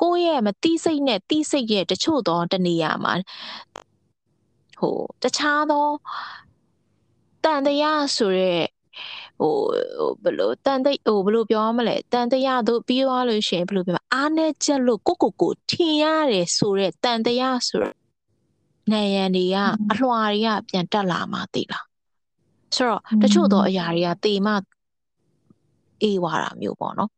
[0.00, 3.14] ကိုယ့်ရဲ့မတိစိတ်နဲ့တိစိတ်ရဲ့တချို့သောတနေရာမှာ
[4.80, 5.86] ဟိုတခြားသော
[7.44, 8.64] တန်တရားဆိုရက်
[9.40, 9.56] ဟို
[10.22, 17.80] ဘယ်လိုတန်တိတ်ဟိုဘယ်လိုပြောမလဲတန်တရားတို့ပြီးသွားလို့ရှိရင်ဘယ်လိုပြောမလဲအားနဲ့ချက်လို့ကိုကိုကိုထင်ရတယ်ဆိုရက်တန်တရားဆို
[18.92, 19.56] နေရန်တွေက
[19.90, 21.86] အလွှာတွေကပြန်တက်လာမှသိလား
[22.76, 24.48] ဆိုတော့တချို့သောအရာတွေကတေမ
[26.02, 27.10] အေးွာတာမျိုးပေါ့နော်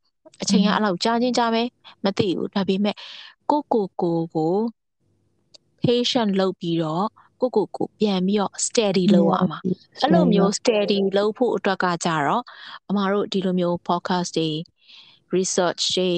[0.43, 1.63] အချိန်ကအဲ့လောက်ကြာချင်းကြာပဲ
[2.05, 2.97] မသိဘူးဒါပေမဲ့
[3.51, 4.55] ကိုကိုကိုကို
[5.83, 7.07] patient လုပ်ပြီးတော့
[7.42, 9.60] ကိုကိုကိုပြန်ပြီးတော့ steady လုပ်ရမှာ
[10.02, 12.44] အဲ့လိုမျိုး steady လုပ်ဖို့အတွက်ကကြတော့
[12.90, 14.50] အမတို့ဒီလိုမျိုး podcast တွေ
[15.36, 16.12] research တွေ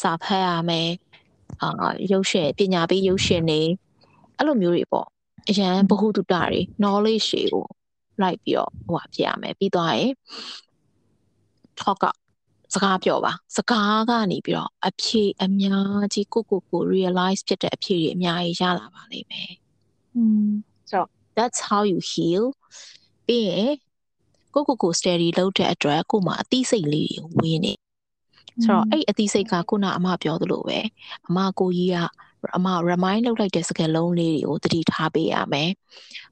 [0.00, 0.90] စာဖတ်ရမယ်
[1.62, 3.62] အာရုပ်ရှင်ပညာပေးရုပ်ရှင်တွေ
[4.36, 5.08] အဲ့လိုမျိုးတွေပေါ့
[5.48, 7.64] အရန်ဘ ഹു တုတတွေ knowledge တွေကို
[8.22, 10.12] လိုက်ပြီးတော့ဟိုပါဖြစ်ရမယ်ပြီးသွားရင်
[11.80, 12.04] talk က
[12.74, 19.69] စကားပြောပါစကားကနေပြီးတော့အဖြေအများကြီးကိုကိုကို realize ဖြစ်တဲ့အဖြေတွေအများကြီးရလာပါလိမ့်မယ်อืม
[20.91, 21.07] ဆိုတော့
[21.37, 22.43] that's how you heal
[23.27, 23.73] ပြီးရင်
[24.53, 27.73] ကိုကိုကို steady လုပ်တဲ့အတွက်ကိုမှအသိစိတ်လေးတွေဝင်နေ
[28.63, 30.79] ဆိုတော့အဲ့အသိစိတ်ကခုနအမပြောသလိုပဲ
[31.27, 31.97] အမကိုကြီးက
[32.57, 35.69] အမ remind လုပ်လိုက်တဲ့စကားလုံးလေးတွေကိုသတိထားပေးရမယ်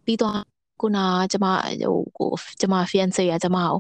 [0.06, 0.38] ပြီးတော့
[0.82, 0.98] ခုန
[1.32, 1.46] ကျမ
[1.82, 3.76] ဟိုကိုကျမ fiance ကကျမကို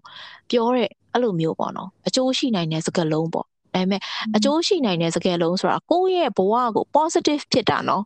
[0.51, 4.01] ပြောတဲ့အဲ့လိုမျိုးပေါ့နော်အကျိုးရှိနိုင်တဲ့စကားလုံးပေါ့ ဒါပေမဲ့
[4.35, 8.03] အကျိုးရှိနိုင်တဲ့စကားလုံးဆိုတာကိုယ့်ရဲ့ဘဝကို positive ဖြစ်တာနော်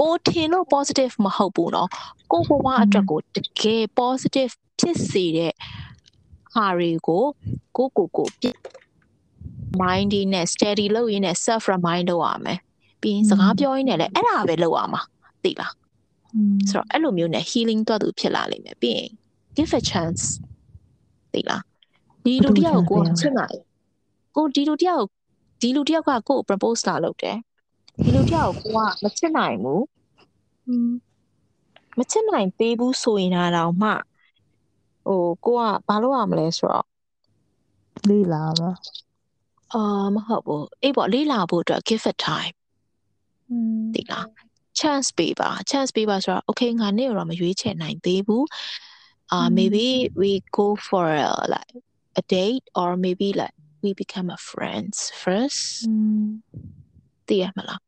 [0.00, 1.88] ကိုထင်လို့ positive မဟုတ်ဘူးနော်
[2.32, 5.52] ကိုဘဝအတွက်ကိုတကယ် positive ဖြစ်စေတဲ့
[6.54, 7.24] ဟာတွေကို
[7.76, 8.28] ကိုကိုကို
[9.82, 12.58] mind နဲ့ steady လုပ်ရင်းနဲ့ self remind လုပ်ရမယ်
[13.00, 15.02] ပြီးရင်စကားပြောရင်းနဲ့လည်းအဲ့ဒါပဲလုပ်ရမှာ
[15.44, 15.72] သိလား
[16.70, 19.10] ဆိုတော့အဲ့လိုမျိုးနဲ့ healing တော့သူဖြစ်လာလိမ့်မယ်ပြီးရင်
[19.56, 20.22] give a chance
[21.32, 21.62] သိလား
[22.24, 23.58] ဒီလူတယောက်ကိုချစ်နိုင်
[24.36, 25.04] ကိုဒီလူတယောက်
[25.60, 27.38] ဒီလူတယောက်ကကို propose လာလုပ်တယ်
[28.02, 29.84] ဒီလူတယောက်ကိုကမချစ်နိုင်ဘူး
[31.98, 33.90] မချစ်နိုင်ပေးဘူးဆိုရင်တော့မှ
[35.06, 36.86] ဟိုကိုကဘာလုပ်ရမလဲဆိုတော့
[38.08, 38.72] လေးလာမှာ
[39.74, 42.54] အာမဟုတ်ဘူးအေးပေါ့လေးလာဖို့အတွက် give it time
[43.94, 44.26] ဒီလား
[44.78, 48.44] chance ပေးပါ chance ပေးပါဆိုတော့ okay ငါနေ့တော့မရွေးချယ်နိုင်သေးဘူး
[49.34, 49.86] uh maybe
[50.20, 51.72] we go for a, like
[52.20, 55.63] a date or maybe like we become a friends first
[57.27, 57.81] တည်ရမလား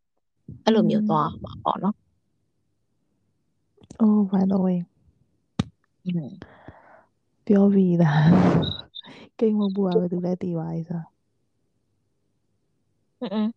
[0.63, 1.95] အဲ့လိုမျိုးသွားမှာပေါ့နော်
[4.01, 4.79] Oh by the way
[7.45, 8.27] ပြောပြီးသား
[9.39, 11.01] ကိန်းမပူရပဲသူလည်းတည်ပါ යි ဆို
[13.21, 13.47] อืม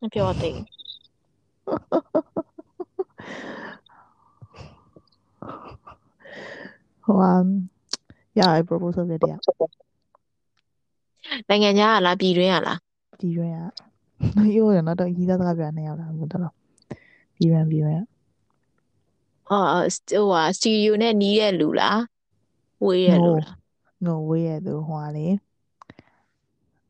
[0.00, 0.58] မပြောသေး
[7.04, 7.46] ဟိုအမ်
[8.38, 9.40] ရ proposal လေးတရား
[11.49, 12.79] နိုင်ငံခြားကလားပြည်တွင်းကလား
[13.19, 16.51] ပြည်တွင်းကရိုးရတော့တော့ရီးသားစကားပြောနေရောက်လာဘူးတော့
[17.37, 18.03] ပြည်တွင်းပြည်တွင်း
[19.51, 19.67] အော်
[20.09, 21.99] ဟိုဟာစတူဒီယိုနဲ့နီးတဲ့လူလား
[22.85, 23.55] ဝေးရဲ့လူလား
[24.05, 25.27] ငိုဝေးရဲ့သူဟိုဟာလေ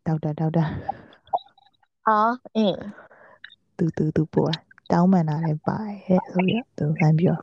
[0.06, 0.66] ဒေါက်တာဒေါက်တာ
[2.06, 2.18] ဟာ
[2.56, 2.80] အင်း
[3.78, 4.54] သူသူသူပေါ်
[4.92, 7.38] တောင်းပန်တာလည်းပါတယ်ဆိုပြီးတော့သူလမ်းပြော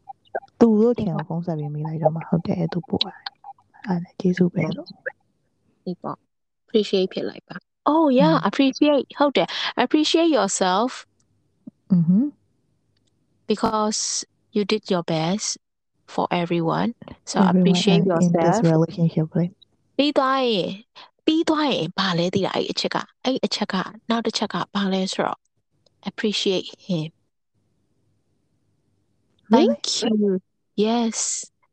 [0.61, 3.17] သူတို့ထင်အောင်ဖုန်းဆက်ပြီးမိလိုက်တော့မှဟုတ်တယ်သူပေါ်တယ်
[3.87, 4.89] အဲ့ဒါကျေးဇူးပဲလို့
[5.85, 6.19] ဒီပေါ့
[6.66, 7.56] appreciate ဖြစ်လိုက်ပါ
[7.94, 9.48] oh yeah appreciate ဟုတ်တယ်
[9.84, 10.90] appreciate yourself
[12.00, 12.22] mhm
[13.52, 14.02] because
[14.56, 15.48] you did your best
[16.14, 16.90] for everyone
[17.32, 19.26] so everyone appreciate yourself in this relationship
[19.98, 20.70] ပြီးသွားရင်
[21.26, 23.76] ပြီးသွားရင်ဘာလဲသိတာအဲ့အချက်ကအဲ့အချက်က
[24.10, 25.40] နောက်တစ်ချက်ကဘာလဲဆိုတော့
[26.10, 27.10] appreciate him
[29.54, 30.40] thank you
[30.86, 31.18] yes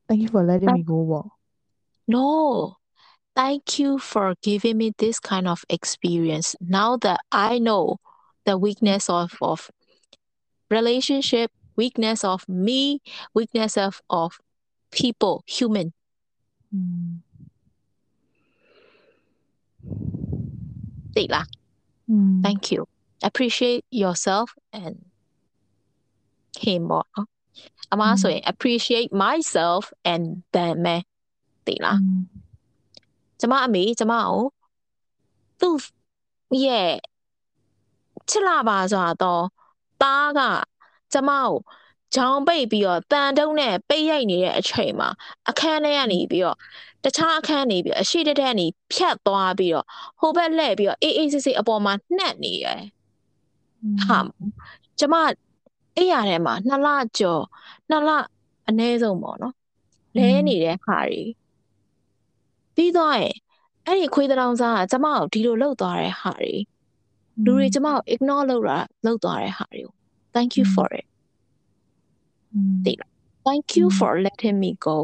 [0.08, 0.98] thank you for letting me go
[2.14, 2.26] no
[3.35, 6.55] Thank you for giving me this kind of experience.
[6.61, 7.97] Now that I know
[8.45, 9.71] the weakness of, of
[10.69, 13.01] relationship, weakness of me,
[13.33, 14.39] weakness of, of
[14.91, 15.93] people, human.
[16.75, 17.19] Mm.
[22.43, 22.87] Thank you
[23.23, 25.05] appreciate yourself and
[26.59, 27.03] him more.
[27.15, 27.25] I'm mm.
[27.25, 27.27] บอก
[27.89, 30.23] อามาสวย appreciate myself and
[30.55, 31.01] them eh,
[31.67, 32.32] ติดละ mm.
[33.43, 34.41] ကျမအမေကျမကို
[35.59, 35.77] သူ့
[36.65, 36.93] ရဲ့
[38.29, 39.43] ချစ်လာပါဆိုတော့
[40.01, 40.39] တားက
[41.13, 41.51] ကျမကို
[42.15, 45.09] ဂျောင်းပိတ်ပြီးတော့တန်တုံးနဲ့ပိတ်ရိုက်နေတဲ့အချိန်မှာ
[45.49, 46.57] အခန်းထဲကနေပြီးတော့
[47.03, 49.85] တခြားအခန်းနေပြီးအရှိတက်တက်နေဖြတ်သွားပြီးတော့
[50.19, 52.81] ဟိုဘက်လှည့်ပြီးတော့အေးအေးဆေးဆေးအပေါ်မှာနှက်နေရယ်
[54.05, 54.19] ဟာ
[54.99, 55.15] ကျမ
[55.95, 56.87] အဲ့ရထဲမှာနှစ်လ
[57.19, 57.43] ကျော်
[57.89, 58.09] နှစ်လ
[58.67, 59.53] အနည်းဆုံးပေါ့နော်
[60.17, 61.23] လဲနေတဲ့ခါတွေ
[62.74, 63.14] ပြီးတော့
[63.86, 66.54] အဲ့ဒီခွေးတောင်စားကကျမကိုဒီလိုလှုပ်သွားတဲ့ဟာတွေ
[67.44, 69.94] လူတွေကျမကို ignore လုပ်တာလှုပ်သွားတဲ့ဟာတွေကို
[70.34, 71.06] thank you for it
[72.84, 73.10] သိလား
[73.46, 74.96] thank you for letting me go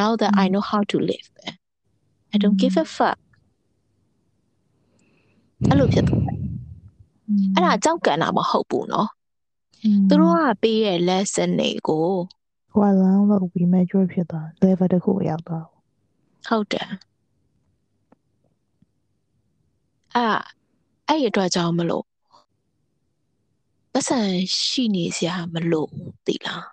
[0.00, 1.28] now that I know how to live
[2.34, 3.18] I don't give a fuck
[5.68, 6.38] အဲ့လိုဖြစ်သွားတယ်
[7.54, 9.08] အဲ့ဒါကြောက်ကံတာမဟုတ်ဘူးเนาะ
[10.08, 12.06] သူတို့ကပေးတဲ့ lesson တွေကို
[12.72, 15.64] ဟိုလောင်းလို့ပြီး major ဖြစ်သွား level တစ်ခုရောက်သွား
[16.47, 16.89] ဟုတ်တယ်
[20.15, 20.39] အဲ့
[21.07, 22.05] အဲ့အတွက်ကြောင့်မလို့
[23.93, 24.19] ပတ်စံ
[24.65, 25.89] ရှိနေစရာမလို့
[26.25, 26.65] သိလား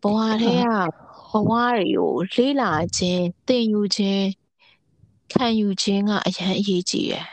[0.00, 0.76] ဘဝထဲက
[1.30, 4.28] ဘဝတွေကိုလေးလာခြင်းသင်ယူခြင်း
[5.32, 7.28] ခံယူခြင်းကအရန်အရေးကြီးတယ်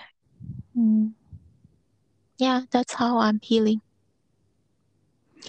[2.44, 3.82] Yeah that's how I'm healing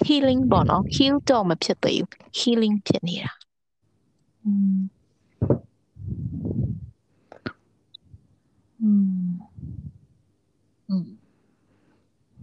[0.06, 3.32] healing ပေါ့နော် heal တော့မဖြစ်သေးဘူး healing ဖြစ်နေတာ
[4.44, 4.50] อื
[8.81, 8.91] อื
[9.23, 9.29] ม
[10.89, 11.07] อืม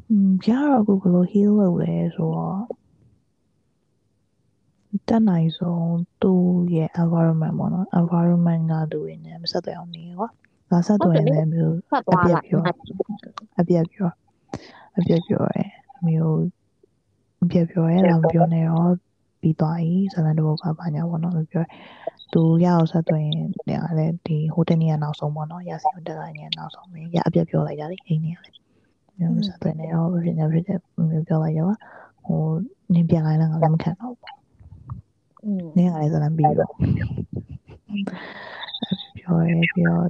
[0.08, 2.62] อืมပြတော့ကိုဘယ်လို heal လုပ်လဲဆိုတော့
[5.08, 10.28] တက်နိုင်ဆုံးသူ့ရဲ့ environment ပေါ့နော် environment ကသူတွေနဲ့မဆက်သွယ်အောင်နေကွာ။
[10.70, 12.44] ဒါဆက်သွယ်နေမျိုး ဖတ်သွားလိုက်
[13.58, 14.10] အပြက်ပြော
[14.98, 15.64] အပြက်ပြောရဲ
[16.06, 16.38] မျိုး
[17.42, 18.92] အပြက်ပြောရဲလာမပြောနေတော့
[19.40, 21.64] ပြီးသွားပြီဇလန်တို့ကဘာညာပေါ့နော်ပြော
[22.32, 28.54] သူရအောင်ဆက်သွယ်ရင်လည်းဒီဟိုတနေ့ကနောက်ဆုံးပေါ့နော်ရစီတက်လာရင်နောက်ဆုံးပဲရအပြက်ပြောလိုက်ကြတယ်အိမ်နေရတယ်
[29.18, 30.78] မျိုးဆက်သွယ်နေတော့ဖြစ်နေဖြစ်တယ်
[31.10, 31.68] မျိုးပြောလိုက်ရော
[32.26, 32.40] ဟို
[32.94, 34.36] နင်းပြန်လိုက်လည်းငါလည်းမခံတော့ဘူး
[35.44, 36.72] อืม နင်းကလည်းဇလန်ပြီးတော့
[39.18, 40.04] ပြောရဲပြီးတော့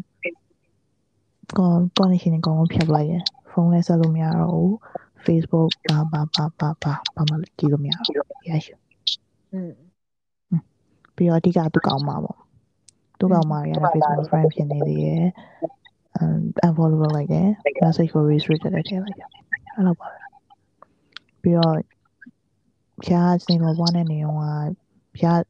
[1.59, 3.15] ကောကောနေရှင်ကောင်းဖြတ်လိုက်ရ
[3.51, 4.73] ဖုန်းလည်းဆက်လို့မရတော့ဘူး
[5.25, 8.73] Facebook ဘာဘာဘာဘာဘာဘာမှကြည့်လို့မရတော့ရရှိ
[9.53, 9.73] อืม
[11.17, 12.39] ပြီးတော့အဓိကသူကောင်းမှာပေါ့
[13.19, 15.25] သူကောင်းမှာရတဲ့ Facebook friend ဖြစ်နေသေးရဲ့
[16.67, 17.49] unfollow လုပ်လိုက်တယ်
[17.83, 19.29] message ကို restricted ထည့်လိုက်တယ်
[19.75, 20.23] အဲ့လိုပါပဲ
[21.43, 21.77] ပြီးတော့
[23.05, 24.39] ဖြားစင်ကောဘွားနဲ့နေတော့
[25.19, 25.41] ဖြား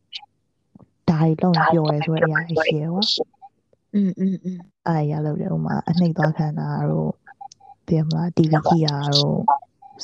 [1.09, 3.02] ဓာရီလုံးပြောရဲဆိုတဲ့အရာရှိရကွာ
[3.94, 7.12] อืมอืมอืม အဲ့ရလို့လေဥမာအနှိမ့်သွားခံတာတို့
[7.89, 9.39] တည်မလား TV ကြည့်တာတို့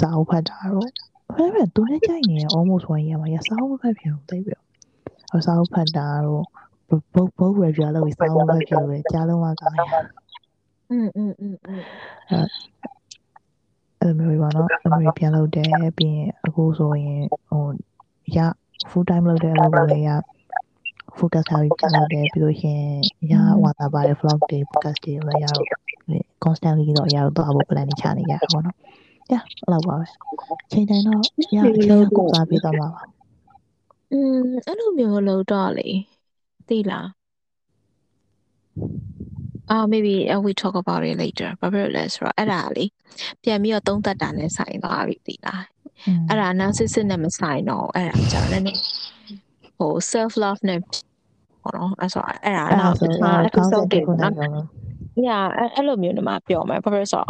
[0.01, 0.89] စာအုပ်ဖတ်တာတို့
[1.36, 4.56] အဲ့ဒါသူနဲ့ကြိုက်နေရ almost 1 year မှာရစာအုပ်ဖတ်ပြန်သိပြီ
[5.36, 6.44] အစာအုပ်ဖတ်တာတို့
[7.15, 9.81] ဘုတ်ဘုတ် review လို့စာအုပ်ဖတ်ကြတယ်ကြားလုံးဝကောင်းရ
[10.90, 11.82] อืมอืมอืมอืม
[14.01, 17.65] အဲ့လိုမျိုးပါနော်အမေပြန်လုပ်တယ်ပြီးရင်အခုဆိုရင်ဟို
[18.36, 18.39] ရ
[18.90, 20.10] full time လုပ်တဲ့အလုပ်ကိုလည်းရ
[21.16, 22.82] focus ထားပြီးပြန်လုပ်တယ်ပြီးလို့ရှရင်
[23.32, 25.69] ရဝါတာပါတဲ့ vlog တွေ podcast တွေလည်းရတော့
[26.44, 28.77] constantly တော့ရတော့အဖို့ plan တွေချနေကြတာပေါ့နော်။
[29.31, 30.06] ညအဲ့လောက်ပါပဲ။
[30.73, 33.02] ချိန်တိုင်းတော့ရအချိန်ကိုစားပြီးတော့မှာပါ
[34.14, 35.90] อืมအဲ့လိုမျိုးလို့တော့လေ
[36.69, 37.07] သိလား
[39.73, 41.49] Ah, maybe uh, we talk about it later.
[41.60, 42.85] ဘာဖြစ်လို့လဲဆိုတော့အဲ့ဒါလေ
[43.44, 45.61] ပြန်ပြီးတော့သုံးသပ်တာနဲ့ဆိုင်သွားပြီဒီလား။
[46.30, 48.65] အဲ့ဒါ analysis နဲ့မဆိုင်တော့အဲ့ဒါကြောင့်လည်း
[49.77, 50.80] ဟို self love နဲ့
[51.61, 54.34] ဟောတော့အဲ့ဆိုအဲ့ဒါနောက်တစ်ခါ episode တွေကောနော်။
[55.27, 55.45] Yeah
[55.76, 57.26] အဲ့လိုမျိုးနေမှာပြောမယ်ဘာဖြစ်ဆို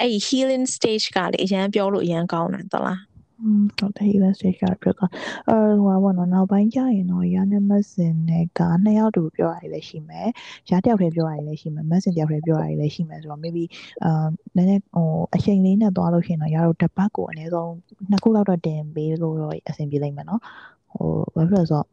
[0.00, 2.98] အဲ့ healing stage ကလေအရင်ပြောလို့အရင်ကောင်းတယ်တလား။
[3.42, 5.00] อืมတော့ဒီ event stage ကပြောက
[5.48, 10.28] အဲဟိုပါဘောနော်နောက်ပိုင်းကျရင်တော့ရနဲ့မက်ဆင်နဲ့ကနှစ်ယောက်တူပြောရတယ်လည်းရှိမယ်။
[10.70, 13.64] ရတယောက်တည်းပြောရတယ်လည်းရှိမယ်။မက်ဆင်တယောက်တည်းပြောရတယ်လည်းရှိမယ်ဆိုတော့ maybe
[14.04, 14.26] အာ
[14.56, 17.72] နည်းနည်းဟိုအချိန်လေးနဲ့သွားလို့ရှိရင်တော့ရတော့တစ်ပတ်ကိုအနည်းဆုံး
[18.10, 20.40] နှစ်ခုလောက်တော့တင်ပေးလို့တော့အဆင်ပြေလိမ့်မယ်နော်။
[20.92, 21.86] ဟိုဘာဖြစ်လို့လဲဆိုတော့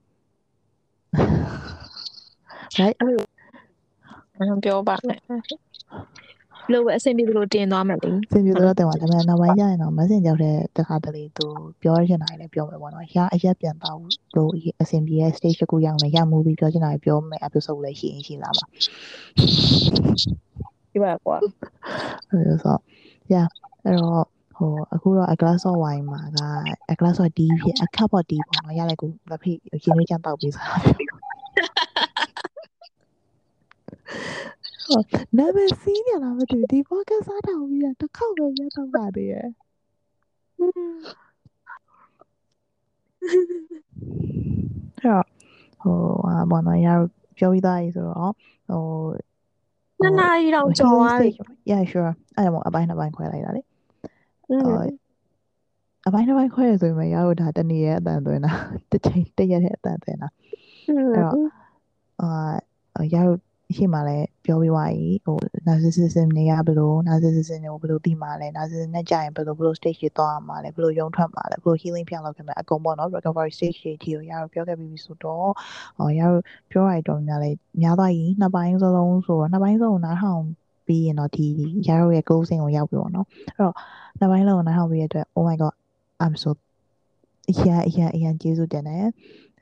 [2.79, 5.09] right အဲ့လိုပြောပါမ
[6.63, 11.45] ယ်။လို့ပဲအဆင်ပြေလို့တင်သွားမယ်လေစင်ပြတော့တယ်ပါဒါပေမဲ့နောက်ပိုင်းကျရင်တော့ messenger တဲ့တခါတလေသူ
[11.81, 13.97] ပြောရချင်တာလည်းပြောမယ်ပေါ့နော်။ရအရက်ပြန်တော့
[14.35, 18.65] လို့အဆင်ပြေရဲ့ stage တစ်ခုရောက်နေရ movie ပြောချင်တာပြောမယ် episode လည်းရှိရင်ရှိလာမှာ။
[20.91, 21.37] ဒီပါကွာ
[22.29, 22.77] အဲ့လိုဆို
[23.33, 23.47] yeah
[23.85, 24.25] အဲ့တော့
[24.57, 26.39] ဟိုအခုတော့ a glass of wine မှာက
[26.93, 30.97] a glass of tea ဖြစ် a cup of tea ပေါ့နော်ရလိုက်ကိုလက်ဖိရင်းနှီးချမ်းတောက်ပေးစားဟုတ်
[35.37, 39.47] နာမည်စီးရလားမသိဘူးဒီ podcast စားတာကိုပြီးတော့တစ်ခေါက်ပဲရတော့ပါသေးရဲ့
[45.01, 45.19] ဟော
[45.81, 46.87] ဟိုဟာဘာနာရ
[47.37, 48.33] ပြောပြီးသားကြီးဆိုတော့
[48.69, 48.83] ဟို
[50.01, 51.29] နှစ်နာရီတော့ကျော်သွားပြီ
[51.71, 53.61] Yeah sure အဲ့ဒါမဟုတ်အပိုင်းနှစ်ပိုင်းခွဲလိုက်တာလေ
[56.07, 58.51] အပိုင်းတစ်ပိုင်းခွဲရဆိုရင်ရတော့ဒါတနေ့ရဲ့အတန်သွင်းတာ
[58.91, 60.29] တစ်ချိန်တစ်ရက်ရဲ့အတန်သွင်းတာ
[60.87, 61.35] အဲ့တော့
[62.21, 63.39] အာရတော့
[63.77, 65.37] ရှိမှလည်းပြောပြီးသွားပြီဟို
[65.67, 75.51] narcissism နေရဘယ်လို narcissism ကိုဘယ်လိုသိမှလဲ narcissism နဲ့ကြာရင်ဘယ်လိုဘယ်လို stage တွေသွားမှာလဲဘယ်လိုရုံထွက်မှာလဲဘယ်လို healing ပြန်လုပ်ခဲ့မှာအကုန်ပေါ့နော် recovery stage တွေအထိကိုရတော့ပြောခဲ့ပြီးပြီဆိုတော့
[75.97, 76.41] ဟောရတော့
[76.71, 77.49] ပြောရတော့များလဲ
[77.81, 80.43] များသွားရင်နှစ်ပိုင်းစလုံးဆိုတော့နှစ်ပိုင်းစလုံးနားထောင်
[80.87, 81.45] ပြီးရင်တော့ဒီ
[81.87, 83.73] ရတော့ရဲ့ goal စဉ်ကိုရောက်ပြီပေါ့နော်အဲ့တော့
[84.19, 85.73] နှစ်ပိုင်းလုံးကိုနားထောင်ပြီးရတဲ့အတွက် oh my god
[86.23, 86.49] i'm so
[87.49, 89.05] အရာအရာအရာကျေးဇူးတင်တယ်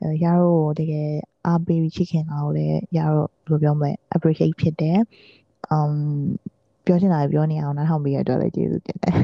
[0.00, 1.10] အဲရတော့တကယ်
[1.46, 4.98] အားပေးပြီးချစ်ခင်တာကိုလည်းရတော့ဘယ်လိုပြောမလဲ appreciate ဖြစ်တယ်
[5.76, 5.94] um
[6.86, 9.16] ပြောချင်တာတွေပြောနေအောင်နားထောင်ပေးရတဲ့အတွက်လည်းကျေးဇူးတင်တယ်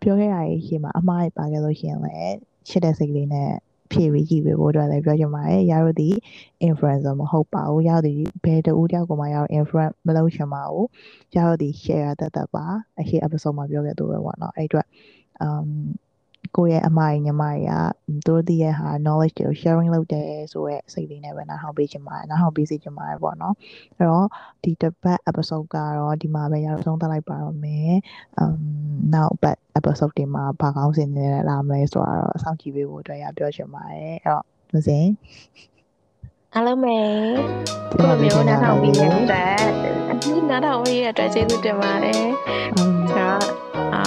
[0.00, 2.36] ပြောခဲ့ရရင်ရှင်မှာအမှားရပါခဲ့လို့ရှရင်လည်း
[2.68, 3.50] ချစ်တဲ့စိတ်ကလေးနဲ့
[3.92, 6.08] ဖြည့်ပြီးကြည့်ပေးဖို့အတွက်လည်းပြောချင်ပါတယ်ရတော့ဒီ
[6.68, 8.14] influencer မဟုတ်ပါဘူးရတော့ဒီ
[8.44, 10.86] ဘယ်တူတယောက်ကိုမှရတော့ influence မလုပ်ချင်ပါဘူး
[11.34, 12.64] ရတော့ဒီ share တတ်တတ်ပါ
[13.00, 14.86] အရှိ episode မှာပြောခဲ့သူပဲပေါ့နော်အဲ့အတွက်
[15.46, 15.68] um
[16.56, 23.54] ကိုယ့်ရဲ့အမကြီးညီမကြီးကသူတို့သိရဲ့ဟာ knowledge တွေကို sharing လုပ်တယ်ဆိုရဲစိတ်လေးနဲ့ပဲနားထောင်ပေးချင်ပါတယ်နားထောင်ပေးစီချင်ပါတယ်ပေါ့နော်
[23.96, 24.28] အဲ့တော့
[24.64, 27.92] ဒီတစ်ပတ် episode ကတော့ဒီမှာပဲရအောင်ဆုံးသတ်လိုက်ပါတော့မယ်
[28.42, 28.56] um
[29.14, 35.06] နောက်ပတ် episode တွေမှာဘာကောင်းစင်နေလာမလဲဆိုတော့စောင့်ကြည့်ပေးဖို့အတွက်ရပြောချင်ပါတယ်အဲ့တော့မစင်
[36.56, 36.96] အားလုံးပဲ
[37.90, 39.02] ဒီလိုမျိုးနားထောင်ပြီးရ
[39.32, 39.56] တဲ့
[40.10, 42.22] အဒီနားထောင်ပြီးရတဲ့အတွက်ကျေးဇူးတင်ပါတယ်
[42.80, 43.42] um ဆိုတော့
[43.94, 44.02] အာ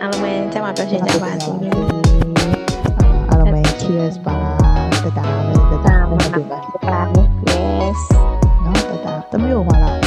[0.00, 1.50] အားလုံးပဲကျမပြောချင်ကြပါစေ
[3.28, 4.38] အားလုံးပဲ cheers Cheers ပါ
[5.04, 6.16] တတာပဲတတာတာပဲ
[6.50, 8.00] ပါဟုတ်ပါပါ yes
[8.64, 10.05] နော်တတာသမီးတို့မလာ